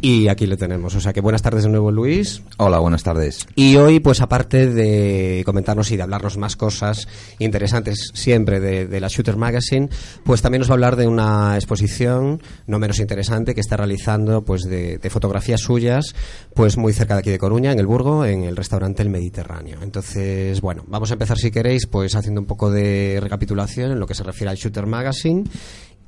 y 0.00 0.28
aquí 0.28 0.46
le 0.46 0.56
tenemos. 0.56 0.94
O 0.94 1.00
sea 1.00 1.12
que 1.12 1.20
buenas 1.20 1.42
tardes 1.42 1.64
de 1.64 1.70
nuevo 1.70 1.90
Luis. 1.90 2.42
Hola, 2.58 2.78
buenas 2.78 3.02
tardes. 3.02 3.46
Y 3.54 3.76
hoy, 3.76 4.00
pues 4.00 4.20
aparte 4.20 4.68
de 4.68 5.42
comentarnos 5.44 5.90
y 5.90 5.96
de 5.96 6.02
hablarnos 6.02 6.36
más 6.36 6.56
cosas 6.56 7.08
interesantes 7.38 8.10
siempre 8.14 8.60
de, 8.60 8.86
de 8.86 9.00
la 9.00 9.08
Shooter 9.08 9.36
Magazine, 9.36 9.88
pues 10.24 10.42
también 10.42 10.60
nos 10.60 10.68
va 10.68 10.72
a 10.72 10.76
hablar 10.76 10.96
de 10.96 11.06
una 11.06 11.54
exposición 11.56 12.42
no 12.66 12.78
menos 12.78 12.98
interesante 12.98 13.54
que 13.54 13.60
está 13.60 13.76
realizando 13.76 14.44
pues 14.44 14.62
de, 14.62 14.98
de 14.98 15.10
fotografías 15.10 15.60
suyas, 15.60 16.14
pues 16.54 16.76
muy 16.76 16.92
cerca 16.92 17.14
de 17.14 17.20
aquí 17.20 17.30
de 17.30 17.38
Coruña, 17.38 17.72
en 17.72 17.78
el 17.78 17.86
Burgo, 17.86 18.24
en 18.24 18.44
el 18.44 18.56
restaurante 18.56 19.02
El 19.02 19.10
Mediterráneo. 19.10 19.78
Entonces, 19.82 20.60
bueno, 20.60 20.84
vamos 20.86 21.10
a 21.10 21.14
empezar 21.14 21.38
si 21.38 21.50
queréis, 21.50 21.86
pues 21.86 22.14
haciendo 22.14 22.40
un 22.40 22.46
poco 22.46 22.70
de 22.70 23.18
recapitulación 23.20 23.92
en 23.92 24.00
lo 24.00 24.06
que 24.06 24.14
se 24.14 24.22
refiere 24.22 24.50
al 24.50 24.56
Shooter 24.56 24.86
Magazine. 24.86 25.44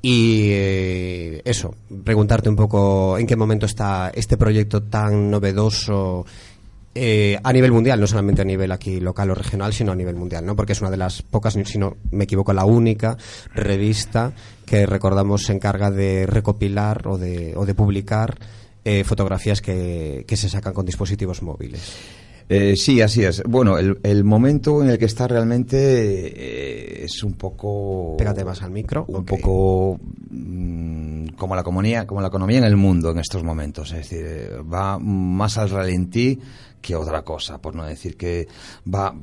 Y 0.01 0.49
eh, 0.51 1.41
eso, 1.43 1.75
preguntarte 2.03 2.49
un 2.49 2.55
poco 2.55 3.17
en 3.17 3.25
qué 3.25 3.35
momento 3.35 3.65
está 3.65 4.11
este 4.13 4.37
proyecto 4.37 4.83
tan 4.83 5.31
novedoso 5.31 6.25
eh, 6.99 7.37
a 7.43 7.53
nivel 7.53 7.71
mundial, 7.71 7.99
no 7.99 8.07
solamente 8.07 8.41
a 8.41 8.45
nivel 8.45 8.71
aquí 8.71 8.99
local 8.99 9.29
o 9.29 9.35
regional, 9.35 9.71
sino 9.71 9.91
a 9.91 9.95
nivel 9.95 10.15
mundial, 10.15 10.45
¿no? 10.45 10.55
Porque 10.55 10.73
es 10.73 10.81
una 10.81 10.89
de 10.89 10.97
las 10.97 11.21
pocas, 11.21 11.53
si 11.53 11.77
no 11.77 11.97
me 12.09 12.23
equivoco, 12.23 12.53
la 12.53 12.65
única 12.65 13.17
revista 13.53 14.33
que 14.65 14.85
recordamos 14.87 15.43
se 15.43 15.53
encarga 15.53 15.91
de 15.91 16.25
recopilar 16.25 17.07
o 17.07 17.19
de, 17.19 17.53
o 17.55 17.65
de 17.65 17.75
publicar 17.75 18.39
eh, 18.83 19.03
fotografías 19.03 19.61
que, 19.61 20.25
que 20.27 20.37
se 20.37 20.49
sacan 20.49 20.73
con 20.73 20.85
dispositivos 20.85 21.43
móviles. 21.43 21.81
Eh, 22.49 22.75
sí, 22.75 23.01
así 23.01 23.23
es. 23.23 23.43
Bueno, 23.43 23.77
el, 23.77 23.99
el 24.03 24.23
momento 24.23 24.81
en 24.81 24.89
el 24.89 24.97
que 24.97 25.05
está 25.05 25.27
realmente 25.27 25.77
eh, 25.77 27.03
es 27.05 27.23
un 27.23 27.33
poco... 27.33 28.15
Pégate 28.17 28.45
más 28.45 28.61
al 28.61 28.71
micro. 28.71 29.05
Un 29.07 29.25
poco 29.25 29.99
mm, 30.29 31.27
como 31.37 31.55
la 31.55 31.61
economía, 31.61 32.07
como 32.07 32.21
la 32.21 32.27
economía 32.27 32.59
en 32.59 32.63
el 32.63 32.77
mundo 32.77 33.11
en 33.11 33.19
estos 33.19 33.43
momentos. 33.43 33.91
Es 33.91 34.09
decir, 34.09 34.25
eh, 34.25 34.49
va 34.61 34.97
más 34.99 35.57
al 35.57 35.69
ralentí 35.69 36.39
que 36.81 36.95
otra 36.95 37.23
cosa, 37.23 37.59
por 37.59 37.75
no 37.75 37.85
decir 37.85 38.15
que 38.15 38.47
va 38.93 39.13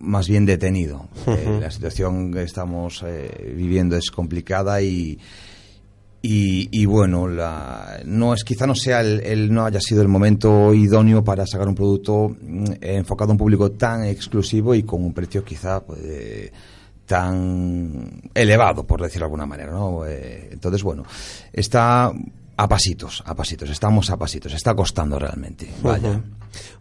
más 0.00 0.28
bien 0.28 0.44
detenido. 0.44 1.08
Eh, 1.26 1.58
la 1.60 1.70
situación 1.70 2.32
que 2.32 2.42
estamos 2.42 3.02
eh, 3.06 3.54
viviendo 3.56 3.96
es 3.96 4.10
complicada 4.10 4.82
y 4.82 5.18
Y, 6.24 6.68
y 6.70 6.86
bueno, 6.86 7.26
la, 7.26 8.00
no 8.04 8.32
es 8.32 8.44
quizá 8.44 8.64
no 8.66 8.76
sea 8.76 9.00
el, 9.00 9.20
el- 9.24 9.52
no 9.52 9.64
haya 9.64 9.80
sido 9.80 10.02
el 10.02 10.08
momento 10.08 10.72
idóneo 10.72 11.24
para 11.24 11.44
sacar 11.48 11.66
un 11.66 11.74
producto 11.74 12.28
mm, 12.40 12.64
enfocado 12.80 13.30
a 13.30 13.32
un 13.32 13.38
público 13.38 13.72
tan 13.72 14.04
exclusivo 14.04 14.72
y 14.74 14.84
con 14.84 15.04
un 15.04 15.12
precio 15.12 15.44
quizá 15.44 15.80
pues, 15.84 15.98
eh, 16.04 16.52
tan 17.06 18.22
elevado, 18.34 18.86
por 18.86 19.02
decirlo 19.02 19.24
de 19.24 19.26
alguna 19.26 19.46
manera, 19.46 19.72
¿no? 19.72 20.06
Eh, 20.06 20.50
entonces, 20.52 20.82
bueno, 20.82 21.02
está 21.52 22.12
a 22.56 22.68
pasitos, 22.68 23.22
a 23.26 23.34
pasitos, 23.34 23.68
estamos 23.70 24.08
a 24.10 24.16
pasitos, 24.16 24.52
está 24.54 24.74
costando 24.74 25.18
realmente. 25.18 25.68
Vaya. 25.82 26.20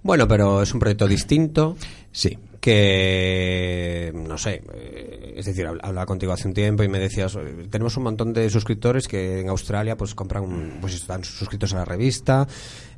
Bueno, 0.03 0.27
pero 0.27 0.61
es 0.61 0.73
un 0.73 0.79
proyecto 0.79 1.07
distinto. 1.07 1.75
Sí. 2.11 2.37
Que, 2.61 4.11
no 4.15 4.37
sé, 4.37 4.61
eh, 4.73 5.33
es 5.35 5.45
decir, 5.45 5.65
habl- 5.65 5.79
hablaba 5.81 6.05
contigo 6.05 6.31
hace 6.31 6.47
un 6.47 6.53
tiempo 6.53 6.83
y 6.83 6.87
me 6.87 6.99
decías, 6.99 7.37
tenemos 7.69 7.97
un 7.97 8.03
montón 8.03 8.33
de 8.33 8.49
suscriptores 8.49 9.07
que 9.07 9.39
en 9.41 9.49
Australia 9.49 9.97
pues 9.97 10.13
compran, 10.15 10.77
pues 10.79 10.93
están 10.95 11.23
suscritos 11.23 11.73
a 11.73 11.77
la 11.77 11.85
revista, 11.85 12.47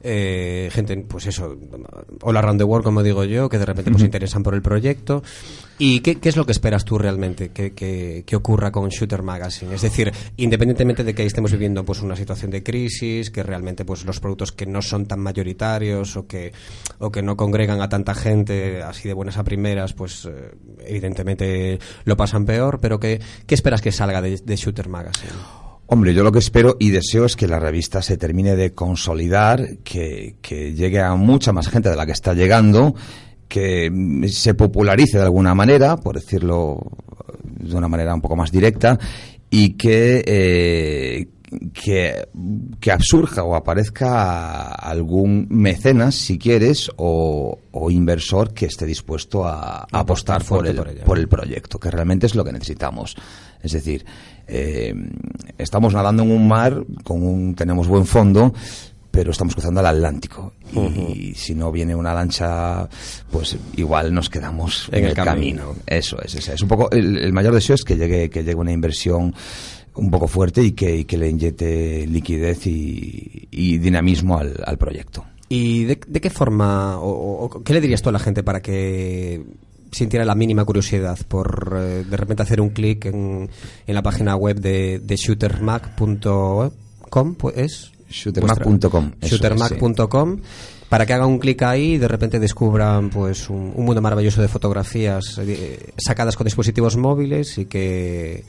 eh, 0.01 0.69
gente, 0.71 0.97
pues 1.07 1.27
eso, 1.27 1.57
all 2.21 2.37
around 2.37 2.59
the 2.59 2.65
world, 2.65 2.83
como 2.83 3.03
digo 3.03 3.23
yo, 3.23 3.47
que 3.49 3.57
de 3.57 3.65
repente 3.65 3.89
pues 3.91 4.01
se 4.01 4.05
interesan 4.07 4.43
por 4.43 4.53
el 4.53 4.61
proyecto. 4.61 5.23
¿Y 5.79 6.01
qué, 6.01 6.19
qué 6.19 6.29
es 6.29 6.35
lo 6.37 6.45
que 6.45 6.51
esperas 6.51 6.85
tú 6.85 6.97
realmente 6.99 7.49
que, 7.49 7.73
que- 7.73 8.23
que 8.27 8.35
ocurra 8.35 8.71
con 8.71 8.89
Shooter 8.89 9.23
Magazine? 9.23 9.73
Es 9.73 9.81
decir, 9.81 10.11
independientemente 10.37 11.03
de 11.03 11.15
que 11.15 11.25
estemos 11.25 11.51
viviendo 11.51 11.83
pues 11.83 12.01
una 12.01 12.15
situación 12.15 12.51
de 12.51 12.61
crisis, 12.63 13.31
que 13.31 13.41
realmente 13.43 13.83
pues 13.85 14.05
los 14.05 14.19
productos 14.19 14.51
que 14.51 14.65
no 14.65 14.81
son 14.81 15.07
tan 15.07 15.19
mayoritarios 15.21 16.15
o 16.15 16.27
que, 16.27 16.51
o 16.99 17.11
que 17.11 17.23
no 17.23 17.35
congregan 17.37 17.81
a 17.81 17.89
tanta 17.89 18.13
gente 18.13 18.83
así 18.83 19.07
de 19.07 19.13
buenas 19.13 19.37
a 19.37 19.43
primeras, 19.53 19.93
pues 19.93 20.25
eh, 20.25 20.51
evidentemente 20.83 21.77
lo 22.05 22.17
pasan 22.17 22.43
peor, 22.43 22.79
pero 22.79 22.99
¿qué, 22.99 23.21
qué 23.45 23.53
esperas 23.53 23.81
que 23.81 23.91
salga 23.91 24.19
de, 24.19 24.55
Shooter 24.55 24.89
Magazine? 24.89 25.31
Hombre, 25.85 26.15
yo 26.15 26.23
lo 26.23 26.31
que 26.31 26.39
espero 26.39 26.75
y 26.79 26.89
deseo 26.89 27.25
es 27.25 27.35
que 27.35 27.47
la 27.47 27.59
revista 27.59 28.01
se 28.01 28.17
termine 28.17 28.55
de 28.55 28.73
consolidar, 28.73 29.77
que, 29.83 30.37
que 30.41 30.73
llegue 30.73 30.99
a 31.01 31.13
mucha 31.13 31.53
más 31.53 31.67
gente 31.67 31.89
de 31.89 31.95
la 31.95 32.07
que 32.07 32.13
está 32.13 32.33
llegando, 32.33 32.95
que 33.47 33.91
se 34.27 34.55
popularice 34.55 35.19
de 35.19 35.25
alguna 35.25 35.53
manera, 35.53 35.97
por 35.97 36.15
decirlo 36.15 36.79
de 37.43 37.75
una 37.75 37.87
manera 37.87 38.15
un 38.15 38.21
poco 38.21 38.35
más 38.35 38.51
directa, 38.51 38.97
y 39.51 39.73
que, 39.73 40.23
eh, 40.25 41.27
que, 41.73 42.27
que 42.79 42.91
absurja 42.91 43.43
o 43.43 43.55
aparezca 43.55 44.65
algún 44.73 45.47
mecenas, 45.49 46.15
si 46.15 46.37
quieres, 46.37 46.89
o, 46.97 47.59
o 47.71 47.91
inversor 47.91 48.53
que 48.53 48.65
esté 48.65 48.85
dispuesto 48.85 49.45
a, 49.45 49.87
a 49.91 49.99
apostar 49.99 50.43
por 50.43 50.67
el, 50.67 50.75
por 51.05 51.17
el 51.17 51.27
proyecto, 51.27 51.79
que 51.79 51.91
realmente 51.91 52.25
es 52.25 52.35
lo 52.35 52.43
que 52.43 52.51
necesitamos. 52.51 53.15
Es 53.61 53.71
decir, 53.71 54.05
eh, 54.47 54.93
estamos 55.57 55.93
nadando 55.93 56.23
en 56.23 56.31
un 56.31 56.47
mar, 56.47 56.83
con 57.03 57.25
un, 57.25 57.55
tenemos 57.55 57.87
buen 57.87 58.05
fondo, 58.05 58.53
pero 59.09 59.31
estamos 59.31 59.53
cruzando 59.53 59.79
el 59.79 59.85
Atlántico. 59.85 60.53
Y 60.73 61.35
si 61.35 61.53
no 61.53 61.71
viene 61.71 61.95
una 61.95 62.15
lancha, 62.15 62.89
pues 63.31 63.55
igual 63.77 64.11
nos 64.11 64.27
quedamos 64.27 64.89
en, 64.91 65.03
En 65.03 65.05
el, 65.05 65.13
camino. 65.13 65.61
camino. 65.61 65.75
Eso 65.85 66.19
es, 66.19 66.33
ese 66.33 66.55
es 66.55 66.61
un 66.63 66.67
poco 66.67 66.89
el, 66.91 67.19
el 67.19 67.31
mayor 67.31 67.53
deseo 67.53 67.75
es 67.75 67.83
que 67.83 67.95
llegue 67.95 68.31
que 68.31 68.43
llegue 68.43 68.55
una 68.55 68.71
inversión 68.71 69.35
un 69.95 70.11
poco 70.11 70.27
fuerte 70.27 70.63
y 70.63 70.73
que, 70.73 70.97
y 70.97 71.05
que 71.05 71.17
le 71.17 71.29
inyecte 71.29 72.05
liquidez 72.07 72.67
y, 72.67 73.47
y 73.51 73.77
dinamismo 73.77 74.37
al, 74.37 74.61
al 74.65 74.77
proyecto. 74.77 75.23
¿Y 75.49 75.85
de, 75.85 75.99
de 76.07 76.21
qué 76.21 76.29
forma, 76.29 76.99
o, 76.99 77.61
qué 77.63 77.73
le 77.73 77.81
dirías 77.81 78.01
tú 78.01 78.09
a 78.09 78.11
la 78.11 78.19
gente 78.19 78.43
para 78.43 78.61
que 78.61 79.43
sintiera 79.91 80.25
la 80.25 80.35
mínima 80.35 80.65
curiosidad 80.65 81.19
por 81.27 81.75
eh, 81.77 82.03
de 82.03 82.17
repente 82.17 82.41
hacer 82.41 82.59
un 82.59 82.69
clic 82.69 83.05
en, 83.05 83.49
en 83.85 83.95
la 83.95 84.01
página 84.01 84.35
web 84.35 84.59
de, 84.59 84.99
de 84.99 85.15
shootermac.com, 85.15 87.35
pues 87.35 87.57
es 87.57 87.91
Shootermac.com, 88.09 89.11
shootermac.com 89.21 90.39
para 90.89 91.05
que 91.07 91.13
hagan 91.13 91.27
un 91.27 91.39
clic 91.39 91.61
ahí 91.63 91.93
y 91.93 91.97
de 91.97 92.07
repente 92.07 92.39
descubran 92.39 93.09
pues 93.09 93.49
un, 93.49 93.73
un 93.75 93.85
mundo 93.85 94.01
maravilloso 94.01 94.41
de 94.41 94.47
fotografías 94.47 95.39
eh, 95.39 95.91
sacadas 95.97 96.35
con 96.35 96.45
dispositivos 96.45 96.97
móviles 96.97 97.57
y 97.57 97.65
que 97.65 98.43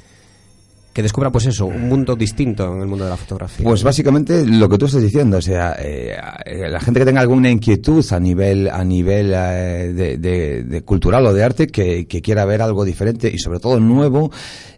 que 0.94 1.02
descubran 1.02 1.30
pues 1.32 1.44
eso, 1.46 1.66
un 1.66 1.88
mundo 1.88 2.16
distinto 2.16 2.72
en 2.72 2.80
el 2.80 2.86
mundo 2.86 3.04
de 3.04 3.10
la 3.10 3.16
fotografía. 3.16 3.64
Pues 3.64 3.82
básicamente 3.82 4.46
lo 4.46 4.68
que 4.68 4.78
tú 4.78 4.86
estás 4.86 5.02
diciendo, 5.02 5.36
o 5.38 5.42
sea, 5.42 5.74
eh, 5.78 6.16
eh, 6.46 6.68
la 6.70 6.80
gente 6.80 7.00
que 7.00 7.06
tenga 7.06 7.20
alguna 7.20 7.50
inquietud 7.50 8.02
a 8.12 8.20
nivel 8.20 8.68
a 8.70 8.82
nivel 8.84 9.32
eh, 9.34 9.92
de, 9.92 10.16
de- 10.18 10.62
de 10.64 10.82
cultural 10.82 11.26
o 11.26 11.34
de 11.34 11.42
arte 11.44 11.66
que, 11.66 12.06
que 12.06 12.22
quiera 12.22 12.44
ver 12.44 12.62
algo 12.62 12.84
diferente 12.84 13.28
y 13.28 13.38
sobre 13.38 13.58
todo 13.58 13.80
nuevo, 13.80 14.30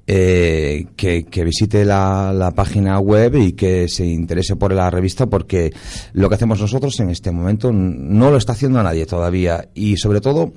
eh, 0.06 0.86
que, 0.96 1.24
que 1.24 1.44
visite 1.44 1.84
la, 1.84 2.32
la 2.32 2.52
página 2.52 2.98
web 2.98 3.34
y 3.36 3.52
que 3.52 3.86
se 3.88 4.06
interese 4.06 4.56
por 4.56 4.72
la 4.72 4.88
revista 4.88 5.26
porque 5.26 5.72
lo 6.14 6.28
que 6.28 6.36
hacemos 6.36 6.60
nosotros 6.60 6.98
en 7.00 7.10
este 7.10 7.30
momento 7.30 7.72
no 7.72 8.30
lo 8.30 8.38
está 8.38 8.52
haciendo 8.52 8.82
nadie 8.82 9.04
todavía 9.04 9.68
y 9.74 9.96
sobre 9.98 10.20
todo 10.22 10.52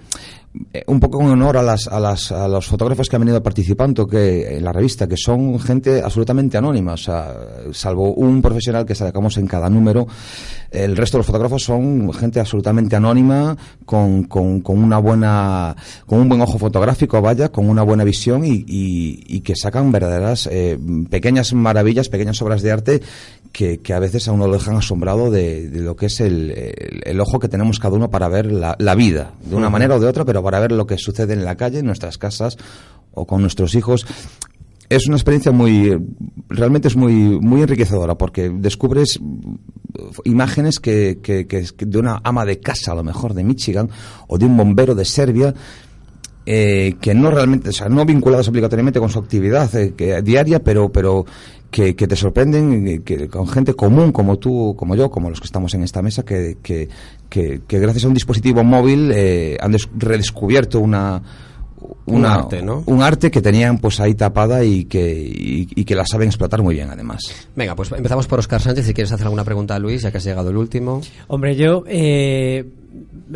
eh, 0.73 0.83
un 0.87 0.99
poco 0.99 1.21
en 1.21 1.27
honor 1.27 1.57
a, 1.57 1.61
las, 1.61 1.87
a, 1.87 1.99
las, 1.99 2.31
a 2.31 2.47
los 2.47 2.65
fotógrafos 2.65 3.07
que 3.07 3.15
han 3.15 3.21
venido 3.21 3.41
participando 3.43 4.07
que, 4.07 4.57
en 4.57 4.63
la 4.63 4.71
revista, 4.71 5.07
que 5.07 5.15
son 5.15 5.59
gente 5.59 6.01
absolutamente 6.01 6.57
anónima, 6.57 6.93
o 6.93 6.97
sea, 6.97 7.35
salvo 7.71 8.13
un 8.13 8.41
profesional 8.41 8.83
que 8.85 8.95
sacamos 8.95 9.37
en 9.37 9.45
cada 9.45 9.69
número, 9.69 10.07
el 10.71 10.97
resto 10.97 11.17
de 11.17 11.19
los 11.19 11.27
fotógrafos 11.27 11.63
son 11.63 12.11
gente 12.13 12.39
absolutamente 12.39 12.95
anónima, 12.95 13.55
con, 13.85 14.23
con, 14.23 14.61
con 14.61 14.83
una 14.83 14.97
buena, 14.97 15.75
con 16.07 16.19
un 16.19 16.29
buen 16.29 16.41
ojo 16.41 16.57
fotográfico, 16.57 17.21
vaya, 17.21 17.49
con 17.49 17.69
una 17.69 17.83
buena 17.83 18.03
visión 18.03 18.43
y, 18.43 18.65
y, 18.67 19.23
y 19.27 19.41
que 19.41 19.55
sacan 19.55 19.91
verdaderas 19.91 20.49
eh, 20.51 20.79
pequeñas 21.09 21.53
maravillas, 21.53 22.09
pequeñas 22.09 22.41
obras 22.41 22.63
de 22.63 22.71
arte 22.71 23.01
que, 23.51 23.79
que 23.79 23.93
a 23.93 23.99
veces 23.99 24.27
a 24.27 24.31
uno 24.31 24.47
lo 24.47 24.53
dejan 24.53 24.75
asombrado 24.77 25.31
de, 25.31 25.69
de 25.69 25.81
lo 25.81 25.95
que 25.95 26.05
es 26.07 26.19
el, 26.21 26.51
el- 26.51 27.01
el 27.05 27.19
ojo 27.19 27.39
que 27.39 27.47
tenemos 27.47 27.79
cada 27.79 27.95
uno 27.95 28.09
para 28.09 28.27
ver 28.27 28.51
la, 28.51 28.75
la 28.79 28.95
vida, 28.95 29.33
de 29.43 29.55
una 29.55 29.69
manera 29.69 29.95
o 29.95 29.99
de 29.99 30.07
otra, 30.07 30.25
pero 30.25 30.43
para 30.43 30.59
ver 30.59 30.71
lo 30.71 30.85
que 30.87 30.97
sucede 30.97 31.33
en 31.33 31.43
la 31.45 31.55
calle, 31.55 31.79
en 31.79 31.85
nuestras 31.85 32.17
casas 32.17 32.57
o 33.13 33.25
con 33.25 33.41
nuestros 33.41 33.73
hijos. 33.75 34.05
Es 34.89 35.05
una 35.07 35.17
experiencia 35.17 35.51
muy, 35.51 35.95
realmente 36.49 36.87
es 36.87 36.95
muy, 36.95 37.13
muy 37.13 37.61
enriquecedora 37.61 38.15
porque 38.15 38.49
descubres 38.49 39.19
imágenes 40.25 40.79
que, 40.79 41.19
que- 41.21 41.45
que- 41.47 41.65
que 41.75 41.85
de 41.85 41.97
una 41.99 42.19
ama 42.23 42.45
de 42.45 42.59
casa, 42.59 42.91
a 42.91 42.95
lo 42.95 43.03
mejor 43.03 43.33
de 43.33 43.43
Michigan, 43.43 43.89
o 44.27 44.37
de 44.37 44.45
un 44.45 44.57
bombero 44.57 44.95
de 44.95 45.05
Serbia, 45.05 45.53
eh, 46.51 46.95
que 46.99 47.13
no 47.13 47.29
realmente, 47.29 47.69
o 47.69 47.73
sea, 47.73 47.89
no 47.89 48.03
vinculados 48.05 48.47
obligatoriamente 48.47 48.99
con 48.99 49.09
su 49.09 49.19
actividad 49.19 49.73
eh, 49.75 49.93
que- 49.95 50.19
diaria, 50.23 50.59
pero, 50.63 50.89
pero 50.91 51.23
que, 51.69 51.95
que 51.95 52.07
te 52.07 52.15
sorprenden 52.15 52.87
eh, 52.87 53.01
que, 53.05 53.27
con 53.27 53.47
gente 53.47 53.75
común 53.75 54.11
como 54.11 54.37
tú, 54.39 54.73
como 54.75 54.95
yo, 54.95 55.11
como 55.11 55.29
los 55.29 55.39
que 55.39 55.45
estamos 55.45 55.75
en 55.75 55.83
esta 55.83 56.01
mesa, 56.01 56.23
que, 56.23 56.57
que, 56.63 56.89
que, 57.29 57.61
que 57.67 57.79
gracias 57.79 58.05
a 58.05 58.07
un 58.07 58.15
dispositivo 58.15 58.63
móvil 58.63 59.11
eh, 59.13 59.57
han 59.61 59.71
des- 59.73 59.87
redescubierto 59.95 60.79
una, 60.79 61.21
Un 62.07 62.25
arte, 62.25 62.63
¿no? 62.63 62.81
un 62.87 63.03
arte 63.03 63.29
que 63.29 63.41
tenían 63.43 63.77
pues 63.77 63.99
ahí 63.99 64.15
tapada 64.15 64.63
y 64.63 64.85
que, 64.85 65.15
y, 65.21 65.67
y 65.75 65.85
que 65.85 65.93
la 65.93 66.05
saben 66.07 66.29
explotar 66.29 66.63
muy 66.63 66.73
bien 66.73 66.89
además. 66.89 67.19
Venga, 67.55 67.75
pues 67.75 67.91
empezamos 67.91 68.25
por 68.25 68.39
Oscar 68.39 68.59
Sánchez. 68.59 68.87
Si 68.87 68.93
quieres 68.95 69.11
hacer 69.11 69.27
alguna 69.27 69.43
pregunta 69.43 69.75
a 69.75 69.79
Luis, 69.79 70.01
ya 70.01 70.09
que 70.11 70.17
has 70.17 70.23
llegado 70.25 70.49
el 70.49 70.57
último. 70.57 71.01
Hombre, 71.27 71.55
yo, 71.55 71.83
eh, 71.87 72.65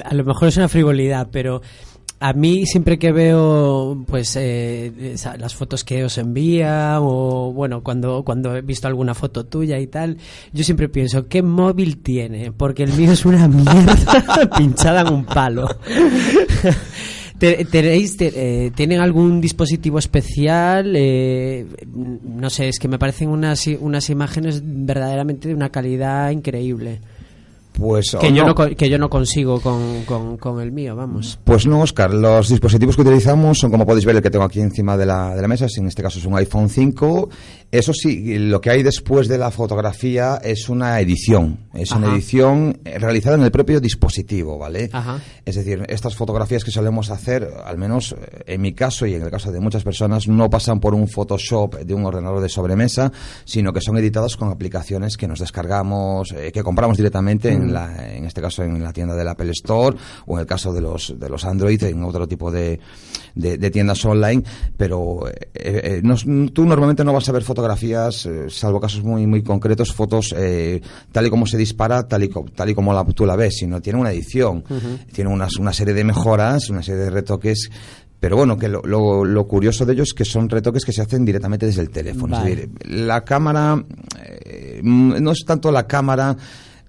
a 0.03 0.16
lo 0.16 0.24
mejor 0.24 0.47
es 0.47 0.57
una 0.57 0.68
frivolidad, 0.68 1.28
pero 1.32 1.61
a 2.26 2.32
mí 2.32 2.66
siempre 2.66 2.98
que 2.98 3.12
veo 3.12 4.02
pues 4.08 4.38
eh, 4.40 5.14
las 5.38 5.54
fotos 5.56 5.84
que 5.84 6.06
os 6.06 6.18
envían 6.18 7.00
o 7.02 7.52
bueno, 7.54 7.84
cuando, 7.84 8.24
cuando 8.24 8.56
he 8.56 8.62
visto 8.62 8.88
alguna 8.88 9.14
foto 9.14 9.46
tuya 9.46 9.78
y 9.78 9.88
tal, 9.88 10.18
yo 10.54 10.64
siempre 10.64 10.88
pienso, 10.88 11.28
¿qué 11.28 11.42
móvil 11.44 11.98
tiene? 11.98 12.54
Porque 12.54 12.84
el 12.84 12.94
mío 12.94 13.12
es 13.12 13.26
una 13.26 13.48
mierda 13.50 14.50
pinchada 14.58 15.02
en 15.02 15.14
un 15.14 15.26
palo. 15.26 15.68
Te- 17.40 17.66
¿Tenéis, 17.66 18.16
te- 18.16 18.68
eh, 18.68 18.72
¿Tienen 18.72 19.02
algún 19.02 19.42
dispositivo 19.42 20.00
especial? 20.00 20.94
Eh, 20.96 21.66
no 21.94 22.50
sé, 22.50 22.70
es 22.70 22.80
que 22.80 22.88
me 22.88 22.98
parecen 23.00 23.28
unas, 23.28 23.68
unas 23.82 24.10
imágenes 24.10 24.62
verdaderamente 24.64 25.50
de 25.50 25.56
una 25.56 25.70
calidad 25.70 26.30
increíble. 26.32 27.02
Pues, 27.74 28.16
Que, 28.20 28.32
yo 28.32 28.46
no. 28.46 28.56
que 28.56 28.90
yo 28.90 28.98
no 28.98 29.10
consigo 29.10 29.60
con, 29.60 30.04
con, 30.06 30.38
con 30.38 30.62
el 30.62 30.72
mío, 30.72 30.96
vamos. 30.96 31.40
Pues 31.44 31.66
no, 31.66 31.82
Oscar. 31.82 32.14
Los 32.14 32.50
dispositivos 32.50 32.96
que 32.96 33.02
utilizamos 33.02 33.60
son, 33.60 33.72
como 33.72 33.86
podéis 33.86 34.06
ver, 34.06 34.16
el 34.16 34.22
que 34.22 34.30
tengo 34.30 34.46
aquí 34.46 34.62
encima 34.62 34.96
de 34.96 35.06
la, 35.06 35.36
de 35.36 35.42
la 35.42 35.48
mesa. 35.48 35.66
En 35.78 35.88
este 35.88 36.04
caso 36.04 36.20
es 36.20 36.26
un 36.26 36.36
iPhone 36.38 36.70
5. 36.70 37.30
Eso 37.72 37.94
sí, 37.94 38.38
lo 38.38 38.62
que 38.62 38.70
hay 38.70 38.84
después 38.84 39.28
de 39.28 39.38
la 39.38 39.50
fotografía 39.50 40.40
es 40.44 40.70
una 40.70 41.00
edición. 41.00 41.68
Es 41.74 41.92
una 41.92 42.14
edición 42.14 42.80
realizada 42.84 43.36
en 43.36 43.44
el 43.44 43.52
propio 43.52 43.80
dispositivo, 43.80 44.60
¿vale? 44.60 44.90
Ajá. 44.94 45.20
Es 45.44 45.56
decir, 45.56 45.84
estas 45.90 46.16
fotografías 46.16 46.64
que 46.64 46.72
solemos 46.72 47.10
hacer, 47.10 47.50
al 47.66 47.78
menos 47.78 48.14
eh, 48.14 48.44
en 48.54 48.62
mi 48.62 48.74
caso 48.74 49.06
y 49.08 49.16
en 49.16 49.24
el 49.24 49.32
caso 49.32 49.52
de 49.52 49.60
muchas 49.60 49.84
personas, 49.84 50.28
no 50.28 50.50
pasan 50.50 50.80
por 50.80 50.94
un 50.94 51.08
Photoshop 51.08 51.80
de 51.80 51.94
un 51.94 52.06
ordenador 52.06 52.42
de 52.42 52.50
sobremesa, 52.50 53.12
sino 53.46 53.74
que 53.74 53.82
son 53.82 53.98
editadas 53.98 54.38
con 54.38 54.50
aplicaciones 54.50 55.18
que 55.18 55.28
nos 55.28 55.40
descargamos, 55.40 56.32
eh, 56.32 56.52
que 56.52 56.62
compramos 56.62 56.98
directamente 56.98 57.50
en, 57.50 57.62
en, 57.64 57.74
la, 57.74 58.14
en 58.16 58.26
este 58.26 58.41
caso 58.41 58.64
en 58.64 58.82
la 58.84 58.93
tienda 58.93 59.16
del 59.16 59.28
Apple 59.28 59.51
Store 59.51 59.97
o 60.28 60.36
en 60.36 60.41
el 60.41 60.45
caso 60.45 60.72
de 60.74 60.82
los, 60.82 61.14
de 61.20 61.30
los 61.30 61.43
Android 61.45 61.82
en 61.84 62.03
otro 62.03 62.28
tipo 62.28 62.51
de, 62.51 62.80
de, 63.36 63.57
de 63.57 63.72
tiendas 63.72 64.03
online, 64.05 64.43
pero 64.78 65.28
eh, 65.28 65.34
eh, 65.55 66.01
no- 66.03 66.16
tú 66.51 66.66
normalmente 66.66 67.03
no 67.03 67.14
vas 67.14 67.28
a 67.30 67.32
ver 67.32 67.43
fotografías, 67.43 68.26
eh, 68.26 68.45
salvo 68.49 68.80
casos 68.80 69.03
muy, 69.03 69.26
muy 69.28 69.41
concretos, 69.43 69.93
fotos 69.93 70.34
eh, 70.38 70.82
tal 71.11 71.26
y 71.28 71.30
como 71.30 71.45
se 71.45 71.57
dispara, 71.57 72.03
tal 72.07 72.24
y, 72.24 72.30
tal 72.55 72.70
y 72.70 72.76
como 72.76 72.93
la, 72.93 73.03
tú 73.05 73.26
la 73.26 73.36
ves, 73.36 73.55
sino 73.57 73.82
tiene 73.82 73.99
una 73.99 74.11
edición, 74.11 74.64
tiene 75.11 75.30
unas, 75.32 75.57
una 75.57 75.74
serie 75.74 75.93
de 75.93 76.03
mejoras, 76.03 76.70
una 76.70 76.84
serie 76.84 77.01
de 77.01 77.09
retoques 77.09 77.70
pero 78.20 78.38
bueno, 78.38 78.57
que 78.57 78.70
lo, 78.70 78.82
lo- 78.84 79.26
lo 79.26 79.47
curioso 79.49 79.86
de 79.86 79.91
ello 79.91 80.03
es 80.03 80.14
que 80.14 80.24
son 80.24 80.47
retoques 80.47 80.86
que 80.86 80.93
se 80.93 81.01
hacen 81.01 81.26
directamente 81.26 81.66
desde 81.66 81.82
el 81.82 81.89
teléfono. 81.89 82.38
Vale. 82.38 82.51
Es 82.51 82.55
decir, 82.57 82.72
la 83.05 83.26
cámara 83.26 83.84
eh, 84.45 84.80
no 84.82 85.32
es 85.32 85.43
tanto 85.45 85.72
la 85.74 85.86
cámara 85.88 86.38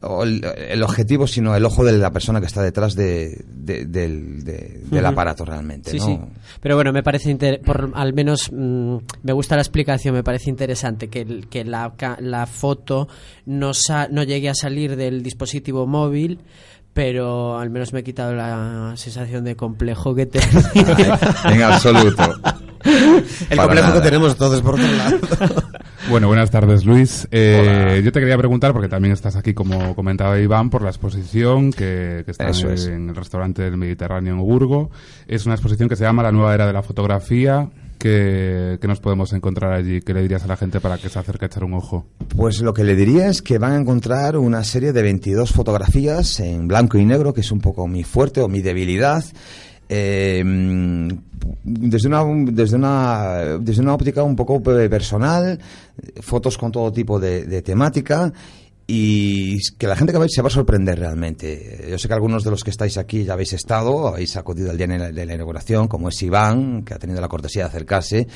o 0.07 0.22
el, 0.24 0.44
el 0.68 0.82
objetivo, 0.82 1.26
sino 1.26 1.55
el 1.57 1.64
ojo 1.64 1.84
de 1.84 1.92
la 1.98 2.11
persona 2.12 2.40
que 2.40 2.46
está 2.46 2.62
detrás 2.62 2.94
de, 2.94 3.42
de- 3.48 3.84
del, 3.86 4.44
de- 4.44 4.80
del 4.90 5.05
Ujú. 5.05 5.12
aparato 5.12 5.44
realmente. 5.44 5.90
Sí, 5.90 5.98
¿no? 5.98 6.05
sí. 6.07 6.18
Pero 6.61 6.76
bueno, 6.76 6.92
me 6.92 7.02
parece, 7.02 7.30
inter- 7.30 7.61
por, 7.61 7.90
al 7.94 8.12
menos 8.14 8.50
mm, 8.52 8.96
me 9.22 9.32
gusta 9.32 9.57
la 9.57 9.62
explicación, 9.62 10.14
me 10.14 10.22
parece 10.22 10.50
interesante 10.50 11.09
que, 11.09 11.20
el- 11.22 11.48
que 11.48 11.64
la, 11.64 11.94
ca- 11.96 12.18
la 12.20 12.46
foto 12.46 13.09
no, 13.46 13.74
sa- 13.74 14.09
no 14.11 14.22
llegue 14.22 14.48
a 14.50 14.55
salir 14.55 14.96
del 14.96 15.22
dispositivo 15.22 15.86
móvil, 15.86 16.40
pero 16.92 17.59
al 17.59 17.70
menos 17.70 17.92
me 17.92 18.00
he 18.00 18.05
quitado 18.05 18.34
la 18.34 18.92
sensación 18.96 19.42
de 19.44 19.57
complejo 19.57 20.14
que 20.14 20.26
tenía. 20.26 21.18
en 21.50 21.62
absoluto. 21.62 22.22
El 23.51 23.57
Para 23.57 23.62
complejo 23.62 23.89
nada. 23.89 23.95
que 24.01 24.05
tenemos 24.05 24.37
todos 24.37 24.61
por 24.62 24.74
otro 24.74 24.87
lado. 24.93 25.18
Bueno, 26.11 26.26
buenas 26.28 26.51
tardes, 26.51 26.85
Luis. 26.85 27.26
Eh, 27.30 28.03
yo 28.05 28.12
te 28.12 28.20
quería 28.20 28.37
preguntar, 28.37 28.74
porque 28.74 28.89
también 28.89 29.14
estás 29.14 29.37
aquí, 29.37 29.55
como 29.55 29.95
comentaba 29.95 30.39
Iván, 30.39 30.68
por 30.68 30.82
la 30.82 30.91
exposición 30.91 31.72
que, 31.72 32.24
que 32.26 32.30
está 32.30 32.51
Eso 32.51 32.66
en, 32.68 32.74
es. 32.74 32.87
en 32.89 33.09
el 33.09 33.16
restaurante 33.16 33.62
del 33.62 33.78
Mediterráneo 33.78 34.35
en 34.35 34.41
Burgo. 34.41 34.91
Es 35.26 35.47
una 35.47 35.55
exposición 35.55 35.89
que 35.89 35.97
se 35.97 36.05
llama 36.05 36.22
La 36.22 36.30
nueva 36.30 36.53
era 36.55 36.66
de 36.66 36.74
la 36.74 36.82
fotografía. 36.82 37.70
que 37.99 38.76
que 38.82 38.87
nos 38.87 39.01
podemos 39.01 39.32
encontrar 39.32 39.72
allí? 39.72 40.03
¿Qué 40.03 40.12
le 40.12 40.20
dirías 40.20 40.45
a 40.45 40.47
la 40.47 40.59
gente 40.59 40.78
para 40.78 40.99
que 40.99 41.09
se 41.09 41.18
acerque 41.18 41.47
a 41.47 41.49
echar 41.49 41.64
un 41.64 41.72
ojo? 41.72 42.05
Pues 42.37 42.61
lo 42.61 42.74
que 42.74 42.85
le 42.85 42.97
diría 42.97 43.28
es 43.28 43.41
que 43.41 43.57
van 43.57 43.72
a 43.72 43.76
encontrar 43.80 44.37
una 44.37 44.62
serie 44.62 44.93
de 44.93 45.01
22 45.03 45.53
fotografías 45.53 46.39
en 46.41 46.68
blanco 46.68 46.99
y 46.99 47.07
negro, 47.07 47.32
que 47.32 47.41
es 47.41 47.51
un 47.51 47.61
poco 47.62 47.89
mi 47.89 48.05
fuerte 48.05 48.43
o 48.43 48.49
mi 48.49 48.61
debilidad. 48.61 49.24
Eh, 49.89 50.43
desde 51.62 52.09
una 52.09 52.24
desde 52.53 52.76
una 52.76 53.59
desde 53.61 53.82
una 53.82 53.95
óptica 53.95 54.22
un 54.22 54.37
poco 54.37 54.62
personal 54.62 55.59
fotos 56.20 56.57
con 56.57 56.72
todo 56.72 56.93
tipo 56.93 57.20
de, 57.20 57.45
de 57.45 57.62
temática 57.62 58.32
y 58.87 59.59
que 59.78 59.87
la 59.87 59.97
gente 59.97 60.12
que 60.12 60.18
va 60.18 60.24
a 60.24 60.26
ir 60.26 60.30
se 60.30 60.43
va 60.43 60.49
a 60.49 60.51
sorprender 60.51 60.99
realmente. 60.99 61.87
Yo 61.91 61.99
sé 61.99 62.07
que 62.07 62.14
algunos 62.14 62.45
de 62.45 62.51
los 62.51 62.62
que 62.62 62.70
estáis 62.70 62.99
aquí 62.99 63.24
ya 63.24 63.32
habéis 63.32 63.55
estado, 63.55 64.09
habéis 64.09 64.37
acudido 64.37 64.70
al 64.70 64.76
día 64.76 64.87
de 64.87 65.24
la, 65.26 65.35
inauguración, 65.35 65.89
como 65.89 66.11
es 66.11 66.22
Iván, 66.22 66.85
que 66.85 66.93
ha 66.93 66.99
tenido 66.99 67.20
la 67.20 67.28
cortesía 67.28 67.62
de 67.62 67.68
acercarse. 67.68 68.26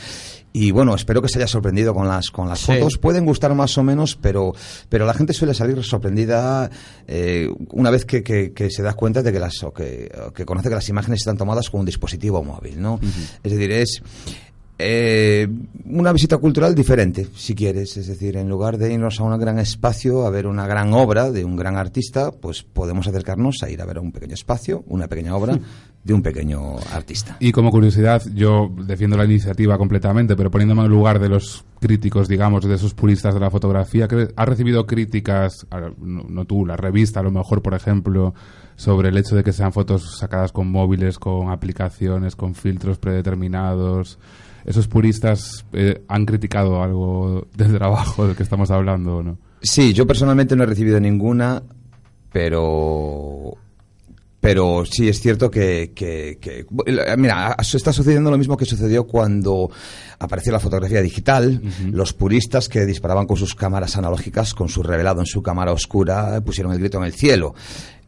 Y 0.55 0.71
bueno, 0.71 0.95
espero 0.95 1.21
que 1.21 1.29
se 1.29 1.39
haya 1.39 1.47
sorprendido 1.47 1.93
con 1.95 2.09
las, 2.09 2.31
con 2.31 2.49
las 2.49 2.61
Sí. 2.61 2.73
fotos. 2.73 2.97
Pueden 2.97 3.27
gustar 3.27 3.55
más 3.55 3.77
o 3.77 3.83
menos, 3.83 4.17
pero, 4.17 4.55
pero 4.89 5.05
la 5.05 5.13
gente 5.13 5.35
suele 5.35 5.53
salir 5.53 5.85
sorprendida 5.85 6.71
eh, 7.07 7.49
una 7.73 7.91
vez 7.91 8.07
que, 8.07 8.23
que- 8.23 8.53
que 8.53 8.71
se 8.71 8.83
da 8.83 8.95
cuenta 8.95 9.23
de 9.23 9.31
que 9.33 9.39
las, 9.41 9.63
o 9.63 9.73
que, 9.73 10.11
o 10.27 10.33
que 10.33 10.47
conoce 10.47 10.71
que 10.71 10.75
las 10.77 10.89
imágenes 10.89 11.21
están 11.21 11.37
tomadas 11.37 11.69
con 11.69 11.81
un 11.81 11.87
dispositivo 11.87 12.43
móvil, 12.43 12.81
¿no? 12.81 12.99
Es 13.43 13.53
decir, 13.53 13.71
es, 13.71 14.03
eh, 14.79 15.49
una 15.87 16.13
visita 16.13 16.39
cultural 16.39 16.75
diferente, 16.75 17.27
si 17.35 17.55
quieres. 17.55 17.97
Es 17.97 18.07
decir, 18.07 18.37
en 18.37 18.49
lugar 18.49 18.79
de 18.79 18.93
irnos 18.93 19.19
a 19.19 19.25
un 19.25 19.37
gran 19.39 19.59
espacio 19.59 20.25
a 20.25 20.31
ver 20.31 20.47
una 20.47 20.67
gran 20.67 20.93
obra 20.93 21.31
de 21.33 21.45
un 21.45 21.57
gran 21.57 21.77
artista, 21.77 22.31
pues 22.31 22.63
podemos 22.63 23.09
acercarnos 23.09 23.63
a 23.63 23.71
ir 23.71 23.83
a 23.83 23.87
ver 23.87 23.99
un 23.99 24.13
pequeño 24.13 24.35
espacio, 24.35 24.85
una 24.87 25.09
pequeña 25.09 25.35
obra 25.35 25.59
de 26.05 26.15
un 26.15 26.23
pequeño 26.23 26.77
artista. 26.93 27.37
Y 27.41 27.51
como 27.51 27.71
curiosidad, 27.71 28.23
yo 28.35 28.71
defiendo 28.87 29.17
la 29.17 29.25
iniciativa 29.25 29.77
completamente, 29.77 30.37
pero 30.37 30.51
poniéndome 30.51 30.83
en 30.83 30.87
el 30.87 30.93
lugar 30.93 31.19
de 31.19 31.29
los 31.29 31.65
críticos, 31.81 32.29
digamos, 32.29 32.65
de 32.65 32.75
esos 32.75 32.95
puristas 32.95 33.35
de 33.35 33.41
la 33.41 33.51
fotografía, 33.51 34.07
que 34.07 34.29
ha 34.35 34.45
recibido 34.45 34.87
críticas, 34.87 35.67
no 35.99 36.45
tú, 36.45 36.65
la 36.65 36.77
revista, 36.77 37.21
a 37.21 37.25
lo 37.25 37.33
mejor, 37.33 37.63
por 37.63 37.75
ejemplo, 37.75 38.33
sobre 38.77 39.09
el 39.09 39.19
hecho 39.19 39.35
de 39.35 39.43
que 39.43 39.53
sean 39.53 39.73
fotos 39.73 40.19
sacadas 40.19 40.53
con 40.53 40.71
móviles, 40.71 41.19
con 41.19 41.51
aplicaciones, 41.51 42.37
con 42.37 42.55
filtros 42.55 42.99
predeterminados. 42.99 44.19
¿Esos 44.69 44.87
puristas 44.87 45.65
eh, 45.73 46.03
han 46.09 46.27
criticado 46.27 46.83
algo 46.83 47.49
del 47.57 47.73
trabajo 47.79 48.27
del 48.27 48.37
que 48.37 48.43
estamos 48.43 48.71
hablando 48.71 49.17
o 49.17 49.23
no? 49.23 49.39
Sí, 49.63 49.95
yo 49.95 50.07
personalmente 50.07 50.55
no 50.55 50.65
he 50.65 50.67
recibido 50.67 51.01
ninguna, 51.01 51.63
pero 52.31 53.55
pero 54.41 54.85
sí 54.85 55.09
es 55.09 55.21
cierto 55.21 55.51
que, 55.51 55.93
que- 55.95 56.39
que- 56.41 56.65
mira, 57.17 57.57
está 57.61 57.93
sucediendo 57.93 58.31
lo 58.31 58.39
mismo 58.39 58.57
que 58.57 58.65
sucedió 58.65 59.05
cuando 59.07 59.71
apareció 60.21 60.53
la 60.53 60.61
fotografía 60.61 61.03
digital. 61.03 61.61
Los 61.91 62.13
puristas 62.13 62.69
que 62.69 62.87
disparaban 62.87 63.27
con 63.27 63.37
sus 63.37 63.55
cámaras 63.55 63.97
analógicas, 63.97 64.55
con 64.55 64.69
su 64.69 64.83
revelado 64.83 65.21
en 65.21 65.27
su 65.27 65.43
cámara 65.43 65.73
oscura, 65.73 66.41
pusieron 66.41 66.73
el 66.73 66.79
grito 66.79 66.99
en 66.99 67.05
el 67.05 67.13
cielo. 67.13 67.55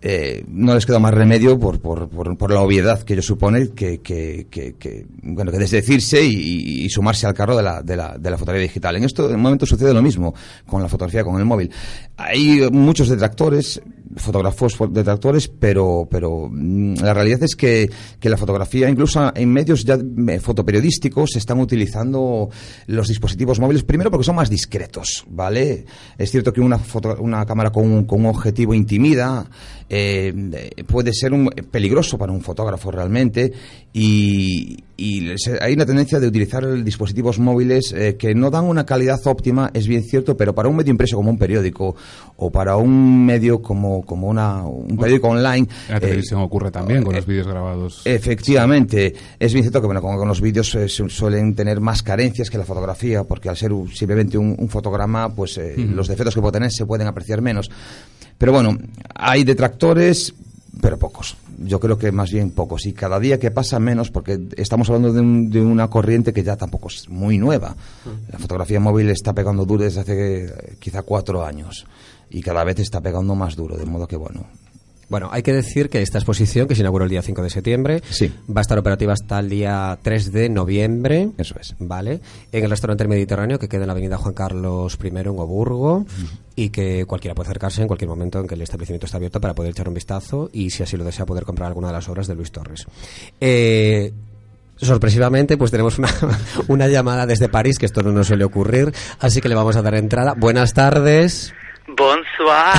Eh, 0.02 0.44
no 0.48 0.74
les 0.74 0.86
quedó 0.86 0.98
más 0.98 1.12
remedio 1.12 1.58
por, 1.58 1.78
por, 1.78 2.08
por, 2.08 2.34
por 2.38 2.50
la 2.50 2.62
obviedad 2.62 3.02
que 3.02 3.12
ello 3.12 3.22
supone 3.22 3.68
que, 3.74 4.00
que, 4.00 4.46
que, 4.50 4.74
que, 4.78 5.04
bueno, 5.22 5.52
que 5.52 5.58
desdecirse 5.58 6.24
y, 6.24 6.84
y 6.84 6.88
sumarse 6.88 7.26
al 7.26 7.34
carro 7.34 7.54
de 7.54 7.62
la, 7.62 7.82
de, 7.82 7.96
la, 7.96 8.16
de 8.16 8.30
la 8.30 8.38
fotografía 8.38 8.62
digital. 8.66 8.96
En 8.96 9.04
esto, 9.04 9.28
en 9.28 9.34
un 9.36 9.42
momento 9.42 9.66
sucede 9.66 9.92
lo 9.92 10.00
mismo 10.00 10.32
con 10.66 10.80
la 10.80 10.88
fotografía 10.88 11.22
con 11.22 11.38
el 11.38 11.44
móvil. 11.44 11.70
Hay 12.16 12.66
muchos 12.72 13.10
detractores, 13.10 13.82
fotógrafos 14.16 14.76
fo- 14.78 14.88
detractores, 14.90 15.48
pero, 15.48 16.08
pero 16.10 16.48
mm, 16.50 16.94
la 17.02 17.14
realidad 17.14 17.42
es 17.42 17.54
que, 17.54 17.90
que 18.18 18.28
la 18.28 18.36
fotografía, 18.36 18.88
incluso 18.90 19.32
en 19.34 19.52
medios 19.52 19.84
ya 19.84 19.94
eh, 20.28 20.40
fotoperiodísticos, 20.40 21.30
se 21.32 21.38
están 21.38 21.60
utilizando 21.60 22.48
los 22.86 23.08
dispositivos 23.08 23.60
móviles, 23.60 23.82
primero 23.84 24.10
porque 24.10 24.24
son 24.24 24.36
más 24.36 24.50
discretos, 24.50 25.24
¿vale? 25.28 25.84
Es 26.18 26.30
cierto 26.30 26.52
que 26.52 26.60
una, 26.60 26.78
foto- 26.78 27.16
una 27.20 27.44
cámara 27.46 27.70
con 27.70 27.90
un, 27.90 28.04
con 28.04 28.20
un 28.20 28.26
objetivo 28.26 28.74
intimida, 28.74 29.48
eh, 29.88 30.70
puede 30.86 31.12
ser 31.12 31.32
un, 31.32 31.48
peligroso 31.70 32.16
para 32.18 32.32
un 32.32 32.40
fotógrafo 32.42 32.90
realmente 32.92 33.52
y, 33.92 34.84
y 34.96 35.28
hay 35.60 35.72
una 35.74 35.84
tendencia 35.84 36.20
de 36.20 36.28
utilizar 36.28 36.84
dispositivos 36.84 37.38
móviles 37.40 37.92
eh, 37.92 38.16
que 38.16 38.34
no 38.34 38.50
dan 38.50 38.64
una 38.66 38.86
calidad 38.86 39.18
óptima, 39.24 39.70
es 39.74 39.88
bien 39.88 40.04
cierto, 40.04 40.36
pero 40.36 40.54
para 40.54 40.68
un 40.68 40.76
medio 40.76 40.92
impreso 40.92 41.16
como 41.16 41.30
un 41.30 41.38
periódico 41.38 41.96
o 42.36 42.50
para 42.52 42.76
un 42.76 43.26
medio 43.26 43.60
como, 43.62 43.99
como 44.02 44.28
una, 44.28 44.64
un 44.64 44.96
periódico 44.96 45.28
online... 45.28 45.68
En 45.88 45.92
la 45.92 45.96
eh, 45.96 46.00
televisión 46.00 46.40
ocurre 46.40 46.70
también 46.70 47.02
con 47.02 47.14
eh, 47.14 47.18
los 47.18 47.26
vídeos 47.26 47.46
grabados. 47.46 48.02
Efectivamente, 48.04 49.14
es 49.38 49.52
bien 49.52 49.64
cierto 49.64 49.80
que 49.80 49.86
bueno, 49.86 50.00
con, 50.02 50.16
con 50.16 50.26
los 50.28 50.40
vídeos 50.40 50.74
eh, 50.74 50.88
su- 50.88 51.08
suelen 51.08 51.54
tener 51.54 51.80
más 51.80 52.02
carencias 52.02 52.50
que 52.50 52.58
la 52.58 52.64
fotografía, 52.64 53.24
porque 53.24 53.48
al 53.48 53.56
ser 53.56 53.72
simplemente 53.94 54.38
un, 54.38 54.56
un 54.58 54.68
fotograma, 54.68 55.28
pues 55.34 55.58
eh, 55.58 55.74
los 55.76 56.08
defectos 56.08 56.34
que 56.34 56.40
puede 56.40 56.52
tener 56.52 56.70
se 56.72 56.86
pueden 56.86 57.06
apreciar 57.06 57.42
menos. 57.42 57.70
Pero 58.38 58.52
bueno, 58.52 58.76
hay 59.14 59.44
detractores, 59.44 60.32
pero 60.80 60.98
pocos. 60.98 61.36
Yo 61.62 61.78
creo 61.78 61.98
que 61.98 62.10
más 62.10 62.30
bien 62.32 62.52
pocos. 62.52 62.86
Y 62.86 62.94
cada 62.94 63.20
día 63.20 63.38
que 63.38 63.50
pasa 63.50 63.78
menos, 63.78 64.10
porque 64.10 64.40
estamos 64.56 64.88
hablando 64.88 65.12
de, 65.12 65.20
un- 65.20 65.50
de 65.50 65.60
una 65.60 65.88
corriente 65.88 66.32
que 66.32 66.42
ya 66.42 66.56
tampoco 66.56 66.88
es 66.88 67.06
muy 67.08 67.36
nueva. 67.36 67.76
La 68.32 68.38
fotografía 68.38 68.80
móvil 68.80 69.10
está 69.10 69.34
pegando 69.34 69.66
duro 69.66 69.84
desde 69.84 70.00
hace 70.00 70.76
quizá 70.78 71.02
cuatro 71.02 71.44
años. 71.44 71.84
Y 72.30 72.42
cada 72.42 72.64
vez 72.64 72.78
está 72.78 73.00
pegando 73.00 73.34
más 73.34 73.56
duro, 73.56 73.76
de 73.76 73.84
modo 73.86 74.06
que 74.06 74.16
bueno. 74.16 74.46
Bueno, 75.08 75.28
hay 75.32 75.42
que 75.42 75.52
decir 75.52 75.90
que 75.90 76.00
esta 76.02 76.18
exposición, 76.18 76.68
que 76.68 76.76
se 76.76 76.82
inauguró 76.82 77.02
el 77.04 77.10
día 77.10 77.20
5 77.20 77.42
de 77.42 77.50
septiembre, 77.50 78.00
Sí. 78.10 78.32
va 78.48 78.60
a 78.60 78.62
estar 78.62 78.78
operativa 78.78 79.12
hasta 79.12 79.40
el 79.40 79.48
día 79.48 79.98
3 80.00 80.30
de 80.30 80.48
noviembre. 80.48 81.30
Eso 81.36 81.56
es. 81.60 81.74
¿Vale? 81.80 82.20
En 82.52 82.62
el 82.62 82.70
restaurante 82.70 83.08
Mediterráneo, 83.08 83.58
que 83.58 83.68
queda 83.68 83.80
en 83.80 83.86
la 83.88 83.92
avenida 83.94 84.18
Juan 84.18 84.34
Carlos 84.34 84.96
I 85.02 85.08
en 85.08 85.26
Oburgo, 85.30 86.06
y 86.54 86.70
que 86.70 87.06
cualquiera 87.06 87.34
puede 87.34 87.48
acercarse 87.48 87.82
en 87.82 87.88
cualquier 87.88 88.08
momento 88.08 88.38
en 88.38 88.46
que 88.46 88.54
el 88.54 88.62
establecimiento 88.62 89.06
está 89.06 89.16
abierto 89.16 89.40
para 89.40 89.52
poder 89.52 89.72
echar 89.72 89.88
un 89.88 89.94
vistazo 89.94 90.48
y, 90.52 90.70
si 90.70 90.84
así 90.84 90.96
lo 90.96 91.02
desea, 91.02 91.26
poder 91.26 91.42
comprar 91.42 91.66
alguna 91.66 91.88
de 91.88 91.94
las 91.94 92.08
obras 92.08 92.28
de 92.28 92.36
Luis 92.36 92.52
Torres. 92.52 92.86
Eh, 93.40 94.12
sorpresivamente, 94.76 95.56
pues 95.56 95.72
tenemos 95.72 95.98
una, 95.98 96.08
una 96.68 96.86
llamada 96.86 97.26
desde 97.26 97.48
París, 97.48 97.78
que 97.80 97.86
esto 97.86 98.04
no 98.04 98.12
nos 98.12 98.28
suele 98.28 98.44
ocurrir, 98.44 98.92
así 99.18 99.40
que 99.40 99.48
le 99.48 99.56
vamos 99.56 99.74
a 99.74 99.82
dar 99.82 99.96
entrada. 99.96 100.34
Buenas 100.38 100.72
tardes. 100.72 101.52
Bonsoir. 101.86 102.72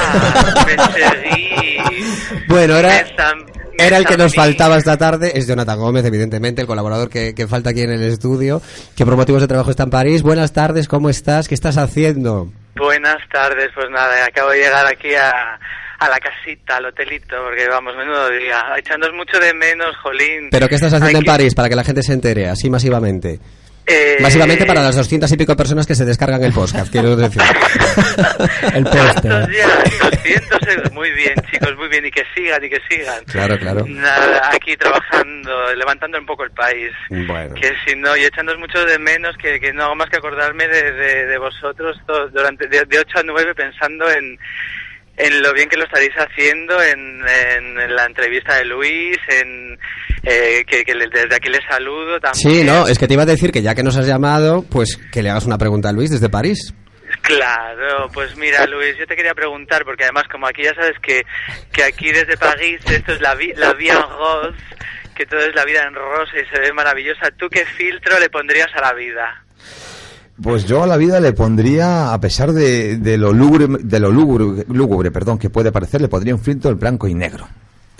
Bueno, 2.47 2.75
am- 2.77 3.45
era 3.77 3.97
el 3.97 4.05
que 4.05 4.17
nos 4.17 4.35
faltaba 4.35 4.77
esta 4.77 4.97
tarde. 4.97 5.31
Es 5.35 5.47
Jonathan 5.47 5.79
Gómez, 5.79 6.05
evidentemente, 6.05 6.61
el 6.61 6.67
colaborador 6.67 7.09
que, 7.09 7.33
que 7.33 7.47
falta 7.47 7.71
aquí 7.71 7.81
en 7.81 7.91
el 7.91 8.03
estudio, 8.03 8.61
que 8.95 9.05
por 9.05 9.15
motivos 9.15 9.41
de 9.41 9.47
trabajo 9.47 9.71
está 9.71 9.83
en 9.83 9.89
París. 9.89 10.21
Buenas 10.21 10.53
tardes, 10.53 10.87
¿cómo 10.87 11.09
estás? 11.09 11.47
¿Qué 11.47 11.55
estás 11.55 11.77
haciendo? 11.77 12.47
Buenas 12.75 13.17
tardes, 13.31 13.69
pues 13.73 13.87
nada, 13.89 14.25
acabo 14.25 14.51
de 14.51 14.59
llegar 14.59 14.85
aquí 14.85 15.13
a, 15.15 15.59
a 15.99 16.09
la 16.09 16.19
casita, 16.19 16.77
al 16.77 16.85
hotelito, 16.85 17.35
porque 17.43 17.67
vamos, 17.67 17.95
menudo 17.97 18.29
día. 18.29 18.63
Echándonos 18.77 19.15
mucho 19.15 19.39
de 19.39 19.53
menos, 19.53 19.95
jolín. 20.03 20.49
¿Pero 20.51 20.67
qué 20.69 20.75
estás 20.75 20.93
haciendo 20.93 21.19
en 21.19 21.25
París 21.25 21.53
para 21.55 21.67
que 21.69 21.75
la 21.75 21.83
gente 21.83 22.03
se 22.03 22.13
entere, 22.13 22.47
así 22.49 22.69
masivamente? 22.69 23.39
Eh, 23.91 24.17
Básicamente 24.21 24.65
para 24.65 24.81
las 24.81 24.95
doscientas 24.95 25.31
y 25.31 25.37
pico 25.37 25.55
personas 25.55 25.85
que 25.85 25.95
se 25.95 26.05
descargan 26.05 26.43
el 26.43 26.53
podcast, 26.53 26.91
quiero 26.91 27.15
decir. 27.15 27.41
El. 28.73 28.83
200 28.83 30.67
euros. 30.67 30.91
Muy 30.93 31.11
bien, 31.11 31.33
chicos, 31.51 31.75
muy 31.75 31.87
bien. 31.89 32.05
Y 32.05 32.11
que 32.11 32.23
sigan, 32.33 32.63
y 32.63 32.69
que 32.69 32.79
sigan. 32.89 33.23
Claro, 33.25 33.57
claro. 33.57 33.85
Nada, 33.87 34.49
aquí 34.53 34.77
trabajando, 34.77 35.73
levantando 35.75 36.17
un 36.19 36.25
poco 36.25 36.43
el 36.43 36.51
país. 36.51 36.91
Bueno. 37.09 37.53
Que 37.55 37.73
si 37.85 37.95
no, 37.95 38.15
y 38.15 38.23
echándoos 38.23 38.59
mucho 38.59 38.83
de 38.85 38.97
menos, 38.99 39.35
que, 39.37 39.59
que 39.59 39.73
no 39.73 39.83
hago 39.83 39.95
más 39.95 40.09
que 40.09 40.17
acordarme 40.17 40.67
de, 40.67 40.91
de, 40.93 41.25
de 41.25 41.37
vosotros 41.37 41.97
durante 42.33 42.67
de, 42.67 42.85
de 42.85 42.99
8 42.99 43.19
a 43.19 43.23
9 43.23 43.55
pensando 43.55 44.09
en, 44.09 44.37
en 45.17 45.41
lo 45.41 45.53
bien 45.53 45.69
que 45.69 45.77
lo 45.77 45.83
estaréis 45.85 46.13
haciendo, 46.15 46.81
en, 46.81 47.21
en, 47.27 47.79
en 47.79 47.95
la 47.95 48.05
entrevista 48.05 48.55
de 48.55 48.65
Luis, 48.65 49.17
en 49.27 49.77
eh, 50.23 50.63
que, 50.67 50.83
que 50.83 50.93
desde 50.93 51.35
aquí 51.35 51.49
les 51.49 51.61
saludo 51.69 52.19
también. 52.19 52.51
Sí, 52.59 52.63
no, 52.63 52.87
es 52.87 52.97
que 52.99 53.07
te 53.07 53.13
iba 53.13 53.23
a 53.23 53.25
decir 53.27 53.51
que 53.51 53.61
ya 53.61 53.75
que 53.75 53.83
nos 53.83 53.97
has 53.97 54.07
llamado, 54.07 54.63
pues 54.69 54.97
que 55.11 55.21
le 55.23 55.29
hagas 55.29 55.45
una 55.45 55.57
pregunta 55.57 55.89
a 55.89 55.91
Luis 55.93 56.09
desde 56.11 56.29
París. 56.29 56.73
Claro, 57.21 58.09
pues 58.13 58.35
mira 58.37 58.65
Luis, 58.65 58.95
yo 58.97 59.05
te 59.05 59.15
quería 59.15 59.33
preguntar, 59.33 59.83
porque 59.83 60.03
además 60.05 60.23
como 60.31 60.47
aquí 60.47 60.63
ya 60.63 60.73
sabes 60.73 60.97
que, 61.01 61.21
que 61.71 61.83
aquí 61.83 62.11
desde 62.11 62.37
París 62.37 62.79
esto 62.89 63.11
es 63.13 63.21
la, 63.21 63.35
vi- 63.35 63.53
la 63.55 63.73
vida 63.73 63.93
en 63.95 64.17
rose, 64.17 64.57
que 65.15 65.25
todo 65.25 65.39
es 65.41 65.53
la 65.53 65.65
vida 65.65 65.83
en 65.87 65.93
rosa 65.93 66.31
y 66.41 66.55
se 66.55 66.61
ve 66.61 66.71
maravillosa, 66.73 67.29
¿tú 67.37 67.47
qué 67.49 67.65
filtro 67.65 68.17
le 68.19 68.29
pondrías 68.29 68.69
a 68.75 68.81
la 68.81 68.93
vida? 68.93 69.43
Pues 70.41 70.65
yo 70.65 70.81
a 70.83 70.87
la 70.87 70.97
vida 70.97 71.19
le 71.19 71.33
pondría, 71.33 72.13
a 72.13 72.19
pesar 72.19 72.51
de, 72.53 72.97
de 72.97 73.17
lo 73.17 73.31
lúgubre, 73.33 73.67
de 73.81 73.99
lo 73.99 74.09
lúgubre, 74.09 74.65
lúgubre, 74.69 75.11
perdón, 75.11 75.37
que 75.37 75.49
puede 75.49 75.71
parecer, 75.71 76.01
le 76.01 76.07
pondría 76.07 76.33
un 76.33 76.41
filtro 76.41 76.69
el 76.71 76.77
blanco 76.77 77.07
y 77.07 77.13
negro. 77.13 77.47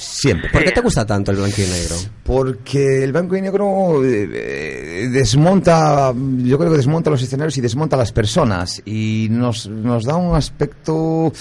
Siempre. 0.02 0.50
¿Por 0.50 0.64
qué 0.64 0.72
te 0.72 0.82
gusta 0.82 1.06
tanto 1.06 1.30
el 1.30 1.38
blanco 1.38 1.62
y 1.62 1.70
negro? 1.70 1.96
Porque 2.24 3.04
el 3.04 3.12
blanco 3.12 3.36
y 3.36 3.42
negro 3.42 4.04
eh, 4.04 4.30
eh, 4.34 5.10
desmonta, 5.12 6.12
yo 6.12 6.58
creo 6.58 6.72
que 6.72 6.78
desmonta 6.78 7.12
los 7.12 7.22
escenarios 7.22 7.56
y 7.60 7.62
desmonta 7.62 7.96
las 7.96 8.12
personas 8.12 8.82
y 8.84 9.28
nos, 9.30 9.68
nos 9.68 10.04
da 10.04 10.16
un 10.16 10.36
aspecto 10.36 11.32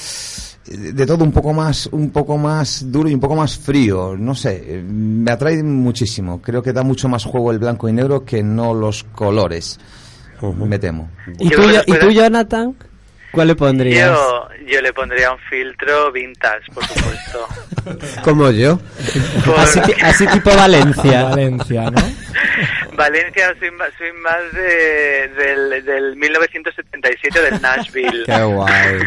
eh, 0.67 0.77
de 0.77 1.07
todo 1.07 1.25
un 1.25 1.33
poco 1.33 1.55
más 1.55 1.89
un 1.91 2.11
poco 2.11 2.37
más 2.37 2.93
duro 2.93 3.09
y 3.09 3.15
un 3.15 3.21
poco 3.21 3.35
más 3.35 3.57
frío 3.57 4.15
no 4.19 4.35
sé 4.35 4.83
me 4.87 5.31
atrae 5.31 5.63
muchísimo 5.63 6.43
creo 6.43 6.63
que 6.63 6.75
da 6.75 6.83
mucho 6.83 7.09
más 7.09 7.25
juego 7.25 7.53
el 7.53 7.59
blanco 7.59 7.89
y 7.89 7.95
negro 7.95 8.27
que 8.27 8.43
no 8.43 8.75
los 8.75 9.05
colores 9.05 9.81
me 10.43 10.79
temo 10.79 11.09
¿Y 11.39 11.49
tú, 11.49 11.63
¿Y 11.87 11.99
tú, 11.99 12.11
Jonathan? 12.11 12.75
¿Cuál 13.33 13.49
le 13.49 13.55
pondrías? 13.55 14.11
Yo, 14.11 14.49
yo 14.67 14.81
le 14.81 14.93
pondría 14.93 15.33
un 15.33 15.39
filtro 15.51 16.11
vintage, 16.13 16.71
por 16.75 16.85
supuesto. 16.87 17.49
Como 18.25 18.51
yo. 18.51 18.79
Por- 19.45 19.59
Así, 19.59 19.81
así 20.03 20.27
tipo 20.29 20.51
Valencia. 20.55 21.25
Valencia, 21.31 21.91
¿no? 21.91 22.03
Valencia 22.97 23.55
soy, 23.59 23.71
soy 23.97 24.13
más 24.21 24.53
de, 24.53 25.29
del, 25.37 25.85
del 25.85 26.17
1977 26.17 27.41
del 27.41 27.63
Nashville. 27.63 28.25
Qué 28.27 28.43
guay. 28.43 28.99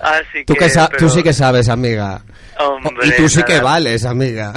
Así 0.00 0.44
Tú, 0.46 0.54
que, 0.54 0.66
que 0.66 0.70
pero- 0.74 0.88
tú 0.98 1.08
sí 1.10 1.22
que 1.22 1.32
sabes, 1.32 1.68
amiga. 1.68 2.22
Hombre, 2.68 3.06
y 3.06 3.16
tú 3.16 3.28
sí 3.28 3.42
que 3.44 3.54
nada. 3.54 3.64
vales, 3.64 4.04
amiga. 4.04 4.52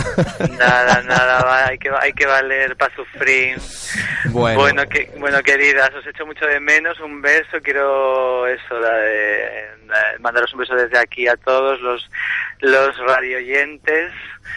Nada, 0.57 1.01
nada, 1.07 1.43
va, 1.43 1.67
hay 1.67 1.77
que, 1.77 1.89
hay 1.99 2.13
que 2.13 2.25
valer 2.25 2.75
para 2.75 2.95
sufrir. 2.95 3.57
Bueno. 4.31 4.59
Bueno, 4.59 4.83
que, 4.89 5.09
bueno, 5.19 5.39
queridas, 5.43 5.89
os 5.97 6.05
echo 6.07 6.25
mucho 6.25 6.45
de 6.45 6.59
menos. 6.59 6.99
Un 6.99 7.21
beso, 7.21 7.57
quiero 7.63 8.47
eso, 8.47 8.79
la 8.79 8.93
de, 8.97 9.43
eh, 9.43 9.65
mandaros 10.19 10.53
un 10.53 10.59
beso 10.59 10.75
desde 10.75 10.97
aquí 10.97 11.27
a 11.27 11.35
todos 11.37 11.79
los, 11.81 12.09
los 12.61 12.97
radioyentes 12.97 14.11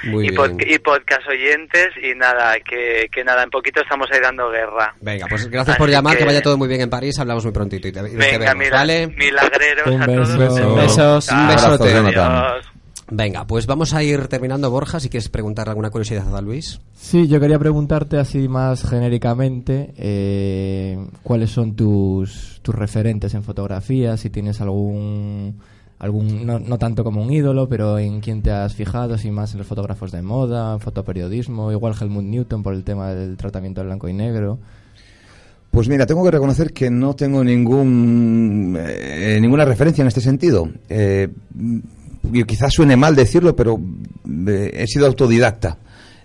Muy 0.05 0.29
y, 0.29 0.31
pod- 0.31 0.63
y 0.67 0.79
podcast 0.79 1.27
oyentes. 1.29 1.89
Y 2.03 2.15
nada, 2.15 2.55
que, 2.61 3.09
que 3.13 3.25
nada, 3.25 3.43
en 3.43 3.51
poquito 3.51 3.81
estamos 3.83 4.09
ahí 4.13 4.21
dando 4.21 4.49
guerra. 4.51 4.95
Venga, 5.01 5.27
pues 5.29 5.49
gracias 5.51 5.77
por 5.77 5.89
Así 5.89 5.93
llamar, 5.97 6.15
que... 6.15 6.19
que- 6.21 6.25
vaya 6.25 6.43
todo 6.43 6.57
muy 6.57 6.69
bien 6.69 6.81
en 6.81 6.91
París, 6.91 7.19
hablamos 7.19 7.45
muy 7.45 7.53
prontito 7.53 7.89
y 7.89 7.93
te, 7.93 8.01
y 8.01 8.03
te 8.03 8.17
Venga, 8.17 8.39
vemos, 8.39 8.57
mira, 8.57 8.77
¿vale? 8.79 9.07
milagreros 9.09 9.87
Un 9.87 10.03
a 10.03 10.07
beso. 10.07 10.37
todos. 10.37 10.77
Besos. 10.77 11.29
Un 11.31 11.49
besote. 11.49 11.95
Adiós. 11.95 12.67
Venga, 13.09 13.47
pues 13.47 13.67
vamos 13.67 13.95
a 13.95 14.03
ir 14.03 14.27
terminando, 14.27 14.69
Borja, 14.69 14.99
si 14.99 15.09
quieres 15.09 15.29
preguntar 15.29 15.69
alguna 15.69 15.91
curiosidad 15.91 16.35
a 16.35 16.41
Luis. 16.41 16.81
Sí, 16.93 17.29
yo 17.29 17.39
quería 17.39 17.59
preguntarte 17.59 18.19
así 18.19 18.49
más 18.49 18.83
genéricamente 18.83 19.95
eh, 19.97 20.99
cuáles 21.23 21.51
son 21.51 21.77
tus, 21.77 22.59
tus 22.63 22.75
referentes 22.75 23.35
en 23.35 23.45
fotografía, 23.45 24.17
si 24.17 24.29
tienes 24.29 24.61
algún, 24.61 25.55
algún 26.01 26.45
no, 26.45 26.59
no 26.59 26.79
tanto 26.79 27.05
como 27.05 27.23
un 27.23 27.33
ídolo, 27.33 27.69
pero 27.69 27.97
en 27.97 28.21
quién 28.21 28.43
te 28.43 28.51
has 28.51 28.75
fijado, 28.75 29.17
si 29.19 29.31
más 29.31 29.53
en 29.53 29.59
los 29.59 29.69
fotógrafos 29.69 30.11
de 30.11 30.23
moda, 30.23 30.73
en 30.73 30.81
fotoperiodismo, 30.81 31.71
igual 31.71 31.95
Helmut 32.01 32.25
Newton 32.25 32.65
por 32.65 32.75
el 32.75 32.83
tema 32.83 33.15
del 33.15 33.37
tratamiento 33.37 33.83
del 33.83 33.89
blanco 33.89 34.09
y 34.09 34.15
negro. 34.15 34.59
Pues 35.71 35.89
mira, 35.89 36.07
tengo 36.07 36.25
que 36.25 36.31
reconocer 36.33 36.73
que 36.73 36.91
no 36.91 37.15
tengo 37.15 37.45
ningún 37.45 38.77
eh, 38.81 39.39
ninguna 39.41 39.65
referencia 39.65 40.03
en 40.03 40.09
este 40.09 40.23
sentido. 40.23 40.69
Eh, 40.89 41.29
quizás 42.47 42.73
suene 42.73 42.97
mal 42.97 43.15
decirlo, 43.15 43.55
pero 43.57 43.79
eh, 44.49 44.73
he 44.75 44.87
sido 44.87 45.07
autodidacta. 45.07 45.79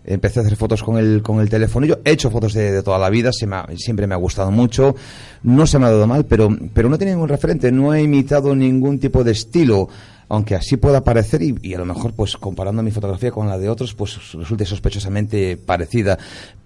Empecé 0.04 0.40
a 0.40 0.44
hacer 0.44 0.56
fotos 0.56 0.82
con 0.82 0.98
el, 0.98 1.22
con 1.22 1.40
el 1.42 1.50
teléfono. 1.50 1.86
Yo 1.86 2.00
he 2.04 2.12
hecho 2.12 2.32
fotos 2.32 2.54
de, 2.54 2.82
toda 2.82 2.98
la 2.98 3.10
vida, 3.12 3.32
se 3.32 3.46
me 3.46 3.58
ha- 3.58 3.68
siempre 3.78 4.08
me 4.08 4.16
ha 4.16 4.18
gustado 4.18 4.50
mucho. 4.50 4.96
No 5.44 5.68
se 5.68 5.78
me 5.78 5.86
ha 5.86 5.92
dado 5.92 6.08
mal, 6.08 6.26
pero, 6.26 6.50
pero 6.74 6.90
no 6.90 6.98
tenía 6.98 7.14
ningún 7.14 7.30
referente, 7.30 7.72
no 7.72 7.94
he 7.94 8.02
imitado 8.02 8.56
ningún 8.56 9.00
tipo 9.00 9.24
de 9.24 9.32
estilo. 9.34 9.90
Aunque 10.28 10.56
así 10.56 10.78
pueda 10.78 11.04
parecer, 11.04 11.42
y, 11.44 11.74
a 11.74 11.78
lo 11.78 11.86
mejor, 11.86 12.14
pues 12.14 12.38
comparando 12.38 12.82
mi 12.82 12.90
fotografía 12.90 13.32
con 13.32 13.50
la 13.50 13.60
de 13.60 13.68
otros, 13.68 13.94
pues 13.94 14.18
resulte 14.34 14.66
sospechosamente 14.66 15.58
parecida. 15.58 16.18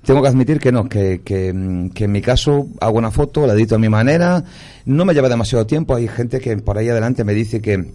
Tengo 0.05 0.21
que 0.21 0.27
admitir 0.27 0.59
que 0.59 0.71
no, 0.71 0.87
que, 0.87 1.21
que, 1.25 1.89
que 1.93 2.03
en 2.03 2.11
mi 2.11 2.21
caso 2.21 2.67
hago 2.79 2.99
una 2.99 3.09
foto, 3.09 3.47
la 3.47 3.53
edito 3.53 3.73
a 3.75 3.79
mi 3.79 3.89
manera, 3.89 4.43
no 4.85 5.03
me 5.03 5.15
lleva 5.15 5.29
demasiado 5.29 5.65
tiempo. 5.65 5.95
Hay 5.95 6.07
gente 6.07 6.39
que 6.39 6.55
por 6.57 6.77
ahí 6.77 6.89
adelante 6.89 7.23
me 7.23 7.33
dice 7.33 7.59
que, 7.59 7.91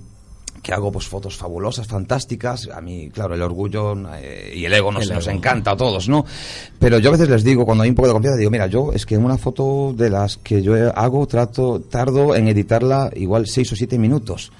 que 0.62 0.72
hago 0.72 0.92
pues 0.92 1.06
fotos 1.06 1.36
fabulosas, 1.36 1.86
fantásticas. 1.86 2.68
A 2.74 2.80
mí, 2.80 3.11
claro, 3.11 3.34
el 3.34 3.42
orgullo 3.42 3.94
eh, 4.16 4.52
y 4.54 4.64
el 4.64 4.72
ego 4.72 4.92
nos, 4.92 5.11
nos 5.11 5.26
encanta 5.26 5.72
a 5.72 5.76
todos, 5.76 6.08
¿no? 6.08 6.24
Pero 6.78 6.98
yo 6.98 7.08
a 7.11 7.12
veces 7.12 7.28
les 7.28 7.44
digo, 7.44 7.64
cuando 7.64 7.84
hay 7.84 7.90
un 7.90 7.96
poco 7.96 8.08
de 8.08 8.14
confianza, 8.14 8.38
digo, 8.38 8.50
mira, 8.50 8.66
yo 8.66 8.92
es 8.92 9.06
que 9.06 9.16
una 9.16 9.38
foto 9.38 9.94
de 9.96 10.11
las 10.11 10.36
que 10.36 10.62
yo 10.62 10.74
hago, 10.94 11.26
trato, 11.26 11.80
tardo 11.80 12.34
en 12.34 12.48
editarla 12.48 13.11
igual 13.14 13.46
seis 13.46 13.72
o 13.72 13.76
siete 13.76 13.98
minutos. 13.98 14.52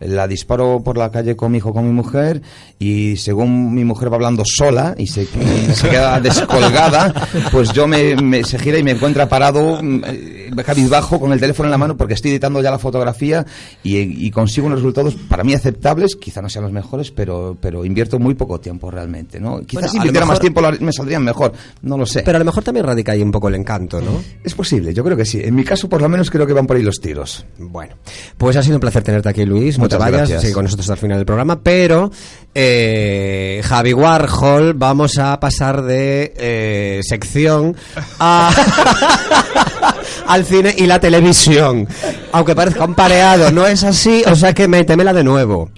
La 0.00 0.28
disparo 0.28 0.82
por 0.84 0.98
la 0.98 1.10
calle 1.10 1.36
con 1.36 1.52
mi 1.52 1.58
hijo, 1.58 1.72
con 1.72 1.86
mi 1.86 1.92
mujer, 1.92 2.42
y 2.78 3.16
según 3.16 3.74
mi 3.74 3.84
mujer 3.84 4.10
va 4.12 4.16
hablando 4.16 4.42
sola 4.46 4.94
y 4.98 5.06
se, 5.06 5.22
y 5.22 5.74
se 5.74 5.88
queda 5.88 6.20
descolgada, 6.50 7.12
pues 7.50 7.72
yo 7.72 7.86
me, 7.86 8.14
me- 8.16 8.44
se 8.44 8.58
gira 8.58 8.78
y 8.78 8.82
me 8.82 8.90
encuentra 8.92 9.28
parado, 9.28 9.82
mm, 9.82 10.02
eh, 10.06 10.50
cabizbajo, 10.64 11.18
con 11.18 11.32
el 11.32 11.40
teléfono 11.40 11.66
en 11.68 11.70
la 11.70 11.78
mano, 11.78 11.96
porque 11.96 12.14
estoy 12.14 12.30
editando 12.32 12.60
ya 12.62 12.70
la 12.70 12.78
fotografía 12.78 13.44
y, 13.82 13.96
y 13.98 14.30
consigo 14.30 14.66
unos 14.66 14.80
resultados 14.80 15.14
para 15.28 15.44
mí 15.44 15.54
aceptables, 15.54 16.16
quizá 16.16 16.42
no 16.42 16.48
sean 16.48 16.64
los 16.64 16.72
mejores, 16.72 17.10
pero, 17.10 17.56
pero 17.60 17.84
invierto 17.84 18.18
muy 18.18 18.34
poco 18.34 18.60
tiempo 18.60 18.90
realmente, 18.90 19.40
¿no? 19.40 19.60
Quizás 19.60 19.72
Bueno, 19.74 19.88
si 19.88 19.96
invirtiera 19.96 20.26
más 20.26 20.40
tiempo 20.40 20.60
me 20.80 20.92
saldrían 20.92 21.24
mejor, 21.24 21.52
no 21.82 21.96
lo 21.96 22.04
sé. 22.06 22.22
Pero 22.22 22.36
a 22.36 22.38
lo 22.40 22.44
mejor 22.44 22.62
también 22.64 22.84
radica 22.86 23.12
ahí 23.12 23.22
un 23.22 23.30
poco 23.32 23.48
el 23.48 23.54
encanto, 23.54 24.00
¿no? 24.00 24.10
es 24.44 24.54
posible, 24.54 24.92
yo 24.94 25.02
creo 25.02 25.16
que 25.16 25.24
sí. 25.24 25.40
En 25.42 25.54
mi 25.54 25.64
caso, 25.64 25.88
por 25.88 26.00
lo 26.02 26.08
menos, 26.08 26.30
creo 26.30 26.46
que 26.46 26.52
van 26.52 26.66
por 26.66 26.76
ahí 26.76 26.82
los 26.82 27.00
tiros. 27.00 27.44
Bueno, 27.58 27.94
pues 28.36 28.56
ha 28.56 28.62
sido 28.62 28.76
un 28.76 28.80
placer 28.80 29.02
tenerte 29.02 29.28
aquí, 29.28 29.44
Luis. 29.44 29.78
No 29.86 29.98
te 29.98 30.02
vayas, 30.04 30.18
gracias. 30.18 30.40
sigue 30.42 30.52
con 30.52 30.64
nosotros 30.64 30.84
hasta 30.84 30.94
el 30.94 31.00
final 31.00 31.18
del 31.18 31.26
programa. 31.26 31.60
Pero, 31.60 32.10
eh, 32.54 33.60
Javi 33.64 33.92
Warhol, 33.92 34.74
vamos 34.74 35.18
a 35.18 35.38
pasar 35.40 35.82
de 35.82 36.32
eh, 36.36 37.00
sección 37.02 37.76
a, 38.18 38.50
al 40.26 40.44
cine 40.44 40.74
y 40.76 40.86
la 40.86 41.00
televisión. 41.00 41.88
Aunque 42.32 42.54
parezca 42.54 42.84
un 42.84 42.94
pareado, 42.94 43.50
no 43.50 43.66
es 43.66 43.84
así, 43.84 44.22
o 44.26 44.34
sea 44.34 44.52
que 44.52 44.68
métemela 44.68 45.12
de 45.12 45.24
nuevo. 45.24 45.70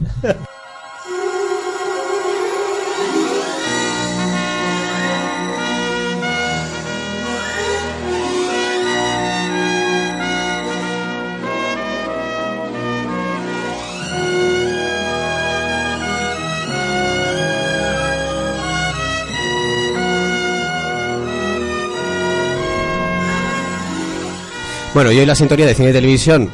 Bueno, 24.98 25.12
y 25.12 25.24
la 25.24 25.36
sintonía 25.36 25.64
de 25.64 25.76
cine 25.76 25.90
y 25.90 25.92
televisión 25.92 26.50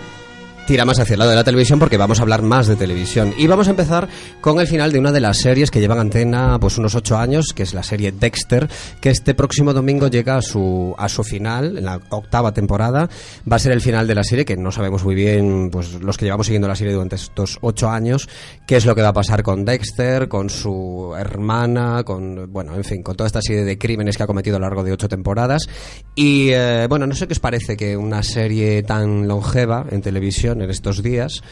tira 0.66 0.84
más 0.84 0.98
hacia 0.98 1.14
el 1.14 1.18
lado 1.18 1.30
de 1.30 1.36
la 1.36 1.44
televisión 1.44 1.78
porque 1.78 1.96
vamos 1.96 2.18
a 2.18 2.22
hablar 2.22 2.42
más 2.42 2.66
de 2.66 2.76
televisión. 2.76 3.34
Y 3.36 3.46
vamos 3.46 3.68
a 3.68 3.70
empezar 3.70 4.08
con 4.40 4.60
el 4.60 4.66
final 4.66 4.92
de 4.92 4.98
una 4.98 5.12
de 5.12 5.20
las 5.20 5.38
series 5.38 5.70
que 5.70 5.80
llevan 5.80 5.98
antena 5.98 6.58
pues 6.58 6.78
unos 6.78 6.94
ocho 6.94 7.18
años, 7.18 7.52
que 7.54 7.62
es 7.62 7.74
la 7.74 7.82
serie 7.82 8.12
Dexter, 8.12 8.68
que 9.00 9.10
este 9.10 9.34
próximo 9.34 9.72
domingo 9.72 10.08
llega 10.08 10.36
a 10.36 10.42
su, 10.42 10.94
a 10.96 11.08
su 11.08 11.22
final, 11.22 11.78
en 11.78 11.84
la 11.84 12.00
octava 12.08 12.52
temporada. 12.52 13.08
Va 13.50 13.56
a 13.56 13.58
ser 13.58 13.72
el 13.72 13.80
final 13.80 14.06
de 14.06 14.14
la 14.14 14.24
serie, 14.24 14.44
que 14.44 14.56
no 14.56 14.72
sabemos 14.72 15.04
muy 15.04 15.14
bien, 15.14 15.70
pues 15.70 16.00
los 16.00 16.16
que 16.16 16.24
llevamos 16.24 16.46
siguiendo 16.46 16.68
la 16.68 16.76
serie 16.76 16.92
durante 16.92 17.16
estos 17.16 17.58
ocho 17.60 17.90
años, 17.90 18.28
qué 18.66 18.76
es 18.76 18.86
lo 18.86 18.94
que 18.94 19.02
va 19.02 19.08
a 19.08 19.14
pasar 19.14 19.42
con 19.42 19.64
Dexter, 19.64 20.28
con 20.28 20.48
su 20.48 21.14
hermana, 21.18 22.04
con, 22.04 22.50
bueno, 22.52 22.74
en 22.74 22.84
fin, 22.84 23.02
con 23.02 23.16
toda 23.16 23.26
esta 23.26 23.42
serie 23.42 23.64
de 23.64 23.78
crímenes 23.78 24.16
que 24.16 24.22
ha 24.22 24.26
cometido 24.26 24.56
a 24.56 24.60
lo 24.60 24.66
largo 24.66 24.82
de 24.82 24.92
ocho 24.92 25.08
temporadas. 25.08 25.66
Y, 26.14 26.50
eh, 26.52 26.86
bueno, 26.88 27.06
no 27.06 27.14
sé 27.14 27.26
qué 27.26 27.32
os 27.32 27.40
parece 27.40 27.76
que 27.76 27.96
una 27.96 28.22
serie 28.22 28.82
tan 28.82 29.28
longeva 29.28 29.84
en 29.90 30.00
televisión 30.00 30.53
en 30.62 30.70
estos 30.70 31.02
días, 31.02 31.42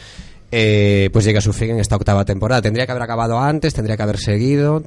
eh, 0.51 1.09
pues 1.11 1.25
llega 1.25 1.39
a 1.39 1.41
su 1.41 1.53
fin 1.53 1.71
en 1.71 1.79
esta 1.79 1.95
octava 1.95 2.25
temporada. 2.25 2.61
Tendría 2.61 2.85
que 2.85 2.91
haber 2.91 3.03
acabado 3.03 3.39
antes, 3.39 3.73
tendría 3.73 3.97
que 3.97 4.03
haber 4.03 4.17
seguido, 4.17 4.83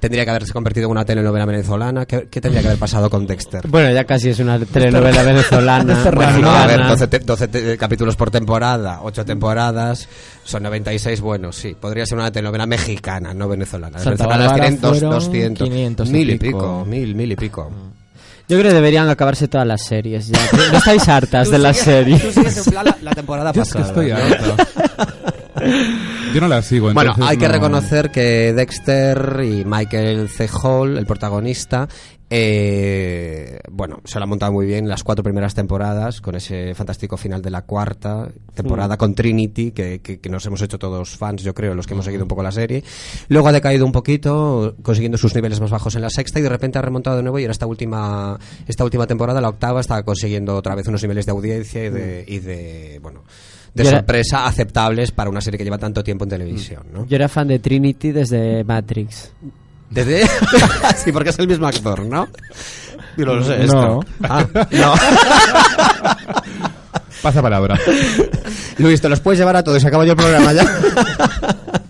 tendría 0.00 0.24
que 0.24 0.30
haberse 0.30 0.52
convertido 0.52 0.86
en 0.86 0.90
una 0.92 1.04
telenovela 1.04 1.46
venezolana. 1.46 2.04
¿Qué, 2.06 2.28
qué 2.30 2.40
tendría 2.40 2.60
que 2.62 2.68
haber 2.68 2.78
pasado 2.78 3.08
con 3.10 3.26
Dexter? 3.26 3.66
Bueno, 3.66 3.90
ya 3.92 4.04
casi 4.04 4.28
es 4.30 4.38
una 4.38 4.58
telenovela 4.60 5.22
venezolana. 5.24 6.10
Bueno, 6.14 6.38
no, 6.40 6.50
a 6.50 6.66
ver, 6.66 6.78
mexicana. 6.78 6.88
12, 6.90 7.06
te- 7.08 7.18
12 7.20 7.48
te- 7.48 7.78
capítulos 7.78 8.16
por 8.16 8.30
temporada, 8.30 9.00
8 9.02 9.24
temporadas, 9.24 10.08
son 10.44 10.62
96, 10.62 11.20
bueno, 11.20 11.52
sí, 11.52 11.74
podría 11.80 12.04
ser 12.06 12.18
una 12.18 12.30
telenovela 12.30 12.66
mexicana, 12.66 13.32
no 13.34 13.48
venezolana. 13.48 13.96
Las 13.96 14.04
venezolanas 14.04 14.54
tienen 14.54 14.80
dos- 14.80 14.90
fueron 14.98 15.10
200, 15.10 15.68
500 15.68 16.08
y 16.08 16.12
mil 16.12 16.30
y 16.30 16.38
pico. 16.38 16.58
pico, 16.58 16.84
mil, 16.84 17.14
mil 17.14 17.32
y 17.32 17.36
pico. 17.36 17.70
Yo 18.48 18.58
creo 18.58 18.70
que 18.70 18.74
deberían 18.74 19.08
acabarse 19.08 19.46
todas 19.48 19.66
las 19.66 19.82
series 19.86 20.28
ya. 20.28 20.38
¿No 20.72 20.78
estáis 20.78 21.06
hartas 21.08 21.50
de 21.50 21.58
las 21.58 21.76
series? 21.76 22.22
Tú 22.22 22.32
sigues 22.32 22.56
en 22.58 22.64
plan 22.72 22.84
la, 22.86 22.96
la 23.02 23.10
temporada 23.12 23.52
Yo 23.52 23.62
es 23.62 23.72
que 23.72 23.78
pasada. 23.80 24.04
estoy 24.04 24.10
¿no? 24.10 24.16
harto. 24.16 24.56
Yo 26.34 26.40
no 26.40 26.48
la 26.48 26.62
sigo, 26.62 26.92
Bueno, 26.92 27.10
entonces 27.10 27.30
hay 27.30 27.36
que 27.36 27.46
no- 27.48 27.52
reconocer 27.54 28.10
que 28.10 28.52
Dexter 28.52 29.40
y 29.42 29.64
Michael 29.64 30.28
C. 30.28 30.48
Hall, 30.62 30.96
el 30.98 31.04
protagonista, 31.06 31.88
eh, 32.30 33.58
bueno, 33.70 34.00
se 34.04 34.18
lo 34.18 34.24
han 34.24 34.28
montado 34.28 34.52
muy 34.52 34.66
bien 34.66 34.88
las 34.88 35.02
cuatro 35.04 35.22
primeras 35.22 35.54
temporadas, 35.54 36.20
con 36.20 36.34
ese 36.34 36.74
fantástico 36.74 37.16
final 37.16 37.40
de 37.42 37.50
la 37.50 37.62
cuarta 37.62 38.28
temporada 38.54 38.96
con 38.96 39.14
Trinity, 39.14 39.70
que, 39.72 40.00
que- 40.00 40.18
que 40.20 40.28
nos 40.28 40.44
hemos 40.46 40.60
hecho 40.62 40.78
todos 40.78 41.16
fans, 41.16 41.42
yo 41.42 41.54
creo, 41.54 41.74
los 41.74 41.86
que 41.86 41.94
hemos 41.94 42.04
seguido 42.04 42.24
un 42.24 42.28
poco 42.28 42.42
la 42.42 42.52
serie. 42.52 42.82
Luego 43.28 43.48
ha 43.48 43.52
decaído 43.52 43.86
un 43.86 43.92
poquito, 43.92 44.76
consiguiendo 44.82 45.16
sus 45.18 45.34
niveles 45.34 45.60
más 45.60 45.70
bajos 45.70 45.94
en 45.94 46.02
la 46.02 46.10
sexta, 46.10 46.38
y 46.38 46.42
de 46.42 46.48
repente 46.48 46.78
ha 46.78 46.82
remontado 46.82 47.16
de 47.16 47.22
nuevo, 47.22 47.38
y 47.38 47.42
ahora 47.44 47.52
esta 47.52 47.66
última, 47.66 48.38
esta 48.66 48.84
última 48.84 49.06
temporada, 49.06 49.40
la 49.40 49.48
octava, 49.48 49.80
está 49.80 50.02
consiguiendo 50.02 50.56
otra 50.56 50.74
vez 50.74 50.86
unos 50.88 51.02
niveles 51.02 51.26
de 51.26 51.32
audiencia 51.32 51.84
y 51.84 51.90
de, 51.90 52.24
y 52.26 52.38
de 52.40 52.98
bueno, 53.02 53.22
de 53.74 53.84
sorpresa 53.96 54.46
aceptables 54.46 55.12
para 55.12 55.30
una 55.30 55.40
serie 55.40 55.56
que 55.58 55.64
lleva 55.64 55.78
tanto 55.78 56.02
tiempo 56.02 56.24
en 56.24 56.30
televisión, 56.30 56.82
¿no? 56.92 57.06
Yo 57.06 57.16
era 57.16 57.28
fan 57.28 57.48
de 57.48 57.58
Trinity 57.58 58.12
desde 58.12 58.64
Matrix. 58.64 59.32
Desde... 59.90 60.26
sí, 60.96 61.12
porque 61.12 61.30
es 61.30 61.38
el 61.38 61.48
mismo 61.48 61.66
actor, 61.66 62.04
¿no? 62.04 62.28
Yo 63.16 63.26
no 63.26 63.34
lo 63.34 63.44
sé. 63.44 63.58
No. 63.58 63.64
esto. 63.64 64.04
Ah, 64.22 64.46
no. 64.70 64.94
Pasa 67.22 67.42
palabra. 67.42 67.78
Luis, 68.78 69.00
te 69.00 69.08
los 69.08 69.20
puedes 69.20 69.38
llevar 69.38 69.56
a 69.56 69.64
todos. 69.64 69.82
Se 69.82 69.88
acaba 69.88 70.04
ya 70.04 70.12
el 70.12 70.16
programa 70.16 70.52
ya. 70.52 70.64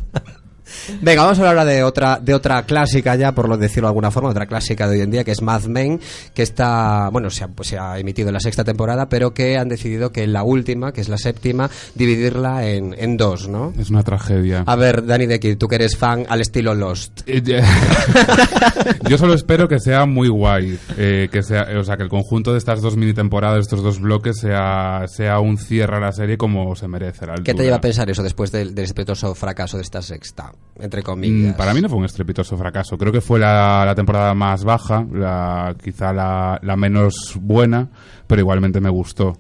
Venga, 1.00 1.22
vamos 1.22 1.38
a 1.38 1.42
hablar 1.42 1.58
ahora 1.58 1.64
de 1.64 1.82
otra, 1.82 2.18
de 2.20 2.34
otra 2.34 2.62
clásica 2.62 3.16
ya, 3.16 3.32
por 3.32 3.48
lo 3.48 3.56
decirlo 3.56 3.88
de 3.88 3.90
alguna 3.90 4.10
forma, 4.10 4.30
otra 4.30 4.46
clásica 4.46 4.88
de 4.88 4.96
hoy 4.96 5.02
en 5.02 5.10
día, 5.10 5.24
que 5.24 5.32
es 5.32 5.42
Mad 5.42 5.64
Men, 5.64 6.00
que 6.34 6.42
está, 6.42 7.08
bueno, 7.10 7.30
se 7.30 7.44
ha, 7.44 7.48
pues, 7.48 7.68
se 7.68 7.78
ha 7.78 7.98
emitido 7.98 8.28
en 8.28 8.34
la 8.34 8.40
sexta 8.40 8.64
temporada, 8.64 9.08
pero 9.08 9.34
que 9.34 9.56
han 9.56 9.68
decidido 9.68 10.12
que 10.12 10.24
en 10.24 10.32
la 10.32 10.42
última, 10.42 10.92
que 10.92 11.00
es 11.00 11.08
la 11.08 11.18
séptima, 11.18 11.70
dividirla 11.94 12.66
en, 12.66 12.94
en 12.98 13.16
dos, 13.16 13.48
¿no? 13.48 13.72
Es 13.78 13.90
una 13.90 14.02
tragedia. 14.02 14.64
A 14.66 14.76
ver, 14.76 15.04
Dani 15.04 15.26
Decky, 15.26 15.56
tú 15.56 15.68
que 15.68 15.76
eres 15.76 15.96
fan 15.96 16.26
al 16.28 16.40
estilo 16.40 16.74
Lost. 16.74 17.22
Eh, 17.26 17.42
Yo 19.08 19.18
solo 19.18 19.34
espero 19.34 19.68
que 19.68 19.78
sea 19.78 20.06
muy 20.06 20.28
guay, 20.28 20.78
eh, 20.96 21.28
que 21.30 21.42
sea, 21.42 21.66
o 21.78 21.84
sea, 21.84 21.96
que 21.96 22.02
el 22.02 22.08
conjunto 22.08 22.52
de 22.52 22.58
estas 22.58 22.80
dos 22.80 22.96
mini 22.96 23.14
temporadas, 23.14 23.60
estos 23.60 23.82
dos 23.82 24.00
bloques, 24.00 24.38
sea, 24.38 25.04
sea 25.06 25.40
un 25.40 25.58
cierre 25.58 25.96
a 25.96 26.00
la 26.00 26.12
serie 26.12 26.36
como 26.36 26.74
se 26.76 26.88
merece. 26.88 27.26
la 27.26 27.34
¿Qué 27.34 27.54
te 27.54 27.62
lleva 27.62 27.76
a 27.76 27.80
pensar 27.80 28.08
eso 28.10 28.22
después 28.22 28.50
del, 28.52 28.74
del 28.74 28.86
fracaso 29.34 29.76
de 29.76 29.82
esta 29.82 30.02
sexta? 30.02 30.52
Entre 30.80 31.00
Mm, 31.00 31.04
comillas. 31.04 31.54
Para 31.56 31.74
mí 31.74 31.80
no 31.80 31.88
fue 31.88 31.98
un 31.98 32.04
estrepitoso 32.04 32.56
fracaso. 32.56 32.96
Creo 32.96 33.12
que 33.12 33.20
fue 33.20 33.38
la, 33.38 33.82
la 33.84 33.94
temporada 33.94 34.34
más 34.34 34.64
baja, 34.64 35.04
la, 35.12 35.74
quizá 35.82 36.12
la, 36.12 36.58
la 36.62 36.76
menos 36.76 37.36
buena, 37.40 37.88
pero 38.26 38.40
igualmente 38.40 38.80
me 38.80 38.90
gustó. 38.90 39.38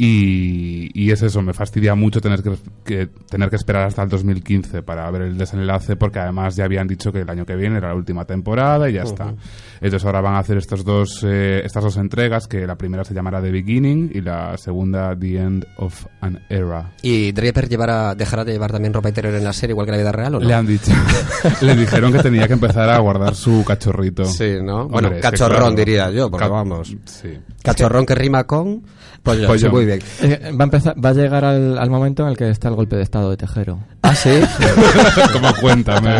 Y, 0.00 0.90
y 0.94 1.10
es 1.10 1.22
eso, 1.22 1.42
me 1.42 1.52
fastidia 1.52 1.96
mucho 1.96 2.20
tener 2.20 2.40
que, 2.42 2.52
que- 2.84 3.08
tener 3.28 3.50
que 3.50 3.56
esperar 3.56 3.88
hasta 3.88 4.02
el 4.04 4.08
2015 4.08 4.82
para 4.82 5.10
ver 5.10 5.22
el 5.22 5.36
desenlace, 5.36 5.96
porque 5.96 6.20
además 6.20 6.54
ya 6.54 6.64
habían 6.66 6.86
dicho 6.86 7.12
que 7.12 7.22
el 7.22 7.28
año 7.30 7.44
que 7.44 7.56
viene 7.56 7.78
era 7.78 7.88
la 7.88 7.94
última 7.96 8.24
temporada 8.24 8.88
y 8.88 8.92
ya 8.94 9.02
está. 9.02 9.34
Entonces 9.80 10.06
ahora 10.06 10.20
van 10.20 10.34
a 10.36 10.38
hacer 10.38 10.56
estos 10.56 10.84
dos, 10.84 11.24
eh, 11.26 11.62
estas 11.64 11.82
dos 11.82 11.96
entregas, 11.96 12.46
que 12.46 12.64
la 12.66 12.76
primera 12.76 13.02
se 13.04 13.12
llamará 13.12 13.42
The 13.42 13.50
Beginning 13.50 14.12
y 14.14 14.20
la 14.20 14.56
segunda 14.56 15.16
The 15.18 15.36
End 15.36 15.66
of 15.78 16.06
an 16.20 16.40
Era. 16.48 16.92
¿Y 17.02 17.32
Draper 17.32 17.68
llevará, 17.68 18.14
dejará 18.14 18.44
de 18.44 18.52
llevar 18.52 18.70
también 18.70 18.94
ropa 18.94 19.08
interior 19.08 19.34
en 19.34 19.42
la 19.44 19.52
serie, 19.52 19.72
igual 19.72 19.86
que 19.86 19.90
en 19.90 19.96
la 19.98 20.02
vida 20.04 20.12
real 20.12 20.34
o 20.36 20.40
no? 20.40 20.46
Le 20.46 20.54
han 20.54 20.66
dicho, 20.66 20.92
le 21.60 21.74
dijeron 21.74 22.12
que 22.12 22.20
tenía 22.20 22.46
que 22.46 22.52
empezar 22.54 22.88
a 22.88 22.98
guardar 22.98 23.34
su 23.34 23.64
cachorrito. 23.64 24.24
Sí, 24.26 24.58
¿no? 24.62 24.82
Hombre, 24.82 25.00
bueno, 25.08 25.20
cachorrón 25.20 25.58
claro, 25.58 25.74
diría 25.74 26.10
yo, 26.12 26.30
porque 26.30 26.46
ca- 26.46 26.52
vamos. 26.52 26.94
Sí. 27.04 27.36
Cachorrón 27.64 28.06
que 28.06 28.14
rima 28.14 28.44
con... 28.44 28.82
Pues 29.22 29.60
sí, 29.60 29.68
muy 29.68 29.84
bien. 29.84 30.00
Eh, 30.22 30.52
va, 30.58 30.62
a 30.62 30.64
empezar, 30.64 30.94
va 31.04 31.10
a 31.10 31.12
llegar 31.12 31.44
al, 31.44 31.78
al 31.78 31.90
momento 31.90 32.22
en 32.22 32.30
el 32.30 32.36
que 32.36 32.48
está 32.48 32.68
el 32.68 32.74
golpe 32.74 32.96
de 32.96 33.02
estado 33.02 33.30
de 33.30 33.36
Tejero. 33.36 33.78
¿Ah, 34.02 34.14
sí? 34.14 34.30
Como 35.32 35.54
cuéntame. 35.54 36.18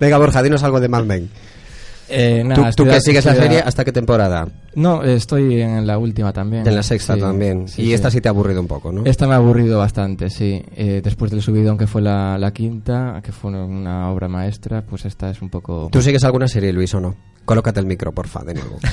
Venga, 0.00 0.18
Borja, 0.18 0.42
dinos 0.42 0.62
algo 0.62 0.80
de 0.80 0.88
Mad 0.88 1.04
Men. 1.04 1.30
Eh, 2.08 2.42
nada, 2.44 2.70
¿Tú, 2.72 2.84
tú 2.84 2.90
que 2.90 3.00
sigues 3.00 3.24
la 3.24 3.34
serie, 3.34 3.58
¿hasta 3.60 3.84
qué 3.84 3.92
temporada? 3.92 4.46
No, 4.74 5.02
estoy 5.02 5.60
en 5.60 5.86
la 5.86 5.98
última 5.98 6.32
también. 6.32 6.66
En 6.66 6.74
la 6.74 6.82
sexta 6.82 7.14
Sí, 7.14 7.20
también. 7.20 7.66
sí, 7.68 7.82
y 7.82 7.86
sí. 7.86 7.92
esta 7.94 8.10
sí 8.10 8.20
te 8.20 8.28
ha 8.28 8.30
aburrido 8.30 8.60
un 8.60 8.66
poco, 8.68 8.92
¿no? 8.92 9.04
Esta 9.04 9.26
me 9.26 9.34
ha 9.34 9.38
aburrido 9.38 9.78
bastante, 9.78 10.30
sí. 10.30 10.62
Eh, 10.76 11.00
después 11.02 11.30
del 11.30 11.42
subidón 11.42 11.76
que 11.78 11.86
fue 11.86 12.02
la, 12.02 12.38
la 12.38 12.52
quinta, 12.52 13.20
que 13.24 13.32
fue 13.32 13.50
una, 13.50 13.64
una 13.64 14.10
obra 14.10 14.28
maestra, 14.28 14.82
pues 14.86 15.04
esta 15.04 15.30
es 15.30 15.42
un 15.42 15.48
poco... 15.50 15.88
¿Tú 15.90 16.00
sigues 16.02 16.22
alguna 16.24 16.46
serie, 16.48 16.72
Luis, 16.72 16.94
o 16.94 17.00
no? 17.00 17.16
Colócate 17.44 17.80
el 17.80 17.86
micro, 17.86 18.12
porfa, 18.12 18.42
de 18.44 18.54
nuevo. 18.54 18.78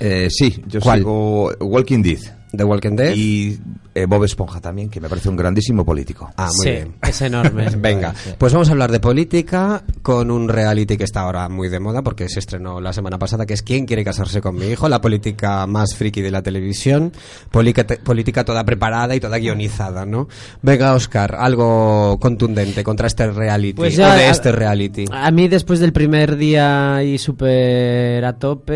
Eh, 0.00 0.26
sí, 0.28 0.60
yo 0.66 0.80
¿Cuál? 0.80 0.98
sigo 0.98 1.52
Walking 1.60 2.02
Dead. 2.02 2.18
The 2.56 2.64
Walking 2.64 2.96
Dead. 2.96 3.14
Y 3.14 3.58
eh, 3.94 4.06
Bob 4.06 4.24
Esponja 4.24 4.60
también, 4.60 4.88
que 4.90 5.00
me 5.00 5.08
parece 5.08 5.28
un 5.28 5.36
grandísimo 5.36 5.84
político. 5.84 6.30
Ah, 6.36 6.48
muy 6.56 6.64
Sí, 6.64 6.70
bien. 6.70 6.94
es 7.02 7.20
enorme. 7.22 7.68
Venga, 7.78 8.14
pues 8.38 8.52
vamos 8.52 8.68
a 8.68 8.72
hablar 8.72 8.90
de 8.90 9.00
política 9.00 9.82
con 10.02 10.30
un 10.30 10.48
reality 10.48 10.96
que 10.96 11.04
está 11.04 11.20
ahora 11.20 11.48
muy 11.48 11.68
de 11.68 11.80
moda 11.80 12.02
porque 12.02 12.28
se 12.28 12.38
estrenó 12.40 12.80
la 12.80 12.92
semana 12.92 13.18
pasada, 13.18 13.46
que 13.46 13.54
es 13.54 13.62
¿Quién 13.62 13.86
quiere 13.86 14.04
casarse 14.04 14.40
con 14.40 14.56
mi 14.56 14.66
hijo? 14.66 14.88
La 14.88 15.00
política 15.00 15.66
más 15.66 15.94
friki 15.94 16.20
de 16.22 16.30
la 16.30 16.42
televisión, 16.42 17.12
política, 17.50 17.86
política 18.02 18.44
toda 18.44 18.64
preparada 18.64 19.14
y 19.14 19.20
toda 19.20 19.38
guionizada, 19.38 20.04
¿no? 20.06 20.28
Venga, 20.62 20.94
Oscar, 20.94 21.36
algo 21.38 22.18
contundente 22.20 22.82
contra 22.84 23.06
este 23.06 23.30
reality 23.30 23.74
Pues 23.74 23.94
o 23.98 24.02
de 24.02 24.04
a- 24.04 24.30
este 24.30 24.52
reality. 24.52 25.04
A 25.12 25.30
mí 25.30 25.48
después 25.48 25.80
del 25.80 25.92
primer 25.92 26.36
día 26.36 27.02
y 27.04 27.18
súper 27.18 28.24
a 28.24 28.32
tope, 28.38 28.74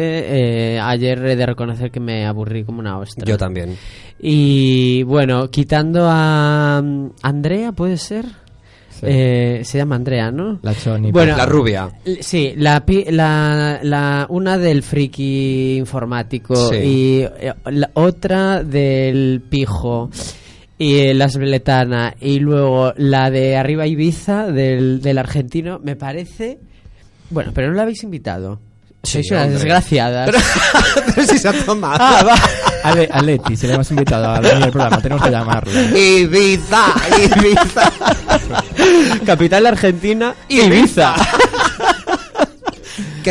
eh, 0.74 0.80
ayer 0.80 1.18
he 1.24 1.36
de 1.36 1.46
reconocer 1.46 1.90
que 1.90 2.00
me 2.00 2.26
aburrí 2.26 2.64
como 2.64 2.80
una 2.80 2.98
ostra. 2.98 3.24
Yo 3.24 3.36
también. 3.36 3.67
Y 4.20 5.02
bueno, 5.04 5.50
quitando 5.50 6.06
a 6.10 6.80
mm, 6.82 7.10
Andrea, 7.22 7.72
¿puede 7.72 7.96
ser? 7.96 8.24
Eh, 9.02 9.60
se 9.64 9.78
llama 9.78 9.94
Andrea, 9.94 10.32
¿no? 10.32 10.58
La 10.62 10.74
Choni. 10.74 11.12
Bueno, 11.12 11.36
La 11.36 11.46
rubia. 11.46 11.88
Sí, 12.20 12.52
la, 12.56 12.82
la, 13.10 13.78
la- 13.80 14.26
una 14.28 14.58
del 14.58 14.82
friki 14.82 15.76
informático 15.76 16.56
Sí. 16.70 16.76
y 16.76 17.20
eh, 17.22 17.54
la 17.66 17.90
otra 17.94 18.64
del 18.64 19.40
pijo 19.48 20.10
y 20.78 20.96
eh, 20.96 21.14
la 21.14 21.26
esbeletana 21.26 22.16
y 22.20 22.40
luego 22.40 22.92
la 22.96 23.30
de 23.30 23.56
arriba 23.56 23.86
Ibiza 23.86 24.50
del, 24.50 25.00
del 25.00 25.18
argentino 25.18 25.78
me 25.82 25.94
parece 25.94 26.58
bueno 27.30 27.50
pero 27.54 27.68
no 27.68 27.74
la 27.74 27.82
habéis 27.82 28.02
invitado 28.04 28.58
Sí, 29.02 29.22
sois 29.22 29.30
unas 29.30 29.42
hombre. 29.44 29.54
desgraciadas 29.58 30.30
Pero 31.14 31.26
si 31.26 31.38
se 31.38 31.48
ha 31.48 31.52
tomado. 31.64 31.96
ah 32.00 32.22
va 32.26 32.34
A, 32.82 32.94
Le- 32.94 33.08
a 33.12 33.22
Leti, 33.22 33.56
se 33.56 33.66
le 33.66 33.74
hemos 33.74 33.90
invitado 33.90 34.28
al 34.30 34.70
programa, 34.70 35.00
tenemos 35.00 35.22
que 35.24 35.30
llamarla. 35.30 35.80
Ibiza, 35.98 36.84
Ibiza. 37.16 37.92
capital 39.26 39.66
Argentina 39.66 40.34
Ibiza 40.48 41.14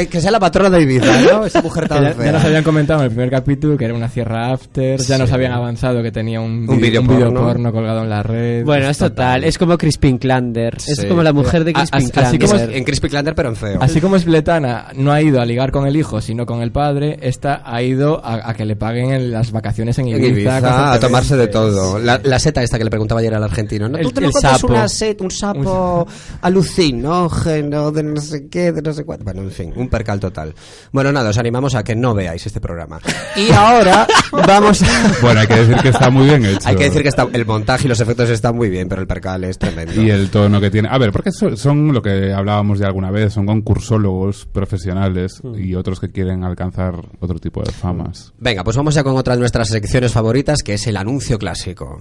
que, 0.04 0.08
que 0.08 0.22
sea 0.22 0.32
la 0.32 0.40
patrona 0.40 0.70
de 0.70 0.82
Ibiza, 0.84 1.22
¿no? 1.22 1.46
Esa 1.48 1.62
mujer 1.62 1.88
tan 1.88 2.04
ya, 2.04 2.10
ya 2.10 2.16
fea. 2.16 2.32
nos 2.32 2.44
habían 2.46 2.64
comentado 2.64 3.00
en 3.00 3.06
el 3.06 3.12
primer 3.12 3.30
capítulo 3.30 3.78
que 3.78 3.86
era 3.86 3.94
una 3.94 4.10
sierra 4.10 4.52
after, 4.54 5.00
ya 5.00 5.18
nos 5.18 5.32
habían 5.32 5.52
avanzado 5.54 6.02
que 6.04 6.12
tenía 6.12 6.40
un, 6.42 6.68
Un 6.70 6.78
vi- 6.78 6.84
vídeo 6.88 7.02
un 7.02 7.08
vídeo 7.08 7.26
porno. 7.26 7.42
porno 7.48 7.72
colgado 7.72 8.04
en 8.04 8.10
la 8.10 8.24
red. 8.24 8.64
Bueno, 8.66 8.90
es 8.90 8.98
total. 8.98 9.44
Es 9.44 9.58
como 9.58 9.78
Crispin 9.78 10.18
Klander. 10.18 10.78
Es 10.88 11.06
como 11.06 11.24
la 11.24 11.34
mujer 11.34 11.64
de 11.64 11.74
Crispin 11.74 12.12
as- 12.14 12.18
así 12.28 12.38
como 12.40 12.52
Klander. 12.54 12.70
es- 12.72 12.78
En 12.78 12.84
Crispy 12.84 13.10
Klander, 13.10 13.36
pero 13.36 13.50
en 13.50 13.56
feo. 13.56 13.80
Así 13.82 14.00
como 14.02 14.18
Spletana 14.20 14.88
no 14.96 15.12
ha 15.12 15.22
ido 15.22 15.42
a 15.42 15.46
ligar 15.46 15.72
con 15.72 15.88
el 15.88 15.96
hijo, 15.96 16.22
sino 16.22 16.46
con 16.46 16.62
el 16.62 16.72
padre, 16.72 17.18
esta 17.22 17.62
ha 17.66 17.82
ido 17.82 18.24
a, 18.24 18.50
a 18.50 18.54
que 18.54 18.66
le 18.66 18.76
paguen 18.76 19.12
en 19.12 19.32
las 19.32 19.52
vacaciones 19.52 19.98
en 20.00 20.08
En 20.10 20.16
Ibiza. 20.24 20.30
Ibiza, 20.60 20.94
a 20.94 21.00
tomarse 21.00 21.36
de 21.38 21.48
todo. 21.48 22.00
La, 22.00 22.20
la 22.24 22.40
seta 22.40 22.62
esta 22.64 22.78
que 22.78 22.84
le 22.84 22.90
preguntaba 22.90 23.20
ayer 23.22 23.34
al 23.34 23.44
argentino. 23.44 23.88
¿no? 23.90 23.98
El- 23.98 24.06
Tú 24.06 24.12
te 24.12 24.26
el 24.26 24.34
sapo. 24.34 24.68
una 24.68 24.88
seta, 24.88 25.24
un 25.24 25.32
sapo 25.32 26.08
alucinógeno 26.42 27.92
de 27.92 28.04
no 28.04 28.22
sé 28.22 28.48
qué, 28.50 28.72
de 28.72 28.82
no 28.82 28.94
sé 28.94 29.04
cuánto. 29.04 29.24
Bueno, 29.26 29.42
en 29.42 29.52
fin, 29.52 29.74
un 29.76 29.87
percal 29.90 30.20
total. 30.20 30.54
Bueno, 30.92 31.12
nada, 31.12 31.30
os 31.30 31.38
animamos 31.38 31.76
a 31.76 31.84
que 31.84 31.96
no 31.96 32.14
veáis 32.14 32.46
este 32.46 32.60
programa. 32.62 33.00
Y 33.36 33.52
ahora 33.52 34.08
vamos 34.32 34.82
a... 34.84 34.88
Bueno, 35.22 35.42
hay 35.42 35.48
que 35.48 35.56
decir 35.56 35.76
que 35.78 35.90
está 35.90 36.10
muy 36.10 36.26
bien 36.26 36.46
hecho. 36.46 36.68
Hay 36.68 36.76
que 36.76 36.86
decir 36.86 37.02
que 37.02 37.10
está, 37.10 37.28
el 37.32 37.46
montaje 37.46 37.86
y 37.86 37.88
los 37.88 38.00
efectos 38.00 38.30
están 38.30 38.56
muy 38.56 38.70
bien, 38.70 38.88
pero 38.88 39.02
el 39.02 39.08
percal 39.08 39.44
es 39.44 39.58
tremendo. 39.58 40.02
Y 40.02 40.10
el 40.10 40.30
tono 40.30 40.60
que 40.62 40.70
tiene. 40.70 40.90
A 40.92 40.98
ver, 40.98 41.12
porque 41.12 41.32
son, 41.32 41.58
son 41.58 41.94
lo 41.94 42.02
que 42.02 42.34
hablábamos 42.34 42.80
ya 42.80 42.88
alguna 42.88 43.12
vez, 43.12 43.34
son 43.34 43.46
concursólogos 43.46 44.46
profesionales 44.46 45.42
Mm. 45.44 45.56
y 45.60 45.76
otros 45.76 46.00
que 46.00 46.10
quieren 46.10 46.44
alcanzar 46.44 46.96
otro 47.20 47.40
tipo 47.40 47.62
de 47.64 47.72
famas. 47.72 48.34
Venga, 48.38 48.64
pues 48.64 48.76
vamos 48.78 48.94
ya 48.96 49.04
con 49.04 49.16
otra 49.18 49.34
de 49.36 49.40
nuestras 49.40 49.70
secciones 49.70 50.12
favoritas, 50.12 50.60
que 50.64 50.74
es 50.74 50.88
el 50.88 50.98
anuncio 50.98 51.38
clásico. 51.38 52.00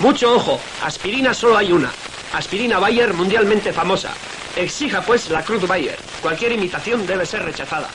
Mucho 0.00 0.32
ojo, 0.36 0.60
aspirina 0.84 1.34
solo 1.34 1.56
hay 1.56 1.72
una. 1.72 1.90
Aspirina 2.32 2.78
Bayer 2.78 3.12
mundialmente 3.14 3.72
famosa. 3.72 4.12
Exija 4.54 5.02
pues 5.02 5.28
la 5.28 5.42
Cruz 5.42 5.66
Bayer. 5.66 5.96
Cualquier 6.22 6.52
imitación 6.52 7.04
debe 7.04 7.26
ser 7.26 7.44
rechazada. 7.44 7.88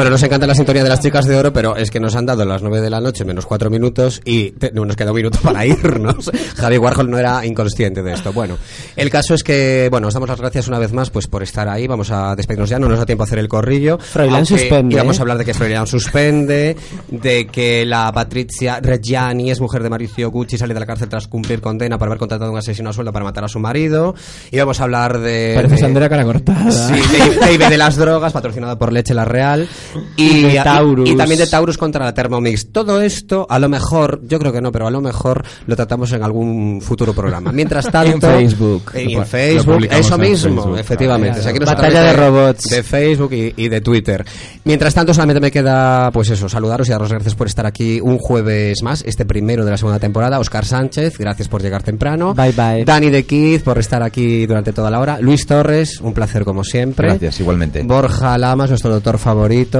Bueno, 0.00 0.12
nos 0.12 0.22
encanta 0.22 0.46
la 0.46 0.54
sintonía 0.54 0.82
de 0.82 0.88
las 0.88 1.00
chicas 1.00 1.26
de 1.26 1.36
oro, 1.36 1.52
pero 1.52 1.76
es 1.76 1.90
que 1.90 2.00
nos 2.00 2.16
han 2.16 2.24
dado 2.24 2.46
las 2.46 2.62
9 2.62 2.80
de 2.80 2.88
la 2.88 3.02
noche 3.02 3.26
menos 3.26 3.44
4 3.44 3.68
minutos 3.68 4.22
y 4.24 4.52
te- 4.52 4.72
no, 4.72 4.86
nos 4.86 4.96
queda 4.96 5.10
un 5.10 5.16
minuto 5.16 5.38
para 5.42 5.66
irnos. 5.66 6.30
Javi 6.56 6.78
Warhol 6.78 7.10
no 7.10 7.18
era 7.18 7.44
inconsciente 7.44 8.02
de 8.02 8.14
esto. 8.14 8.32
Bueno, 8.32 8.56
el 8.96 9.10
caso 9.10 9.34
es 9.34 9.44
que, 9.44 9.88
bueno, 9.90 10.08
os 10.08 10.14
damos 10.14 10.30
las 10.30 10.40
gracias 10.40 10.68
una 10.68 10.78
vez 10.78 10.94
más 10.94 11.10
pues 11.10 11.26
por 11.26 11.42
estar 11.42 11.68
ahí. 11.68 11.86
Vamos 11.86 12.10
a 12.12 12.34
despedirnos 12.34 12.70
ya, 12.70 12.78
no 12.78 12.88
nos 12.88 12.98
da 12.98 13.04
tiempo 13.04 13.24
a 13.24 13.26
hacer 13.26 13.38
el 13.40 13.48
corrillo. 13.48 13.98
Froilán 13.98 14.46
suspende, 14.46 14.94
Íbamos 14.94 15.16
¿eh? 15.16 15.18
a 15.18 15.22
hablar 15.22 15.36
de 15.36 15.44
que 15.44 15.52
Froilán 15.52 15.86
suspende, 15.86 16.76
de 17.08 17.46
que 17.48 17.84
la 17.84 18.10
Patricia 18.10 18.80
Reggiani 18.80 19.50
es 19.50 19.60
mujer 19.60 19.82
de 19.82 19.90
Mauricio 19.90 20.30
Gucci, 20.30 20.56
sale 20.56 20.72
de 20.72 20.80
la 20.80 20.86
cárcel 20.86 21.10
tras 21.10 21.28
cumplir 21.28 21.60
condena 21.60 21.98
por 21.98 22.08
haber 22.08 22.18
contratado 22.18 22.48
a 22.48 22.52
un 22.54 22.58
asesino 22.58 22.88
a 22.88 22.94
sueldo 22.94 23.12
para 23.12 23.26
matar 23.26 23.44
a 23.44 23.48
su 23.48 23.58
marido. 23.58 24.14
Íbamos 24.50 24.80
a 24.80 24.84
hablar 24.84 25.18
de... 25.20 25.52
Pareces 25.56 25.80
de- 25.80 25.86
Andrea 25.86 26.08
cara 26.08 26.24
cortada. 26.24 26.70
Sí, 26.70 26.94
de, 26.94 27.58
de 27.58 27.68
de 27.68 27.76
las 27.76 27.96
drogas, 27.96 28.32
patrocinado 28.32 28.78
por 28.78 28.94
Leche 28.94 29.12
La 29.12 29.26
Real. 29.26 29.68
Y, 30.16 30.22
Y 30.38 30.42
de 30.42 30.60
Taurus. 30.62 31.08
y 31.08 31.16
también 31.16 31.38
de 31.40 31.46
Taurus 31.46 31.76
contra 31.78 32.04
la 32.04 32.14
Thermomix. 32.14 32.72
Todo 32.72 33.00
esto, 33.00 33.46
a 33.48 33.58
lo 33.58 33.68
mejor, 33.68 34.20
yo 34.24 34.38
creo 34.38 34.52
que 34.52 34.60
no, 34.60 34.70
pero 34.72 34.86
a 34.86 34.90
lo 34.90 35.00
mejor 35.00 35.44
lo 35.66 35.76
tratamos 35.76 36.12
en 36.12 36.22
algún 36.22 36.80
futuro 36.82 37.12
programa. 37.12 37.52
Mientras 37.52 37.86
tanto. 37.90 38.30
En 38.30 38.38
Facebook. 38.50 38.92
En, 38.94 39.26
Facebook, 39.26 39.88
eso 39.90 40.18
mismo, 40.18 40.62
Facebook. 40.62 40.78
efectivamente. 40.78 41.40
O 41.40 41.42
sea, 41.42 41.52
Batalla 41.52 42.02
de 42.02 42.12
robots. 42.12 42.64
De 42.70 42.82
Facebook 42.82 43.32
y, 43.32 43.52
y 43.56 43.68
de 43.68 43.80
Twitter. 43.80 44.24
Mientras 44.64 44.94
tanto, 44.94 45.12
solamente 45.14 45.40
me 45.40 45.50
queda, 45.50 46.10
pues 46.10 46.30
eso, 46.30 46.48
saludaros 46.48 46.88
y 46.88 46.92
daros 46.92 47.08
las 47.08 47.12
gracias 47.12 47.34
por 47.34 47.46
estar 47.46 47.66
aquí 47.66 48.00
un 48.00 48.18
jueves 48.18 48.82
más, 48.82 49.02
este 49.06 49.24
primero 49.24 49.64
de 49.64 49.70
la 49.72 49.76
segunda 49.76 49.98
temporada. 49.98 50.38
Oscar 50.38 50.64
Sánchez, 50.64 51.18
gracias 51.18 51.48
por 51.48 51.62
llegar 51.62 51.82
temprano. 51.82 52.34
Bye, 52.34 52.52
bye. 52.52 52.84
Dani 52.84 53.10
de 53.10 53.24
Kid, 53.24 53.62
por 53.62 53.78
estar 53.78 54.02
aquí 54.02 54.46
durante 54.46 54.72
toda 54.72 54.90
la 54.90 55.00
hora. 55.00 55.18
Luis 55.20 55.46
Torres, 55.46 56.00
un 56.00 56.12
placer 56.14 56.44
como 56.44 56.64
siempre. 56.64 57.08
Gracias, 57.08 57.40
igualmente. 57.40 57.82
Borja 57.82 58.36
Lamas, 58.38 58.70
nuestro 58.70 58.90
doctor 58.90 59.18
favorito. 59.18 59.79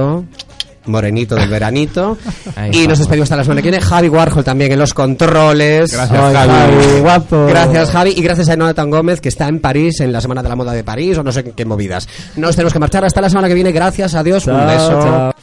Morenito 0.85 1.35
del 1.35 1.47
veranito. 1.49 2.17
Ahí 2.55 2.71
y 2.73 2.87
nos 2.87 2.97
despedimos 2.97 3.25
hasta 3.27 3.35
la 3.37 3.43
semana 3.43 3.61
que 3.61 3.69
viene. 3.69 3.83
Javi 3.85 4.09
Warhol 4.09 4.43
también 4.43 4.71
en 4.71 4.79
los 4.79 4.93
controles. 4.95 5.93
Gracias, 5.93 6.19
Ay, 6.19 6.33
Javi. 6.35 6.99
guapo. 7.01 7.45
Gracias, 7.47 7.91
Javi. 7.91 8.13
Y 8.17 8.21
gracias 8.23 8.49
a 8.49 8.55
Jonathan 8.55 8.89
Gómez, 8.89 9.21
que 9.21 9.29
está 9.29 9.47
en 9.47 9.59
París, 9.59 9.99
en 9.99 10.11
la 10.11 10.21
Semana 10.21 10.41
de 10.41 10.49
la 10.49 10.55
Moda 10.55 10.73
de 10.73 10.83
París, 10.83 11.17
o 11.19 11.23
no 11.23 11.31
sé 11.31 11.43
qué 11.43 11.65
movidas. 11.65 12.07
Nos 12.35 12.55
tenemos 12.55 12.73
que 12.73 12.79
marchar 12.79 13.05
hasta 13.05 13.21
la 13.21 13.29
semana 13.29 13.47
que 13.47 13.53
viene. 13.53 13.71
Gracias, 13.71 14.15
adiós. 14.15 14.47
un 14.47 14.53
Chao, 14.55 14.67
beso. 14.67 14.89
chao. 15.03 15.41